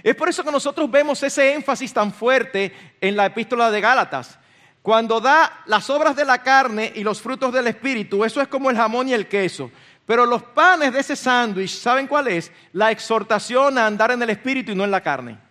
Es 0.03 0.17
por 0.17 0.29
eso 0.29 0.43
que 0.43 0.51
nosotros 0.51 0.91
vemos 0.91 1.23
ese 1.23 1.55
énfasis 1.55 1.93
tan 1.93 2.13
fuerte 2.13 2.73
en 3.01 3.17
la 3.17 3.27
epístola 3.27 3.71
de 3.71 3.81
Gálatas. 3.81 4.39
Cuando 4.83 5.21
da 5.21 5.63
las 5.67 5.91
obras 5.91 6.17
de 6.17 6.25
la 6.25 6.43
carne 6.43 6.93
y 6.95 7.03
los 7.03 7.21
frutos 7.21 7.53
del 7.53 7.67
espíritu, 7.67 8.25
eso 8.25 8.41
es 8.41 8.49
como 8.49 8.71
el 8.71 8.77
jamón 8.77 9.09
y 9.09 9.13
el 9.13 9.29
queso. 9.29 9.71
Pero 10.07 10.25
los 10.25 10.43
panes 10.43 10.93
de 10.93 11.01
ese 11.01 11.17
sándwich, 11.17 11.71
¿saben 11.71 12.07
cuál 12.07 12.29
es? 12.29 12.51
La 12.73 12.91
exhortación 12.91 13.77
a 13.77 13.87
andar 13.87 14.11
en 14.11 14.23
el 14.23 14.31
espíritu 14.31 14.73
y 14.73 14.75
no 14.75 14.85
en 14.85 14.91
la 14.91 15.03
carne. 15.03 15.48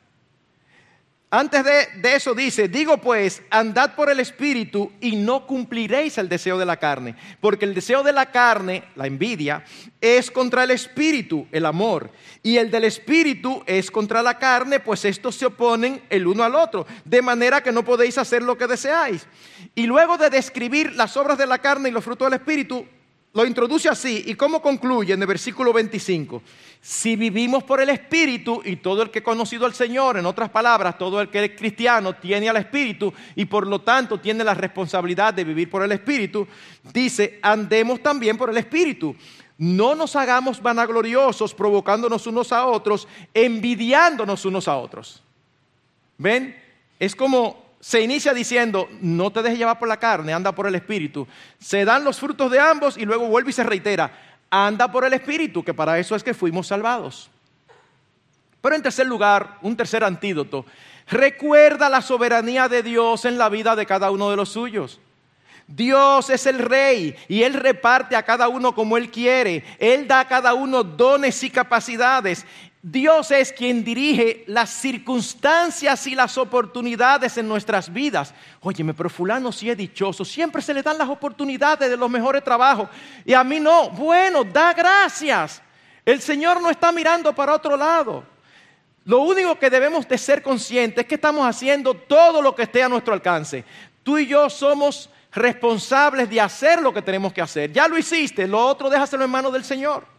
Antes 1.30 1.66
de, 1.66 2.16
eso 2.16 2.34
dice, 2.34 2.70
digo 2.70 3.00
pues, 3.00 3.42
andad 3.50 3.96
por 3.96 4.10
el 4.10 4.22
Espíritu 4.22 4.94
y 5.02 5.18
no 5.18 5.46
cumpliréis 5.46 6.18
el 6.18 6.30
deseo 6.30 6.58
de 6.58 6.66
la 6.66 6.78
carne, 6.78 7.18
porque 7.42 7.66
el 7.66 7.74
deseo 7.74 8.02
de 8.02 8.14
la 8.14 8.32
carne, 8.32 8.86
la 8.96 9.08
envidia, 9.08 9.66
es 10.00 10.32
contra 10.32 10.64
el 10.64 10.72
Espíritu, 10.72 11.46
el 11.52 11.66
amor, 11.66 12.12
y 12.44 12.56
el 12.56 12.72
del 12.72 12.86
Espíritu 12.86 13.62
es 13.66 13.92
contra 13.92 14.22
la 14.22 14.40
carne, 14.40 14.80
pues 14.80 15.04
estos 15.04 15.36
se 15.36 15.48
oponen 15.48 16.02
el 16.10 16.28
uno 16.28 16.44
al 16.46 16.56
otro, 16.56 16.88
de 17.04 17.22
manera 17.22 17.62
que 17.62 17.74
no 17.74 17.84
podéis 17.84 18.18
hacer 18.18 18.42
lo 18.42 18.58
que 18.58 18.68
deseáis. 18.68 19.28
Y 19.76 19.86
luego 19.86 20.18
de 20.18 20.30
describir 20.30 20.94
las 20.96 21.18
obras 21.18 21.38
de 21.38 21.46
la 21.46 21.58
carne 21.58 21.90
y 21.90 21.92
los 21.92 22.06
frutos 22.06 22.28
del 22.28 22.40
Espíritu, 22.40 22.88
lo 23.44 23.48
introduce 23.48 23.88
así. 23.88 24.24
¿Y 24.26 24.34
cómo 24.34 24.62
concluye 24.62 25.14
en 25.14 25.22
el 25.22 25.28
versículo 25.28 25.72
25? 25.72 26.42
Si 26.82 27.16
vivimos 27.16 27.64
por 27.64 27.80
el 27.80 27.90
Espíritu 27.90 28.62
y 28.66 28.78
todo 28.78 29.04
el 29.04 29.12
que 29.12 29.20
ha 29.20 29.24
conocido 29.24 29.66
al 29.68 29.76
Señor, 29.76 30.18
en 30.18 30.26
otras 30.26 30.50
palabras, 30.50 30.98
todo 30.98 31.22
el 31.22 31.30
que 31.30 31.46
es 31.46 31.52
cristiano 31.52 32.16
tiene 32.16 32.50
al 32.50 32.58
Espíritu 32.58 33.14
y 33.36 33.46
por 33.46 33.68
lo 33.68 33.82
tanto 33.82 34.20
tiene 34.20 34.44
la 34.44 34.56
responsabilidad 34.56 35.36
de 35.36 35.44
vivir 35.44 35.70
por 35.70 35.84
el 35.84 35.92
Espíritu, 35.92 36.48
dice, 36.92 37.38
andemos 37.44 38.02
también 38.02 38.38
por 38.38 38.50
el 38.50 38.58
Espíritu. 38.58 39.16
No 39.60 39.94
nos 39.94 40.16
hagamos 40.16 40.60
vanagloriosos 40.60 41.54
provocándonos 41.54 42.26
unos 42.26 42.52
a 42.52 42.66
otros, 42.66 43.08
envidiándonos 43.36 44.46
unos 44.46 44.68
a 44.68 44.78
otros. 44.78 45.22
¿Ven? 46.18 46.60
Es 47.00 47.16
como 47.16 47.67
se 47.80 48.02
inicia 48.02 48.34
diciendo, 48.34 48.90
no 49.02 49.32
te 49.32 49.42
dejes 49.42 49.60
llevar 49.60 49.80
por 49.80 49.88
la 49.88 49.98
carne, 49.98 50.34
anda 50.34 50.52
por 50.52 50.68
el 50.68 50.76
Espíritu. 50.76 51.28
Se 51.60 51.86
dan 51.86 52.04
los 52.04 52.20
frutos 52.20 52.52
de 52.52 52.60
ambos 52.60 52.98
y 52.98 53.06
luego 53.06 53.28
vuelve 53.28 53.52
y 53.52 53.54
se 53.54 53.64
reitera, 53.64 54.12
anda 54.50 54.92
por 54.92 55.06
el 55.06 55.14
Espíritu, 55.14 55.64
que 55.64 55.74
para 55.74 56.00
eso 56.00 56.16
es 56.16 56.24
que 56.24 56.34
fuimos 56.34 56.68
salvados. 56.68 57.30
Pero 58.62 58.76
en 58.76 58.82
tercer 58.82 59.06
lugar, 59.06 59.60
un 59.62 59.78
tercer 59.78 60.04
antídoto, 60.04 60.66
recuerda 61.10 61.90
la 61.90 62.02
soberanía 62.02 62.68
de 62.68 62.84
Dios 62.84 63.26
en 63.26 63.38
la 63.38 63.50
vida 63.50 63.76
de 63.76 63.86
cada 63.86 64.12
uno 64.12 64.30
de 64.30 64.36
los 64.36 64.50
suyos. 64.50 65.00
Dios 65.68 66.30
es 66.30 66.46
el 66.46 66.60
rey 66.60 67.14
y 67.28 67.44
Él 67.44 67.54
reparte 67.54 68.16
a 68.16 68.24
cada 68.24 68.48
uno 68.48 68.74
como 68.74 68.96
Él 68.96 69.12
quiere. 69.12 69.66
Él 69.80 70.08
da 70.08 70.22
a 70.22 70.28
cada 70.28 70.54
uno 70.54 70.84
dones 70.84 71.44
y 71.44 71.50
capacidades. 71.50 72.46
Dios 72.90 73.32
es 73.32 73.52
quien 73.52 73.84
dirige 73.84 74.46
las 74.48 74.70
circunstancias 74.70 76.08
y 76.08 76.16
las 76.16 76.38
oportunidades 76.38 77.38
en 77.38 77.46
nuestras 77.46 77.92
vidas. 77.92 78.34
Óyeme, 78.62 78.94
pero 78.94 79.10
fulano 79.10 79.52
sí 79.52 79.70
es 79.70 79.76
dichoso. 79.76 80.24
Siempre 80.24 80.62
se 80.62 80.74
le 80.74 80.82
dan 80.82 80.98
las 80.98 81.10
oportunidades 81.10 81.90
de 81.90 81.98
los 81.98 82.10
mejores 82.10 82.42
trabajos. 82.46 82.88
Y 83.26 83.34
a 83.34 83.44
mí 83.44 83.60
no. 83.60 83.90
Bueno, 83.90 84.46
da 84.46 84.74
gracias. 84.74 85.62
El 86.06 86.22
Señor 86.22 86.62
no 86.62 86.70
está 86.70 86.94
mirando 86.94 87.36
para 87.36 87.56
otro 87.56 87.76
lado. 87.76 88.24
Lo 89.04 89.20
único 89.20 89.60
que 89.60 89.70
debemos 89.70 90.08
de 90.08 90.18
ser 90.18 90.42
conscientes 90.42 91.04
es 91.04 91.10
que 91.10 91.16
estamos 91.16 91.46
haciendo 91.46 91.94
todo 91.94 92.42
lo 92.42 92.56
que 92.56 92.64
esté 92.64 92.84
a 92.84 92.88
nuestro 92.88 93.14
alcance. 93.14 93.66
Tú 94.02 94.18
y 94.18 94.28
yo 94.28 94.50
somos 94.50 95.10
responsables 95.34 96.30
de 96.30 96.40
hacer 96.40 96.82
lo 96.82 96.94
que 96.94 97.02
tenemos 97.02 97.34
que 97.34 97.42
hacer. 97.42 97.70
Ya 97.70 97.86
lo 97.90 97.98
hiciste, 97.98 98.48
lo 98.48 98.66
otro 98.66 98.90
déjaselo 98.90 99.26
en 99.26 99.30
manos 99.30 99.52
del 99.52 99.66
Señor. 99.66 100.17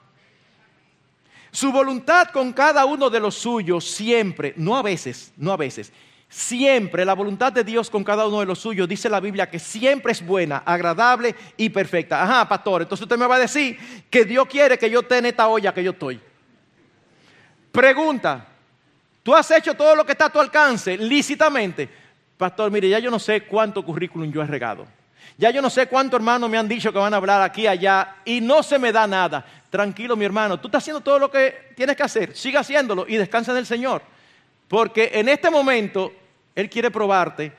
Su 1.59 1.72
voluntad 1.72 2.28
con 2.28 2.52
cada 2.52 2.84
uno 2.84 3.11
de 3.11 3.18
los 3.18 3.34
suyos 3.34 3.84
siempre, 3.84 4.54
no 4.56 4.76
a 4.76 4.82
veces, 4.82 5.32
no 5.36 5.52
a 5.52 5.56
veces, 5.56 5.92
siempre 6.28 7.04
la 7.04 7.14
voluntad 7.14 7.52
de 7.52 7.64
Dios 7.64 7.90
con 7.90 8.04
cada 8.04 8.28
uno 8.28 8.38
de 8.38 8.46
los 8.46 8.61
suyos, 8.61 8.88
dice 8.88 9.09
la 9.09 9.18
Biblia 9.18 9.50
que 9.50 9.59
siempre 9.59 10.12
es 10.12 10.24
buena, 10.24 10.59
agradable 10.59 11.34
y 11.56 11.68
perfecta. 11.68 12.22
Ajá, 12.22 12.48
pastor, 12.48 12.82
entonces 12.82 13.02
usted 13.02 13.18
me 13.18 13.26
va 13.26 13.34
a 13.34 13.40
decir 13.40 13.76
que 14.09 14.24
Dios 14.24 14.46
quiere 14.46 14.78
que 14.78 14.88
yo 14.88 15.00
esté 15.00 15.18
en 15.18 15.26
esta 15.26 15.48
olla 15.48 15.74
que 15.74 15.82
yo 15.82 15.90
estoy. 15.90 16.20
Pregunta, 17.72 18.46
¿tú 19.24 19.34
has 19.34 19.50
hecho 19.50 19.74
todo 19.74 19.96
lo 19.96 20.06
que 20.06 20.12
está 20.12 20.26
a 20.26 20.32
tu 20.32 20.38
alcance 20.38 20.96
lícitamente? 20.96 21.88
Pastor, 22.36 22.70
mire, 22.70 22.88
ya 22.88 23.00
yo 23.00 23.11
no 23.11 23.18
sé 23.18 23.40
cuánto 23.40 23.84
currículum 23.84 24.30
yo 24.30 24.42
he 24.42 24.46
regado. 24.46 24.86
Ya 25.36 25.50
yo 25.50 25.62
no 25.62 25.70
sé 25.70 25.86
cuántos 25.86 26.18
hermanos 26.18 26.48
me 26.50 26.59
han 26.59 26.68
dicho 26.68 26.92
que 26.92 26.98
van 26.98 27.14
a 27.14 27.16
hablar 27.16 27.42
aquí 27.42 27.66
allá 27.66 28.16
y 28.24 28.40
no 28.40 28.62
se 28.62 28.78
me 28.78 28.90
da 28.92 29.06
nada. 29.06 29.44
Tranquilo, 29.70 30.16
mi 30.16 30.24
hermano, 30.24 30.58
tú 30.58 30.68
estás 30.68 30.82
haciendo 30.82 31.00
todo 31.00 31.18
lo 31.18 31.30
que 31.30 31.72
tienes 31.76 31.96
que 31.96 32.02
hacer. 32.02 32.34
Siga 32.34 32.60
haciéndolo 32.60 33.06
y 33.06 33.16
descansa 33.16 33.52
en 33.52 33.58
el 33.58 33.66
Señor. 33.66 34.02
Porque 34.66 35.10
en 35.14 35.28
este 35.28 35.50
momento 35.50 36.12
Él 36.54 36.70
quiere 36.70 36.90
probarte 36.90 37.52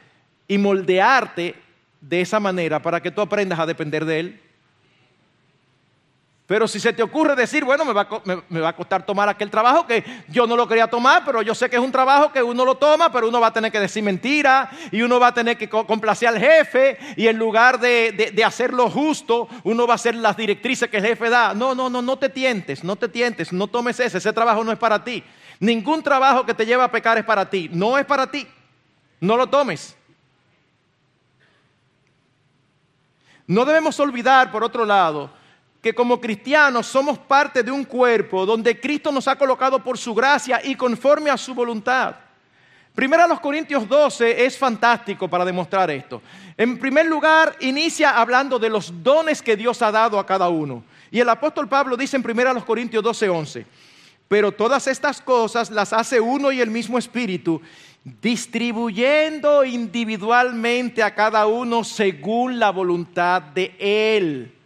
y 0.48 0.58
moldearte 0.58 1.56
de 2.02 2.22
esa 2.22 2.40
manera 2.40 2.82
para 2.82 3.02
que 3.02 3.12
tú 3.12 3.22
aprendas 3.22 3.60
a 3.60 3.66
depender 3.66 4.06
de 4.06 4.20
Él. 4.20 4.42
Pero 6.50 6.68
si 6.68 6.80
se 6.80 6.92
te 6.92 7.04
ocurre 7.04 7.36
decir, 7.36 7.64
bueno, 7.64 7.86
me 7.86 7.94
va, 7.94 8.70
a, 8.70 8.76
costar 8.76 9.06
tomar 9.06 9.30
aquel 9.30 9.52
trabajo 9.52 9.86
que 9.86 10.04
yo 10.30 10.48
no 10.48 10.58
lo 10.58 10.68
quería 10.68 10.88
tomar, 10.88 11.24
pero 11.24 11.44
yo 11.44 11.54
sé 11.54 11.70
que 11.70 11.76
es 11.76 11.82
un 11.82 11.92
trabajo 11.92 12.32
que 12.32 12.42
uno 12.42 12.66
lo 12.66 12.74
toma, 12.74 13.12
pero 13.12 13.28
uno 13.28 13.40
va 13.40 13.48
a 13.48 13.54
tener 13.54 13.72
que 13.72 13.80
decir 13.80 14.02
mentira 14.02 14.68
y 14.92 15.04
uno 15.04 15.20
va 15.20 15.28
a 15.28 15.34
tener 15.36 15.60
que 15.60 15.70
complacer 15.70 16.28
al 16.28 16.40
jefe 16.40 16.98
y 17.16 17.28
en 17.28 17.38
lugar 17.38 17.80
de, 17.80 18.32
de 18.34 18.44
hacer 18.44 18.74
lo 18.74 18.90
justo, 18.90 19.48
uno 19.64 19.86
va 19.86 19.94
a 19.94 19.96
hacer 19.96 20.16
las 20.16 20.36
directrices 20.36 20.90
que 20.90 20.98
el 20.98 21.06
jefe 21.06 21.30
da. 21.30 21.54
No, 21.54 21.76
no, 21.76 21.88
no, 21.88 22.02
no 22.02 22.18
te 22.18 22.30
tientes, 22.30 22.84
no 22.84 22.96
te 22.96 23.10
tientes, 23.10 23.54
no 23.54 23.68
tomes 23.68 24.00
ese, 24.00 24.18
ese 24.18 24.34
trabajo 24.34 24.64
no 24.64 24.72
es 24.72 24.80
para 24.80 25.04
ti. 25.04 25.24
Ningún 25.60 26.02
trabajo 26.02 26.48
que 26.48 26.56
te 26.56 26.66
lleve 26.66 26.82
a 26.82 26.90
pecar 26.90 27.20
es 27.20 27.26
para 27.26 27.48
ti, 27.48 27.70
no 27.72 27.96
es 27.96 28.08
para 28.08 28.26
ti. 28.26 28.48
No 29.22 29.38
lo 29.38 29.46
tomes. 29.46 29.96
No 33.46 33.66
debemos 33.66 34.00
olvidar, 34.00 34.52
por 34.52 34.64
otro 34.64 34.84
lado, 34.84 35.38
que 35.82 35.94
como 35.94 36.20
cristianos 36.20 36.88
somos 36.88 37.18
parte 37.18 37.64
de 37.64 37.72
un 37.72 37.86
cuerpo 37.86 38.46
donde 38.46 38.80
Cristo 38.80 39.12
nos 39.12 39.28
ha 39.28 39.38
colocado 39.38 39.82
por 39.82 39.98
su 39.98 40.14
gracia 40.14 40.62
y 40.64 40.76
conforme 40.76 41.30
a 41.30 41.38
su 41.38 41.54
voluntad. 41.54 42.16
Primero 42.94 43.24
a 43.24 43.28
los 43.28 43.40
Corintios 43.40 43.88
12 43.88 44.46
es 44.46 44.58
fantástico 44.58 45.30
para 45.30 45.46
demostrar 45.46 45.90
esto. 45.90 46.22
En 46.58 46.78
primer 46.78 47.06
lugar, 47.06 47.56
inicia 47.62 48.20
hablando 48.20 48.60
de 48.60 48.70
los 48.70 48.92
dones 49.02 49.42
que 49.42 49.56
Dios 49.56 49.82
ha 49.82 49.92
dado 49.92 50.20
a 50.20 50.26
cada 50.26 50.50
uno. 50.50 50.84
Y 51.10 51.20
el 51.20 51.30
apóstol 51.30 51.70
Pablo 51.70 51.96
dice 51.96 52.18
en 52.18 52.24
primero 52.24 52.50
a 52.50 52.54
los 52.54 52.66
Corintios 52.66 53.02
12, 53.02 53.30
11, 53.30 53.66
pero 54.28 54.52
todas 54.52 54.86
estas 54.88 55.22
cosas 55.22 55.72
las 55.72 55.94
hace 55.94 56.20
uno 56.20 56.52
y 56.52 56.60
el 56.60 56.70
mismo 56.70 56.98
Espíritu, 56.98 57.62
distribuyendo 58.04 59.64
individualmente 59.64 61.02
a 61.02 61.16
cada 61.16 61.48
uno 61.48 61.86
según 61.86 62.60
la 62.60 62.72
voluntad 62.72 63.42
de 63.42 63.76
Él. 63.80 64.59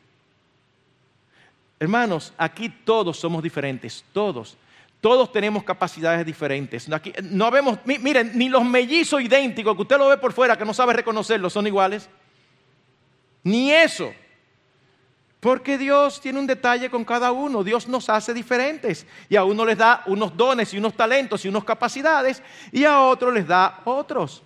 Hermanos, 1.83 2.31
aquí 2.37 2.69
todos 2.69 3.19
somos 3.19 3.43
diferentes, 3.43 4.05
todos. 4.13 4.57
Todos 5.01 5.33
tenemos 5.33 5.65
capacidades 5.65 6.25
diferentes. 6.25 6.89
Aquí, 6.89 7.11
no 7.23 7.51
vemos, 7.51 7.77
miren, 7.83 8.31
ni 8.35 8.47
los 8.47 8.63
mellizos 8.63 9.21
idénticos 9.21 9.75
que 9.75 9.81
usted 9.81 9.97
lo 9.97 10.07
ve 10.07 10.17
por 10.17 10.31
fuera, 10.31 10.57
que 10.57 10.63
no 10.63 10.73
sabe 10.73 10.93
reconocerlos, 10.93 11.51
son 11.51 11.67
iguales. 11.67 12.09
Ni 13.43 13.73
eso. 13.73 14.13
Porque 15.41 15.77
Dios 15.77 16.21
tiene 16.21 16.39
un 16.39 16.47
detalle 16.47 16.89
con 16.89 17.03
cada 17.03 17.33
uno, 17.33 17.65
Dios 17.65 17.89
nos 17.89 18.07
hace 18.07 18.33
diferentes 18.33 19.05
y 19.27 19.35
a 19.35 19.43
uno 19.43 19.65
les 19.65 19.77
da 19.77 20.03
unos 20.05 20.37
dones 20.37 20.73
y 20.73 20.77
unos 20.77 20.93
talentos 20.93 21.43
y 21.43 21.49
unas 21.49 21.65
capacidades 21.65 22.41
y 22.71 22.85
a 22.85 23.01
otro 23.01 23.29
les 23.29 23.45
da 23.45 23.81
otros. 23.83 24.41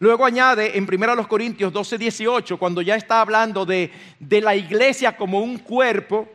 Luego 0.00 0.24
añade 0.24 0.78
en 0.78 0.88
1 0.90 1.28
Corintios 1.28 1.70
12, 1.70 1.98
18, 1.98 2.56
cuando 2.56 2.80
ya 2.80 2.96
está 2.96 3.20
hablando 3.20 3.66
de, 3.66 3.92
de 4.18 4.40
la 4.40 4.56
iglesia 4.56 5.14
como 5.14 5.40
un 5.40 5.58
cuerpo, 5.58 6.26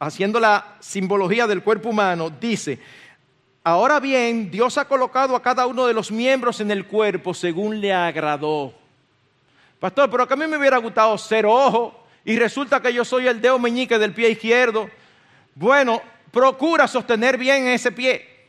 haciendo 0.00 0.40
la 0.40 0.76
simbología 0.80 1.46
del 1.46 1.62
cuerpo 1.62 1.90
humano, 1.90 2.30
dice, 2.30 2.80
ahora 3.62 4.00
bien, 4.00 4.50
Dios 4.50 4.76
ha 4.76 4.88
colocado 4.88 5.36
a 5.36 5.42
cada 5.42 5.66
uno 5.66 5.86
de 5.86 5.94
los 5.94 6.10
miembros 6.10 6.60
en 6.60 6.72
el 6.72 6.84
cuerpo 6.84 7.32
según 7.32 7.80
le 7.80 7.92
agradó. 7.92 8.74
Pastor, 9.78 10.10
pero 10.10 10.26
que 10.26 10.34
a 10.34 10.36
mí 10.36 10.48
me 10.48 10.58
hubiera 10.58 10.78
gustado 10.78 11.16
ser 11.16 11.46
ojo 11.46 12.04
y 12.24 12.36
resulta 12.36 12.82
que 12.82 12.92
yo 12.92 13.04
soy 13.04 13.28
el 13.28 13.40
dedo 13.40 13.60
meñique 13.60 14.00
del 14.00 14.12
pie 14.12 14.30
izquierdo. 14.30 14.90
Bueno, 15.54 16.02
procura 16.32 16.88
sostener 16.88 17.38
bien 17.38 17.68
ese 17.68 17.92
pie. 17.92 18.39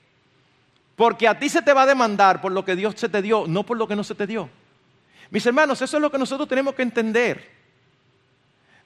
Porque 0.95 1.27
a 1.27 1.37
ti 1.37 1.49
se 1.49 1.61
te 1.61 1.73
va 1.73 1.83
a 1.83 1.87
demandar 1.87 2.41
por 2.41 2.51
lo 2.51 2.65
que 2.65 2.75
Dios 2.75 2.95
se 2.97 3.09
te 3.09 3.21
dio, 3.21 3.45
no 3.47 3.63
por 3.63 3.77
lo 3.77 3.87
que 3.87 3.95
no 3.95 4.03
se 4.03 4.15
te 4.15 4.27
dio. 4.27 4.49
Mis 5.29 5.45
hermanos, 5.45 5.81
eso 5.81 5.97
es 5.97 6.01
lo 6.01 6.11
que 6.11 6.17
nosotros 6.17 6.47
tenemos 6.47 6.75
que 6.75 6.81
entender. 6.81 7.49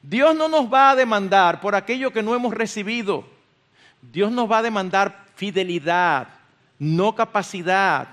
Dios 0.02 0.36
no 0.36 0.48
nos 0.48 0.72
va 0.72 0.92
a 0.92 0.96
demandar 0.96 1.60
por 1.60 1.74
aquello 1.74 2.14
que 2.14 2.22
no 2.22 2.36
hemos 2.36 2.54
recibido. 2.54 3.26
Dios 4.02 4.32
nos 4.32 4.50
va 4.50 4.60
a 4.60 4.64
demandar 4.64 5.26
fidelidad, 5.36 6.28
no 6.78 7.16
capacidad. 7.16 8.08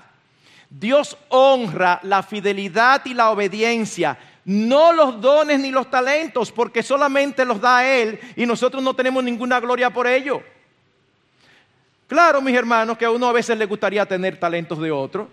Dios 0.69 1.15
honra 1.29 1.99
la 2.01 2.23
fidelidad 2.23 3.05
y 3.05 3.13
la 3.13 3.29
obediencia, 3.29 4.17
no 4.45 4.91
los 4.91 5.21
dones 5.21 5.59
ni 5.59 5.69
los 5.69 5.89
talentos, 5.91 6.51
porque 6.51 6.81
solamente 6.81 7.45
los 7.45 7.61
da 7.61 7.85
Él 7.85 8.19
y 8.35 8.47
nosotros 8.47 8.81
no 8.81 8.95
tenemos 8.95 9.23
ninguna 9.23 9.59
gloria 9.59 9.91
por 9.91 10.07
ello. 10.07 10.41
Claro, 12.07 12.41
mis 12.41 12.55
hermanos, 12.55 12.97
que 12.97 13.05
a 13.05 13.11
uno 13.11 13.27
a 13.27 13.31
veces 13.31 13.57
le 13.57 13.65
gustaría 13.65 14.05
tener 14.05 14.39
talentos 14.39 14.79
de 14.79 14.91
otro. 14.91 15.29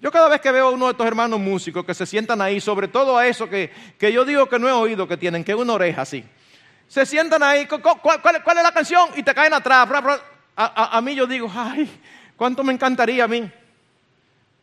Yo 0.00 0.12
cada 0.12 0.28
vez 0.28 0.40
que 0.40 0.52
veo 0.52 0.68
a 0.68 0.70
uno 0.70 0.86
de 0.86 0.92
estos 0.92 1.06
hermanos 1.06 1.40
músicos 1.40 1.84
que 1.84 1.94
se 1.94 2.06
sientan 2.06 2.40
ahí, 2.40 2.60
sobre 2.60 2.88
todo 2.88 3.16
a 3.16 3.26
eso 3.26 3.48
que, 3.48 3.72
yo 4.00 4.24
digo 4.24 4.48
que 4.48 4.58
no 4.58 4.68
he 4.68 4.72
oído 4.72 5.08
que 5.08 5.16
tienen, 5.16 5.42
que 5.42 5.54
una 5.54 5.72
oreja 5.72 6.02
así. 6.02 6.24
Se 6.86 7.04
sientan 7.04 7.42
ahí, 7.42 7.66
¿cuál, 7.66 8.36
es 8.36 8.62
la 8.62 8.72
canción? 8.72 9.10
Y 9.16 9.22
te 9.22 9.34
caen 9.34 9.52
atrás. 9.54 9.88
A, 10.56 10.96
a, 10.96 11.00
mí 11.00 11.14
yo 11.14 11.26
digo, 11.26 11.50
ay, 11.54 11.90
cuánto 12.36 12.62
me 12.62 12.72
encantaría 12.72 13.24
a 13.24 13.28
mí 13.28 13.50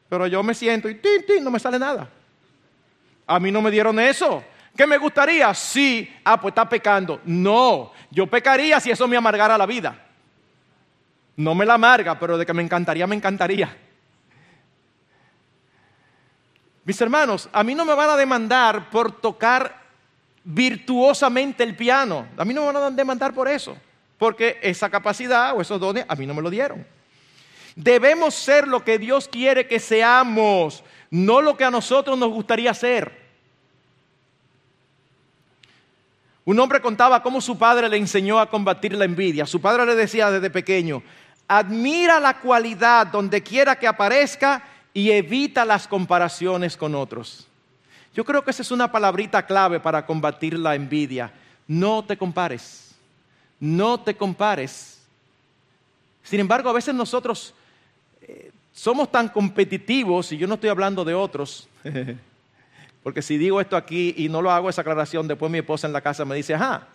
pero 0.09 0.27
yo 0.27 0.43
me 0.43 0.53
siento 0.53 0.87
y 0.89 0.95
tin, 0.95 1.43
no 1.43 1.51
me 1.51 1.59
sale 1.59 1.79
nada. 1.79 2.09
A 3.27 3.39
mí 3.39 3.51
no 3.51 3.61
me 3.61 3.71
dieron 3.71 3.99
eso. 3.99 4.43
¿Qué 4.75 4.85
me 4.85 4.97
gustaría? 4.97 5.53
Sí. 5.53 6.09
Ah, 6.23 6.39
pues 6.39 6.51
está 6.51 6.67
pecando. 6.69 7.19
No, 7.25 7.91
yo 8.11 8.27
pecaría 8.27 8.79
si 8.79 8.91
eso 8.91 9.07
me 9.07 9.17
amargara 9.17 9.57
la 9.57 9.65
vida. 9.65 10.04
No 11.37 11.53
me 11.53 11.65
la 11.65 11.73
amarga, 11.73 12.17
pero 12.17 12.37
de 12.37 12.45
que 12.45 12.53
me 12.53 12.63
encantaría, 12.63 13.07
me 13.07 13.15
encantaría. 13.15 13.75
Mis 16.85 17.01
hermanos, 17.01 17.49
a 17.51 17.63
mí 17.63 17.73
no 17.73 17.83
me 17.83 17.95
van 17.95 18.11
a 18.11 18.15
demandar 18.15 18.89
por 18.89 19.11
tocar 19.11 19.81
virtuosamente 20.43 21.63
el 21.63 21.75
piano. 21.75 22.27
A 22.37 22.45
mí 22.45 22.53
no 22.53 22.61
me 22.65 22.71
van 22.71 22.83
a 22.83 22.91
demandar 22.91 23.33
por 23.33 23.47
eso, 23.47 23.75
porque 24.17 24.59
esa 24.61 24.89
capacidad 24.89 25.57
o 25.57 25.61
esos 25.61 25.79
dones 25.79 26.05
a 26.07 26.15
mí 26.15 26.25
no 26.25 26.33
me 26.33 26.41
lo 26.41 26.49
dieron. 26.49 26.85
Debemos 27.75 28.35
ser 28.35 28.67
lo 28.67 28.83
que 28.83 28.97
Dios 28.97 29.27
quiere 29.27 29.67
que 29.67 29.79
seamos, 29.79 30.83
no 31.09 31.41
lo 31.41 31.57
que 31.57 31.65
a 31.65 31.71
nosotros 31.71 32.17
nos 32.17 32.29
gustaría 32.29 32.73
ser. 32.73 33.25
Un 36.45 36.59
hombre 36.59 36.79
contaba 36.79 37.23
cómo 37.23 37.41
su 37.41 37.57
padre 37.57 37.89
le 37.89 37.97
enseñó 37.97 38.39
a 38.39 38.49
combatir 38.49 38.93
la 38.93 39.05
envidia. 39.05 39.47
Su 39.47 39.59
padre 39.59 39.87
le 39.87 39.95
decía 39.95 40.29
desde 40.29 40.51
pequeño, 40.51 41.01
admira 41.47 42.19
la 42.19 42.39
cualidad 42.39 43.07
donde 43.07 43.41
quiera 43.41 43.77
que 43.77 43.87
aparezca 43.87 44.63
y 44.93 45.11
evita 45.11 45.65
las 45.65 45.87
comparaciones 45.87 46.77
con 46.77 46.95
otros. 46.95 47.47
Yo 48.13 48.23
creo 48.23 48.43
que 48.43 48.51
esa 48.51 48.61
es 48.61 48.71
una 48.71 48.91
palabrita 48.91 49.45
clave 49.45 49.79
para 49.79 50.05
combatir 50.05 50.57
la 50.57 50.75
envidia. 50.75 51.31
No 51.67 52.03
te 52.03 52.17
compares, 52.17 52.95
no 53.59 53.99
te 53.99 54.15
compares. 54.15 55.01
Sin 56.23 56.39
embargo, 56.39 56.69
a 56.69 56.73
veces 56.73 56.95
nosotros 56.95 57.53
somos 58.75 59.09
tan 59.09 59.29
competitivos, 59.29 60.31
y 60.33 60.37
yo 60.37 60.47
no 60.47 60.55
estoy 60.55 60.69
hablando 60.69 61.05
de 61.05 61.13
otros, 61.13 61.67
porque 63.03 63.21
si 63.21 63.37
digo 63.37 63.61
esto 63.61 63.77
aquí 63.77 64.13
y 64.17 64.27
no 64.27 64.41
lo 64.41 64.51
hago 64.51 64.69
esa 64.69 64.81
aclaración, 64.81 65.27
después 65.27 65.51
mi 65.51 65.59
esposa 65.59 65.87
en 65.87 65.93
la 65.93 66.01
casa 66.01 66.25
me 66.25 66.35
dice, 66.35 66.53
ajá, 66.53 66.87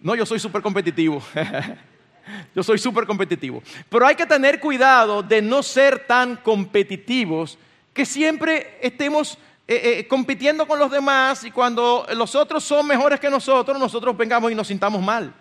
no, 0.00 0.16
yo 0.16 0.26
soy 0.26 0.40
súper 0.40 0.60
competitivo. 0.60 1.22
yo 2.54 2.62
soy 2.62 2.78
súper 2.78 3.06
competitivo. 3.06 3.62
Pero 3.88 4.06
hay 4.06 4.14
que 4.14 4.26
tener 4.26 4.60
cuidado 4.60 5.22
de 5.22 5.42
no 5.42 5.62
ser 5.62 6.06
tan 6.06 6.36
competitivos 6.36 7.58
que 7.92 8.06
siempre 8.06 8.78
estemos 8.80 9.38
eh, 9.68 9.98
eh, 10.00 10.08
compitiendo 10.08 10.66
con 10.66 10.78
los 10.78 10.90
demás 10.90 11.44
y 11.44 11.50
cuando 11.50 12.06
los 12.14 12.34
otros 12.34 12.64
son 12.64 12.86
mejores 12.86 13.20
que 13.20 13.30
nosotros, 13.30 13.78
nosotros 13.78 14.16
vengamos 14.16 14.50
y 14.50 14.54
nos 14.54 14.66
sintamos 14.66 15.02
mal. 15.02 15.32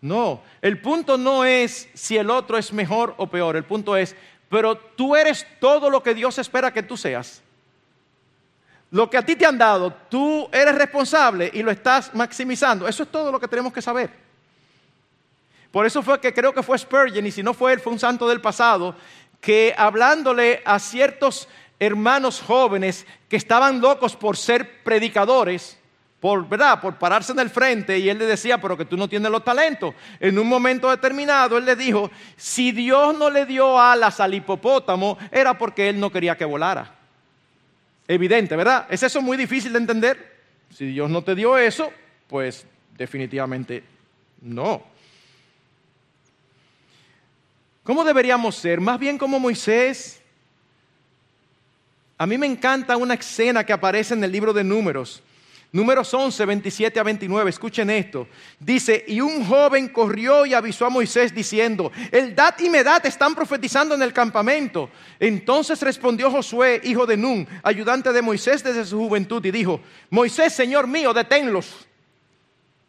No, 0.00 0.42
el 0.62 0.80
punto 0.80 1.18
no 1.18 1.44
es 1.44 1.88
si 1.94 2.16
el 2.16 2.30
otro 2.30 2.56
es 2.56 2.72
mejor 2.72 3.14
o 3.16 3.26
peor, 3.26 3.56
el 3.56 3.64
punto 3.64 3.96
es, 3.96 4.14
pero 4.48 4.76
tú 4.76 5.16
eres 5.16 5.44
todo 5.58 5.90
lo 5.90 6.02
que 6.02 6.14
Dios 6.14 6.38
espera 6.38 6.72
que 6.72 6.82
tú 6.84 6.96
seas. 6.96 7.42
Lo 8.90 9.10
que 9.10 9.18
a 9.18 9.26
ti 9.26 9.36
te 9.36 9.44
han 9.44 9.58
dado, 9.58 9.92
tú 10.08 10.48
eres 10.52 10.74
responsable 10.74 11.50
y 11.52 11.62
lo 11.62 11.70
estás 11.70 12.14
maximizando. 12.14 12.88
Eso 12.88 13.02
es 13.02 13.08
todo 13.10 13.30
lo 13.30 13.38
que 13.38 13.48
tenemos 13.48 13.72
que 13.72 13.82
saber. 13.82 14.27
Por 15.70 15.86
eso 15.86 16.02
fue 16.02 16.20
que 16.20 16.32
creo 16.32 16.52
que 16.52 16.62
fue 16.62 16.78
Spurgeon, 16.78 17.26
y 17.26 17.30
si 17.30 17.42
no 17.42 17.54
fue 17.54 17.72
él, 17.72 17.80
fue 17.80 17.92
un 17.92 17.98
santo 17.98 18.28
del 18.28 18.40
pasado, 18.40 18.94
que 19.40 19.74
hablándole 19.76 20.62
a 20.64 20.78
ciertos 20.78 21.48
hermanos 21.78 22.40
jóvenes 22.40 23.06
que 23.28 23.36
estaban 23.36 23.80
locos 23.80 24.16
por 24.16 24.36
ser 24.36 24.82
predicadores, 24.82 25.78
por, 26.20 26.48
¿verdad? 26.48 26.80
por 26.80 26.98
pararse 26.98 27.32
en 27.32 27.38
el 27.38 27.50
frente 27.50 27.98
y 27.98 28.08
él 28.08 28.18
le 28.18 28.26
decía, 28.26 28.58
pero 28.58 28.76
que 28.76 28.84
tú 28.84 28.96
no 28.96 29.08
tienes 29.08 29.30
los 29.30 29.44
talentos. 29.44 29.94
En 30.18 30.38
un 30.38 30.48
momento 30.48 30.90
determinado 30.90 31.56
él 31.56 31.64
le 31.64 31.76
dijo, 31.76 32.10
si 32.36 32.72
Dios 32.72 33.16
no 33.16 33.30
le 33.30 33.46
dio 33.46 33.78
alas 33.78 34.18
al 34.18 34.34
hipopótamo, 34.34 35.16
era 35.30 35.56
porque 35.56 35.88
él 35.88 36.00
no 36.00 36.10
quería 36.10 36.36
que 36.36 36.44
volara. 36.44 36.92
Evidente, 38.08 38.56
¿verdad? 38.56 38.86
¿Es 38.90 39.02
eso 39.02 39.22
muy 39.22 39.36
difícil 39.36 39.72
de 39.72 39.78
entender? 39.78 40.38
Si 40.74 40.86
Dios 40.86 41.08
no 41.08 41.22
te 41.22 41.34
dio 41.34 41.56
eso, 41.56 41.92
pues 42.26 42.66
definitivamente 42.96 43.84
no. 44.42 44.82
¿Cómo 47.88 48.04
deberíamos 48.04 48.54
ser? 48.54 48.82
Más 48.82 49.00
bien 49.00 49.16
como 49.16 49.40
Moisés. 49.40 50.20
A 52.18 52.26
mí 52.26 52.36
me 52.36 52.44
encanta 52.44 52.98
una 52.98 53.14
escena 53.14 53.64
que 53.64 53.72
aparece 53.72 54.12
en 54.12 54.22
el 54.22 54.30
libro 54.30 54.52
de 54.52 54.62
números 54.62 55.22
Números 55.70 56.14
11, 56.14 56.46
27 56.46 56.98
a 56.98 57.02
29, 57.02 57.50
escuchen 57.50 57.90
esto. 57.90 58.26
Dice, 58.58 59.04
y 59.06 59.20
un 59.20 59.44
joven 59.44 59.88
corrió 59.88 60.46
y 60.46 60.54
avisó 60.54 60.86
a 60.86 60.90
Moisés 60.90 61.34
diciendo, 61.34 61.92
el 62.10 62.34
Dat 62.34 62.58
y 62.60 62.70
Medat 62.70 63.04
están 63.04 63.34
profetizando 63.34 63.94
en 63.94 64.02
el 64.02 64.14
campamento. 64.14 64.88
Entonces 65.20 65.82
respondió 65.82 66.30
Josué, 66.30 66.80
hijo 66.84 67.04
de 67.04 67.18
Nun, 67.18 67.46
ayudante 67.62 68.14
de 68.14 68.22
Moisés 68.22 68.64
desde 68.64 68.86
su 68.86 68.98
juventud, 68.98 69.44
y 69.44 69.50
dijo, 69.50 69.80
Moisés, 70.08 70.54
Señor 70.54 70.86
mío, 70.86 71.12
deténlos. 71.12 71.87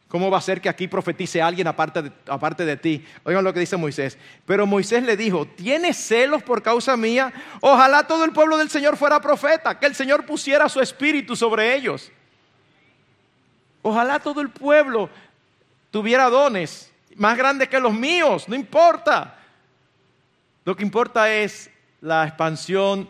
¿Cómo 0.09 0.31
va 0.31 0.39
a 0.39 0.41
ser 0.41 0.59
que 0.59 0.69
aquí 0.69 0.87
profetice 0.87 1.39
alguien 1.39 1.67
aparte 1.67 2.01
de, 2.01 2.11
aparte 2.27 2.65
de 2.65 2.75
ti? 2.75 3.05
Oigan 3.23 3.43
lo 3.43 3.53
que 3.53 3.59
dice 3.59 3.77
Moisés. 3.77 4.17
Pero 4.43 4.65
Moisés 4.65 5.03
le 5.03 5.15
dijo, 5.15 5.45
¿tienes 5.45 5.97
celos 5.97 6.41
por 6.41 6.63
causa 6.63 6.97
mía? 6.97 7.31
Ojalá 7.61 8.07
todo 8.07 8.25
el 8.25 8.31
pueblo 8.31 8.57
del 8.57 8.71
Señor 8.71 8.97
fuera 8.97 9.21
profeta, 9.21 9.77
que 9.77 9.85
el 9.85 9.93
Señor 9.93 10.25
pusiera 10.25 10.67
su 10.67 10.81
espíritu 10.81 11.35
sobre 11.35 11.75
ellos. 11.75 12.11
Ojalá 13.83 14.19
todo 14.19 14.41
el 14.41 14.49
pueblo 14.49 15.11
tuviera 15.91 16.27
dones 16.27 16.91
más 17.15 17.37
grandes 17.37 17.69
que 17.69 17.79
los 17.79 17.93
míos, 17.93 18.49
no 18.49 18.55
importa. 18.55 19.37
Lo 20.65 20.75
que 20.75 20.81
importa 20.81 21.31
es 21.31 21.69
la 22.01 22.25
expansión 22.25 23.07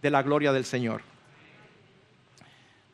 de 0.00 0.10
la 0.10 0.22
gloria 0.22 0.52
del 0.52 0.64
Señor. 0.64 1.02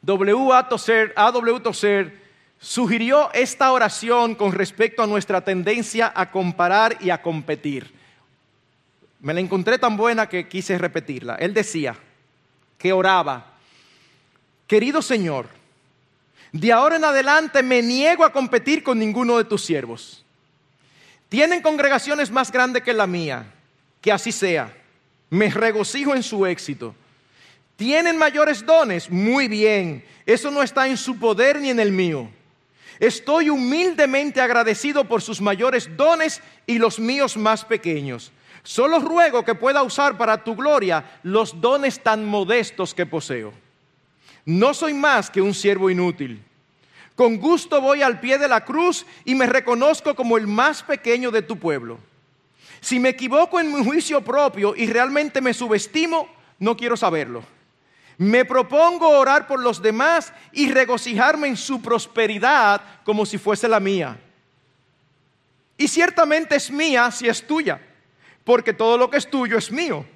W. 0.01 0.53
A. 0.53 1.31
W. 1.31 1.61
Tozer 1.61 2.24
sugirió 2.65 3.31
esta 3.35 3.71
oración 3.73 4.35
con 4.35 4.53
respecto 4.53 5.03
a 5.03 5.07
nuestra 5.07 5.43
tendencia 5.43 6.11
a 6.17 6.31
comparar 6.31 6.97
y 6.99 7.11
a 7.11 7.21
competir. 7.21 7.93
Me 9.21 9.35
la 9.35 9.41
encontré 9.41 9.79
tan 9.79 9.99
buena 9.99 10.31
que 10.31 10.49
quise 10.49 10.79
repetirla. 10.79 11.35
Él 11.35 11.53
decía 11.53 11.95
que 12.79 12.91
oraba, 12.91 13.53
querido 14.67 15.03
Señor, 15.03 15.47
de 16.53 16.73
ahora 16.73 16.97
en 16.97 17.05
adelante 17.05 17.62
me 17.62 17.83
niego 17.83 18.25
a 18.25 18.33
competir 18.33 18.83
con 18.83 18.99
ninguno 18.99 19.37
de 19.37 19.45
tus 19.45 19.62
siervos. 19.62 20.25
Tienen 21.29 21.61
congregaciones 21.61 22.31
más 22.31 22.51
grandes 22.51 22.83
que 22.83 22.95
la 22.95 23.07
mía, 23.07 23.45
que 24.01 24.11
así 24.11 24.33
sea. 24.33 24.75
Me 25.29 25.51
regocijo 25.51 26.15
en 26.15 26.23
su 26.23 26.47
éxito. 26.47 26.95
¿Tienen 27.77 28.17
mayores 28.17 28.65
dones? 28.65 29.11
Muy 29.11 29.49
bien. 29.49 30.03
Eso 30.25 30.51
no 30.51 30.62
está 30.62 30.89
en 30.89 30.97
su 30.97 31.19
poder 31.19 31.61
ni 31.61 31.69
en 31.69 31.81
el 31.81 31.93
mío. 31.93 32.31
Estoy 33.01 33.51
humildemente 33.51 34.41
agradecido 34.41 35.05
por 35.05 35.23
sus 35.23 35.41
mayores 35.41 35.97
dones 35.97 36.41
y 36.67 36.79
los 36.79 36.99
míos 36.99 37.37
más 37.37 37.65
pequeños. 37.65 38.33
Solo 38.63 38.99
ruego 38.99 39.45
que 39.45 39.55
pueda 39.55 39.83
usar 39.83 40.17
para 40.17 40.43
tu 40.43 40.57
gloria 40.57 41.19
los 41.23 41.61
dones 41.61 42.03
tan 42.03 42.25
modestos 42.25 42.95
que 42.95 43.05
poseo. 43.05 43.53
No 44.47 44.75
soy 44.75 44.95
más 44.95 45.31
que 45.31 45.43
un 45.43 45.55
siervo 45.55 45.91
inútil. 45.91 46.43
Con 47.15 47.39
gusto 47.39 47.81
voy 47.81 48.03
al 48.03 48.21
pie 48.21 48.39
de 48.39 48.49
la 48.49 48.65
cruz 48.65 49.07
y 49.25 49.35
me 49.35 49.47
reconozco 49.47 50.15
como 50.15 50.37
el 50.37 50.47
más 50.47 50.83
pequeño 50.83 51.31
de 51.31 51.43
tu 51.43 51.59
pueblo. 51.59 51.99
Si 52.81 52.99
me 52.99 53.11
equivoco 53.11 53.61
en 53.61 53.73
mi 53.73 53.85
juicio 53.85 54.23
propio 54.23 54.75
y 54.77 54.87
realmente 54.87 55.41
me 55.41 55.55
subestimo, 55.55 56.29
no 56.59 56.77
quiero 56.77 56.97
saberlo. 56.97 57.45
Me 58.19 58.45
propongo 58.45 59.09
orar 59.09 59.47
por 59.47 59.61
los 59.61 59.83
demás 59.83 60.33
y 60.53 60.71
regocijarme 60.71 61.49
en 61.49 61.57
su 61.57 61.83
prosperidad 61.83 62.81
como 63.05 63.27
si 63.27 63.39
fuese 63.39 63.69
la 63.69 63.81
mía. 63.81 64.19
Y 65.77 65.89
ciertamente 65.89 66.55
es 66.55 66.71
mía 66.71 67.11
si 67.11 67.29
es 67.29 67.45
tuya, 67.47 67.81
porque 68.45 68.73
todo 68.73 68.97
lo 68.97 69.11
que 69.11 69.17
es 69.17 69.29
tuyo 69.29 69.59
es 69.59 69.73
mío. 69.73 70.07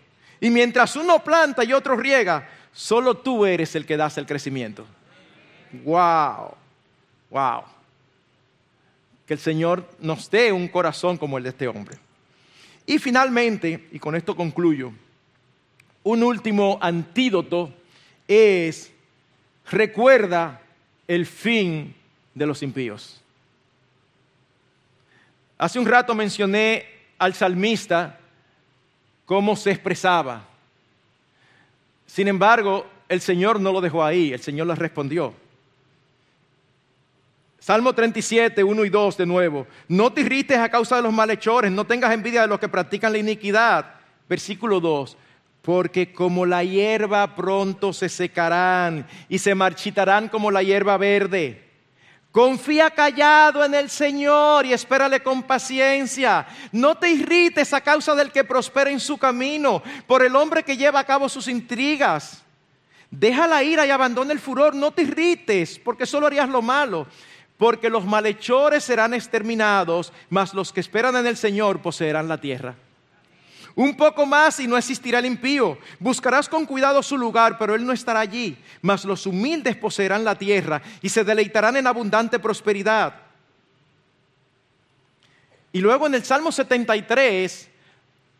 Y 0.41 0.51
mientras 0.51 0.95
uno 0.95 1.23
planta 1.25 1.65
y 1.65 1.73
otro 1.73 1.97
riega, 1.97 2.49
solo 2.73 3.17
tú 3.17 3.45
eres 3.45 3.75
el 3.75 3.85
que 3.85 3.97
das 3.97 4.17
el 4.19 4.27
crecimiento. 4.27 4.87
Wow, 5.85 6.55
wow. 7.31 7.63
Que 9.27 9.35
el 9.35 9.41
Señor 9.41 9.89
nos 9.99 10.31
dé 10.31 10.53
un 10.53 10.69
corazón 10.69 11.19
como 11.19 11.37
el 11.37 11.45
de 11.45 11.51
este 11.51 11.67
hombre. 11.67 11.99
Y 12.87 12.99
finalmente, 12.99 13.89
y 13.91 13.99
con 13.99 14.15
esto 14.15 14.37
concluyo, 14.37 14.93
un 16.05 16.23
último 16.23 16.79
antídoto 16.81 17.75
es, 18.29 18.93
recuerda 19.71 20.61
el 21.09 21.25
fin 21.27 21.95
de 22.35 22.47
los 22.47 22.63
impíos. 22.63 23.21
Hace 25.57 25.79
un 25.79 25.87
rato 25.87 26.15
mencioné 26.15 26.87
al 27.19 27.35
salmista 27.35 28.21
cómo 29.25 29.57
se 29.57 29.73
expresaba. 29.73 30.45
Sin 32.07 32.29
embargo, 32.29 32.87
el 33.09 33.21
Señor 33.21 33.59
no 33.59 33.73
lo 33.73 33.81
dejó 33.81 34.05
ahí, 34.05 34.33
el 34.33 34.41
Señor 34.41 34.69
le 34.69 34.75
respondió. 34.75 35.35
Salmo 37.59 37.93
37, 37.93 38.63
1 38.63 38.85
y 38.85 38.89
2 38.89 39.17
de 39.17 39.27
nuevo. 39.27 39.67
No 39.89 40.13
te 40.13 40.21
irrites 40.21 40.57
a 40.59 40.71
causa 40.71 40.97
de 40.97 41.03
los 41.03 41.13
malhechores, 41.13 41.73
no 41.73 41.85
tengas 41.85 42.13
envidia 42.15 42.43
de 42.43 42.47
los 42.47 42.61
que 42.61 42.69
practican 42.69 43.13
la 43.13 43.19
iniquidad. 43.19 43.95
Versículo 44.29 44.79
2 44.79 45.17
porque 45.69 46.15
como 46.15 46.47
la 46.47 46.65
hierba 46.65 47.37
pronto 47.37 47.93
se 47.93 48.09
secarán 48.09 49.07
y 49.29 49.39
se 49.39 49.55
marchitarán 49.55 50.31
como 50.31 50.51
la 50.51 50.63
hierba 50.63 50.97
verde. 50.97 51.63
Confía 52.33 52.89
callado 52.89 53.63
en 53.63 53.75
el 53.75 53.91
Señor 53.91 54.65
y 54.65 54.73
espérale 54.73 55.23
con 55.23 55.43
paciencia. 55.43 56.47
No 56.73 56.95
te 56.95 57.11
irrites 57.11 57.75
a 57.75 57.83
causa 57.83 58.15
del 58.15 58.33
que 58.33 58.45
prospera 58.45 58.91
en 58.91 58.99
su 58.99 59.19
camino, 59.19 59.83
por 60.07 60.25
el 60.25 60.37
hombre 60.37 60.63
que 60.63 60.79
lleva 60.79 61.01
a 61.01 61.05
cabo 61.05 61.29
sus 61.29 61.49
intrigas. 61.49 62.43
Deja 63.11 63.47
la 63.47 63.63
ira 63.63 63.85
y 63.85 63.91
abandona 63.91 64.33
el 64.33 64.41
furor. 64.41 64.75
No 64.75 64.93
te 64.93 65.03
irrites, 65.03 65.79
porque 65.79 66.07
solo 66.07 66.29
harías 66.29 66.49
lo 66.49 66.63
malo. 66.63 67.07
Porque 67.59 67.91
los 67.91 68.07
malhechores 68.07 68.85
serán 68.85 69.13
exterminados, 69.13 70.15
mas 70.31 70.55
los 70.55 70.73
que 70.73 70.81
esperan 70.81 71.15
en 71.17 71.27
el 71.27 71.37
Señor 71.37 71.83
poseerán 71.83 72.27
la 72.27 72.41
tierra. 72.41 72.75
Un 73.79 73.97
poco 73.97 74.27
más 74.27 74.59
y 74.59 74.67
no 74.67 74.77
existirá 74.77 75.21
el 75.21 75.27
impío. 75.27 75.79
Buscarás 76.01 76.49
con 76.49 76.67
cuidado 76.67 77.01
su 77.01 77.17
lugar, 77.17 77.57
pero 77.57 77.77
él 77.77 77.87
no 77.87 77.93
estará 77.93 78.19
allí. 78.19 78.59
Mas 78.83 79.05
los 79.05 79.25
humildes 79.25 79.77
poseerán 79.77 80.25
la 80.25 80.35
tierra 80.35 80.83
y 81.01 81.09
se 81.09 81.23
deleitarán 81.23 81.77
en 81.77 81.87
abundante 81.87 82.41
prosperidad. 82.41 83.15
Y 85.73 85.81
luego 85.81 86.09
en 86.09 86.17
el 86.17 86.25
Salmo 86.25 86.51
73, 86.51 87.69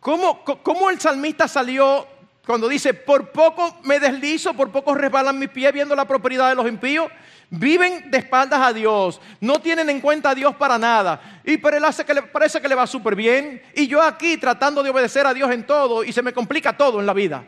¿cómo, 0.01 0.43
cómo 0.43 0.89
el 0.89 0.99
salmista 0.99 1.47
salió 1.47 2.05
cuando 2.45 2.67
dice, 2.67 2.93
por 2.93 3.31
poco 3.31 3.79
me 3.83 3.97
deslizo, 3.97 4.53
por 4.53 4.71
poco 4.71 4.93
resbalan 4.93 5.39
mis 5.39 5.51
pies 5.51 5.71
viendo 5.71 5.95
la 5.95 6.03
prosperidad 6.03 6.49
de 6.49 6.55
los 6.55 6.67
impíos? 6.67 7.09
Viven 7.51 8.11
de 8.11 8.19
espaldas 8.19 8.61
a 8.61 8.73
Dios, 8.73 9.19
no 9.41 9.59
tienen 9.59 9.89
en 9.89 10.01
cuenta 10.01 10.29
a 10.29 10.35
Dios 10.35 10.55
para 10.55 10.77
nada. 10.77 11.41
Y 11.43 11.57
pero 11.57 11.77
él 11.77 11.85
hace 11.85 12.05
que 12.05 12.13
le, 12.13 12.21
parece 12.21 12.61
que 12.61 12.67
le 12.67 12.75
va 12.75 12.85
súper 12.85 13.15
bien. 13.15 13.61
Y 13.75 13.87
yo 13.87 14.01
aquí 14.01 14.37
tratando 14.37 14.83
de 14.83 14.91
obedecer 14.91 15.25
a 15.25 15.33
Dios 15.33 15.49
en 15.51 15.65
todo 15.65 16.03
y 16.03 16.11
se 16.11 16.21
me 16.21 16.31
complica 16.31 16.77
todo 16.77 16.99
en 16.99 17.07
la 17.07 17.13
vida. 17.13 17.43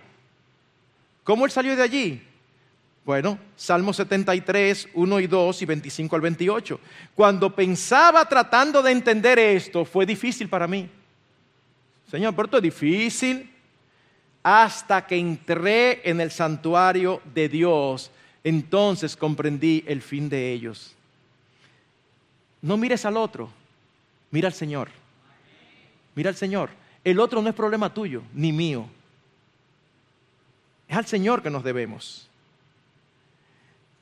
¿Cómo 1.23 1.45
él 1.45 1.51
salió 1.51 1.75
de 1.75 1.83
allí? 1.83 2.27
Bueno, 3.05 3.37
Salmo 3.55 3.93
73, 3.93 4.89
1 4.93 5.19
y 5.19 5.27
2 5.27 5.61
y 5.61 5.65
25 5.65 6.15
al 6.15 6.21
28. 6.21 6.79
Cuando 7.13 7.55
pensaba 7.55 8.25
tratando 8.25 8.81
de 8.81 8.91
entender 8.91 9.37
esto, 9.37 9.85
fue 9.85 10.05
difícil 10.05 10.49
para 10.49 10.67
mí. 10.67 10.89
Señor, 12.09 12.35
pero 12.35 12.45
esto 12.45 12.57
es 12.57 12.63
difícil. 12.63 13.51
Hasta 14.43 15.05
que 15.05 15.17
entré 15.17 16.09
en 16.09 16.21
el 16.21 16.31
santuario 16.31 17.21
de 17.33 17.49
Dios 17.49 18.09
entonces 18.43 19.15
comprendí 19.15 19.83
el 19.87 20.01
fin 20.01 20.29
de 20.29 20.51
ellos. 20.51 20.93
No 22.61 22.77
mires 22.77 23.05
al 23.05 23.17
otro, 23.17 23.49
mira 24.31 24.47
al 24.47 24.53
Señor. 24.53 24.89
Mira 26.15 26.29
al 26.29 26.35
Señor. 26.35 26.69
El 27.03 27.19
otro 27.19 27.41
no 27.41 27.49
es 27.49 27.55
problema 27.55 27.93
tuyo 27.93 28.21
ni 28.33 28.51
mío. 28.51 28.87
Es 30.87 30.97
al 30.97 31.05
Señor 31.05 31.41
que 31.41 31.49
nos 31.49 31.63
debemos. 31.63 32.27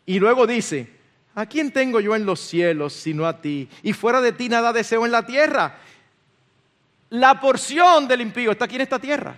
Y 0.06 0.20
luego 0.20 0.48
dice, 0.48 0.90
¿a 1.36 1.46
quién 1.46 1.72
tengo 1.72 2.00
yo 2.00 2.16
en 2.16 2.26
los 2.26 2.40
cielos 2.40 2.94
sino 2.94 3.26
a 3.28 3.42
ti? 3.42 3.70
Y 3.84 3.94
fuera 3.94 4.22
de 4.22 4.32
ti 4.32 4.50
nada 4.50 4.74
deseo 4.74 5.06
en 5.06 5.12
la 5.12 5.26
tierra. 5.26 5.78
La 7.12 7.40
porción 7.40 8.08
del 8.08 8.22
impío 8.22 8.52
está 8.52 8.66
aquí 8.66 8.76
en 8.76 8.82
esta 8.82 9.00
tierra. 9.00 9.36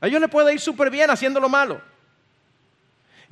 A 0.00 0.08
ellos 0.08 0.20
le 0.20 0.28
puede 0.28 0.52
ir 0.52 0.60
súper 0.60 0.90
bien 0.90 1.08
haciendo 1.10 1.38
lo 1.38 1.48
malo. 1.48 1.80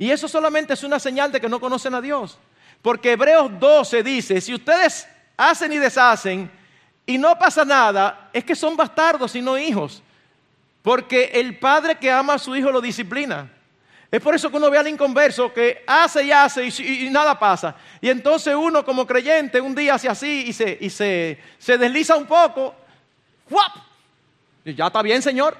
Y 0.01 0.11
eso 0.11 0.27
solamente 0.27 0.73
es 0.73 0.83
una 0.83 0.99
señal 0.99 1.31
de 1.31 1.39
que 1.39 1.49
no 1.49 1.61
conocen 1.61 1.95
a 1.95 2.01
Dios. 2.01 2.39
Porque 2.81 3.13
Hebreos 3.13 3.51
12 3.61 4.03
dice, 4.03 4.41
si 4.41 4.55
ustedes 4.55 5.07
hacen 5.37 5.71
y 5.75 5.77
deshacen 5.77 6.51
y 7.05 7.19
no 7.19 7.39
pasa 7.39 7.67
nada, 7.67 8.31
es 8.33 8.43
que 8.43 8.57
son 8.57 8.79
bastardos 8.79 9.37
y 9.37 9.43
no 9.43 9.59
hijos. 9.59 10.03
Porque 10.81 11.33
el 11.35 11.59
padre 11.59 11.99
que 11.99 12.11
ama 12.11 12.33
a 12.33 12.39
su 12.39 12.57
hijo 12.57 12.71
lo 12.71 12.81
disciplina. 12.81 13.53
Es 14.11 14.23
por 14.23 14.35
eso 14.35 14.51
que 14.51 14.57
uno 14.57 14.71
ve 14.71 14.79
al 14.79 14.89
inconverso 14.89 15.53
que 15.53 15.85
hace 15.87 16.25
y 16.25 16.33
hace 16.33 16.65
y, 16.65 17.11
nada 17.11 17.39
pasa. 17.39 17.77
Y 18.01 18.09
entonces 18.09 18.55
uno 18.55 18.83
como 18.83 19.07
creyente 19.07 19.61
un 19.61 19.75
día 19.75 19.97
hace 19.97 20.09
así 20.09 20.45
y 20.47 20.55
se, 20.55 20.79
y 20.81 20.89
se, 20.89 21.39
se 21.59 21.77
desliza 21.77 22.17
un 22.17 22.25
poco. 22.25 22.75
¡Fuap! 23.51 23.77
Y 24.65 24.75
ya 24.75 24.87
está 24.87 25.03
bien, 25.03 25.21
Señor. 25.21 25.59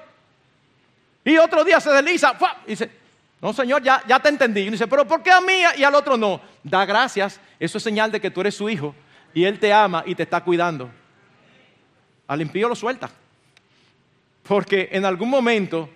Y 1.23 1.37
otro 1.37 1.63
día 1.63 1.79
se 1.79 1.91
desliza. 1.91 2.33
¡fuap! 2.33 2.57
Y 2.65 2.71
dice, 2.71 3.00
no, 3.41 3.53
Señor, 3.53 3.81
ya, 3.81 4.03
ya 4.07 4.19
te 4.19 4.29
entendí. 4.29 4.61
Y 4.61 4.69
dice, 4.69 4.87
pero 4.87 5.07
¿por 5.07 5.23
qué 5.23 5.31
a 5.31 5.41
mí 5.41 5.63
y 5.75 5.83
al 5.83 5.95
otro 5.95 6.15
no? 6.15 6.39
Da 6.63 6.85
gracias. 6.85 7.41
Eso 7.59 7.79
es 7.79 7.83
señal 7.83 8.11
de 8.11 8.21
que 8.21 8.29
tú 8.29 8.41
eres 8.41 8.55
su 8.55 8.69
hijo 8.69 8.93
y 9.33 9.45
Él 9.45 9.59
te 9.59 9.73
ama 9.73 10.03
y 10.05 10.13
te 10.13 10.23
está 10.23 10.43
cuidando. 10.43 10.91
Al 12.27 12.41
impío 12.41 12.69
lo 12.69 12.75
suelta. 12.75 13.09
Porque 14.43 14.89
en 14.91 15.05
algún 15.05 15.29
momento 15.29 15.89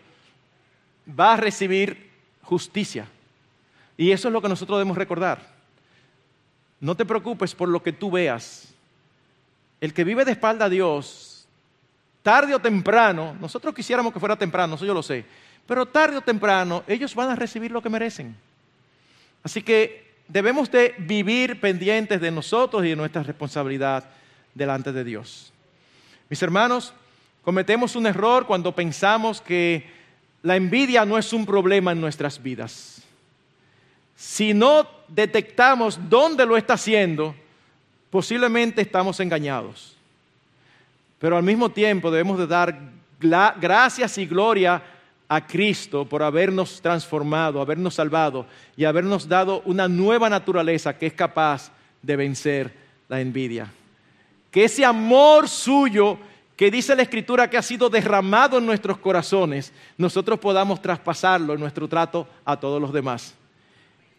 va 1.08 1.34
a 1.34 1.38
recibir 1.38 2.10
justicia. 2.42 3.08
Y 3.96 4.12
eso 4.12 4.28
es 4.28 4.34
lo 4.34 4.42
que 4.42 4.50
nosotros 4.50 4.80
debemos 4.80 4.98
recordar. 4.98 5.40
No 6.80 6.96
te 6.96 7.06
preocupes 7.06 7.54
por 7.54 7.70
lo 7.70 7.82
que 7.84 7.94
tú 7.94 8.10
veas. 8.10 8.74
El 9.80 9.94
que 9.94 10.04
vive 10.04 10.26
de 10.26 10.32
espalda 10.32 10.66
a 10.66 10.70
Dios, 10.70 11.48
tarde 12.24 12.56
o 12.56 12.60
temprano, 12.60 13.38
nosotros 13.40 13.76
quisiéramos 13.76 14.12
que 14.12 14.20
fuera 14.20 14.36
temprano, 14.36 14.76
eso 14.76 14.86
yo 14.86 14.94
lo 14.96 15.04
sé 15.04 15.26
pero 15.68 15.86
tarde 15.86 16.18
o 16.18 16.22
temprano 16.22 16.84
ellos 16.88 17.16
van 17.16 17.30
a 17.30 17.36
recibir 17.36 17.72
lo 17.72 17.82
que 17.82 17.90
merecen. 17.90 18.36
Así 19.44 19.62
que 19.62 20.14
debemos 20.28 20.72
de 20.72 20.96
vivir 20.98 21.60
pendientes 21.60 22.20
de 22.22 22.32
nosotros 22.32 22.84
y 22.86 22.90
de 22.90 22.96
nuestra 22.96 23.24
responsabilidad 23.24 24.06
delante 24.54 24.92
de 24.92 25.04
Dios. 25.04 25.52
Mis 26.30 26.42
hermanos, 26.42 26.94
cometemos 27.44 27.96
un 27.96 28.08
error 28.08 28.48
cuando 28.48 28.74
pensamos 28.74 29.42
que 29.42 29.88
la 30.42 30.56
envidia 30.56 31.06
no 31.06 31.18
es 31.18 31.34
un 31.34 31.46
problema 31.46 31.92
en 31.92 32.02
nuestras 32.02 32.42
vidas. 32.42 33.02
Si 34.16 34.54
no 34.54 34.88
detectamos 35.08 36.00
dónde 36.10 36.46
lo 36.46 36.58
está 36.58 36.74
haciendo, 36.74 37.36
posiblemente 38.10 38.82
estamos 38.82 39.20
engañados. 39.20 39.96
Pero 41.20 41.38
al 41.38 41.44
mismo 41.44 41.70
tiempo 41.70 42.12
debemos 42.12 42.38
de 42.38 42.48
dar 42.48 42.80
gracias 43.20 44.18
y 44.18 44.26
gloria 44.26 44.82
a 45.28 45.46
Cristo 45.46 46.06
por 46.06 46.24
habernos 46.24 46.82
transformado, 46.82 47.62
habernos 47.62 47.96
salvado 47.96 48.46
y 48.78 48.86
habernos 48.86 49.28
dado 49.28 49.62
una 49.66 49.88
nueva 49.88 50.30
naturaleza 50.30 50.98
que 50.98 51.08
es 51.08 51.14
capaz 51.14 51.72
de 52.02 52.16
vencer 52.16 52.74
la 53.08 53.22
envidia. 53.22 53.72
Que 54.52 54.66
ese 54.66 54.86
amor 54.86 55.50
suyo 55.50 56.18
que 56.56 56.72
dice 56.72 56.96
la 56.96 57.02
Escritura 57.02 57.50
que 57.50 57.58
ha 57.58 57.62
sido 57.62 57.90
derramado 57.90 58.58
en 58.58 58.66
nuestros 58.66 58.98
corazones, 58.98 59.74
nosotros 59.98 60.40
podamos 60.40 60.82
traspasarlo 60.82 61.54
en 61.54 61.60
nuestro 61.60 61.88
trato 61.88 62.28
a 62.46 62.58
todos 62.58 62.82
los 62.82 62.94
demás. 62.94 63.36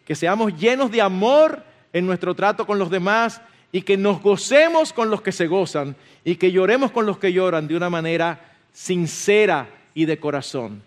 Que 0.05 0.15
seamos 0.15 0.55
llenos 0.57 0.91
de 0.91 1.01
amor 1.01 1.63
en 1.91 2.05
nuestro 2.05 2.35
trato 2.35 2.65
con 2.67 2.77
los 2.77 2.89
demás 2.89 3.41
y 3.71 3.81
que 3.81 3.97
nos 3.97 4.21
gocemos 4.21 4.93
con 4.93 5.09
los 5.09 5.21
que 5.21 5.31
se 5.31 5.47
gozan 5.47 5.95
y 6.23 6.35
que 6.35 6.51
lloremos 6.51 6.91
con 6.91 7.05
los 7.05 7.17
que 7.17 7.33
lloran 7.33 7.67
de 7.67 7.75
una 7.75 7.89
manera 7.89 8.53
sincera 8.71 9.67
y 9.93 10.05
de 10.05 10.19
corazón. 10.19 10.83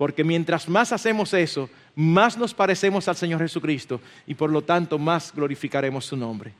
Porque 0.00 0.24
mientras 0.24 0.66
más 0.66 0.92
hacemos 0.92 1.34
eso, 1.34 1.68
más 1.94 2.38
nos 2.38 2.54
parecemos 2.54 3.06
al 3.06 3.16
Señor 3.16 3.42
Jesucristo 3.42 4.00
y 4.26 4.34
por 4.34 4.50
lo 4.50 4.62
tanto 4.62 4.98
más 4.98 5.30
glorificaremos 5.30 6.06
su 6.06 6.16
nombre. 6.16 6.54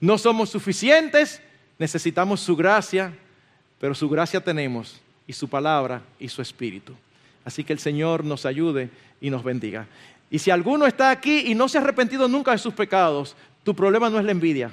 No 0.00 0.18
somos 0.18 0.50
suficientes, 0.50 1.40
necesitamos 1.78 2.40
su 2.40 2.56
gracia, 2.56 3.14
pero 3.78 3.94
su 3.94 4.08
gracia 4.08 4.42
tenemos 4.42 5.00
y 5.24 5.34
su 5.34 5.48
palabra 5.48 6.02
y 6.18 6.28
su 6.28 6.42
espíritu. 6.42 6.94
Así 7.44 7.62
que 7.62 7.72
el 7.72 7.78
Señor 7.78 8.24
nos 8.24 8.44
ayude 8.44 8.90
y 9.20 9.30
nos 9.30 9.44
bendiga. 9.44 9.86
Y 10.28 10.40
si 10.40 10.50
alguno 10.50 10.84
está 10.84 11.12
aquí 11.12 11.44
y 11.46 11.54
no 11.54 11.68
se 11.68 11.78
ha 11.78 11.80
arrepentido 11.80 12.26
nunca 12.26 12.50
de 12.50 12.58
sus 12.58 12.74
pecados, 12.74 13.36
tu 13.62 13.72
problema 13.72 14.10
no 14.10 14.18
es 14.18 14.24
la 14.24 14.32
envidia. 14.32 14.72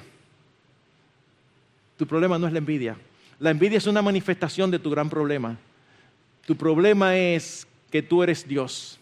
Tu 1.96 2.04
problema 2.04 2.36
no 2.36 2.48
es 2.48 2.52
la 2.52 2.58
envidia. 2.58 2.96
La 3.38 3.52
envidia 3.52 3.78
es 3.78 3.86
una 3.86 4.02
manifestación 4.02 4.72
de 4.72 4.80
tu 4.80 4.90
gran 4.90 5.08
problema. 5.08 5.56
Tu 6.44 6.56
problema 6.56 7.16
es 7.16 7.64
que 7.96 8.02
tú 8.02 8.22
eres 8.22 8.46
Dios. 8.46 8.98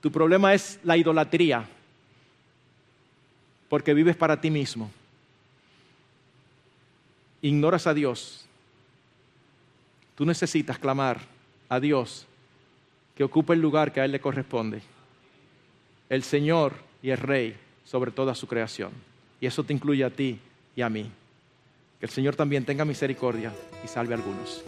Tu 0.00 0.10
problema 0.10 0.52
es 0.52 0.80
la 0.82 0.96
idolatría, 0.96 1.68
porque 3.68 3.94
vives 3.94 4.16
para 4.16 4.40
ti 4.40 4.50
mismo. 4.50 4.90
Ignoras 7.42 7.86
a 7.86 7.94
Dios. 7.94 8.44
Tú 10.16 10.26
necesitas 10.26 10.80
clamar 10.80 11.20
a 11.68 11.78
Dios 11.78 12.26
que 13.14 13.22
ocupe 13.22 13.52
el 13.52 13.60
lugar 13.60 13.92
que 13.92 14.00
a 14.00 14.04
Él 14.04 14.10
le 14.10 14.20
corresponde. 14.20 14.82
El 16.08 16.24
Señor 16.24 16.72
y 17.04 17.10
el 17.10 17.18
Rey 17.18 17.56
sobre 17.84 18.10
toda 18.10 18.34
su 18.34 18.48
creación. 18.48 18.90
Y 19.40 19.46
eso 19.46 19.62
te 19.62 19.72
incluye 19.72 20.02
a 20.02 20.10
ti 20.10 20.40
y 20.74 20.82
a 20.82 20.88
mí. 20.88 21.08
Que 22.00 22.06
el 22.06 22.10
Señor 22.10 22.34
también 22.34 22.64
tenga 22.64 22.84
misericordia 22.84 23.52
y 23.84 23.86
salve 23.86 24.14
a 24.14 24.16
algunos. 24.16 24.64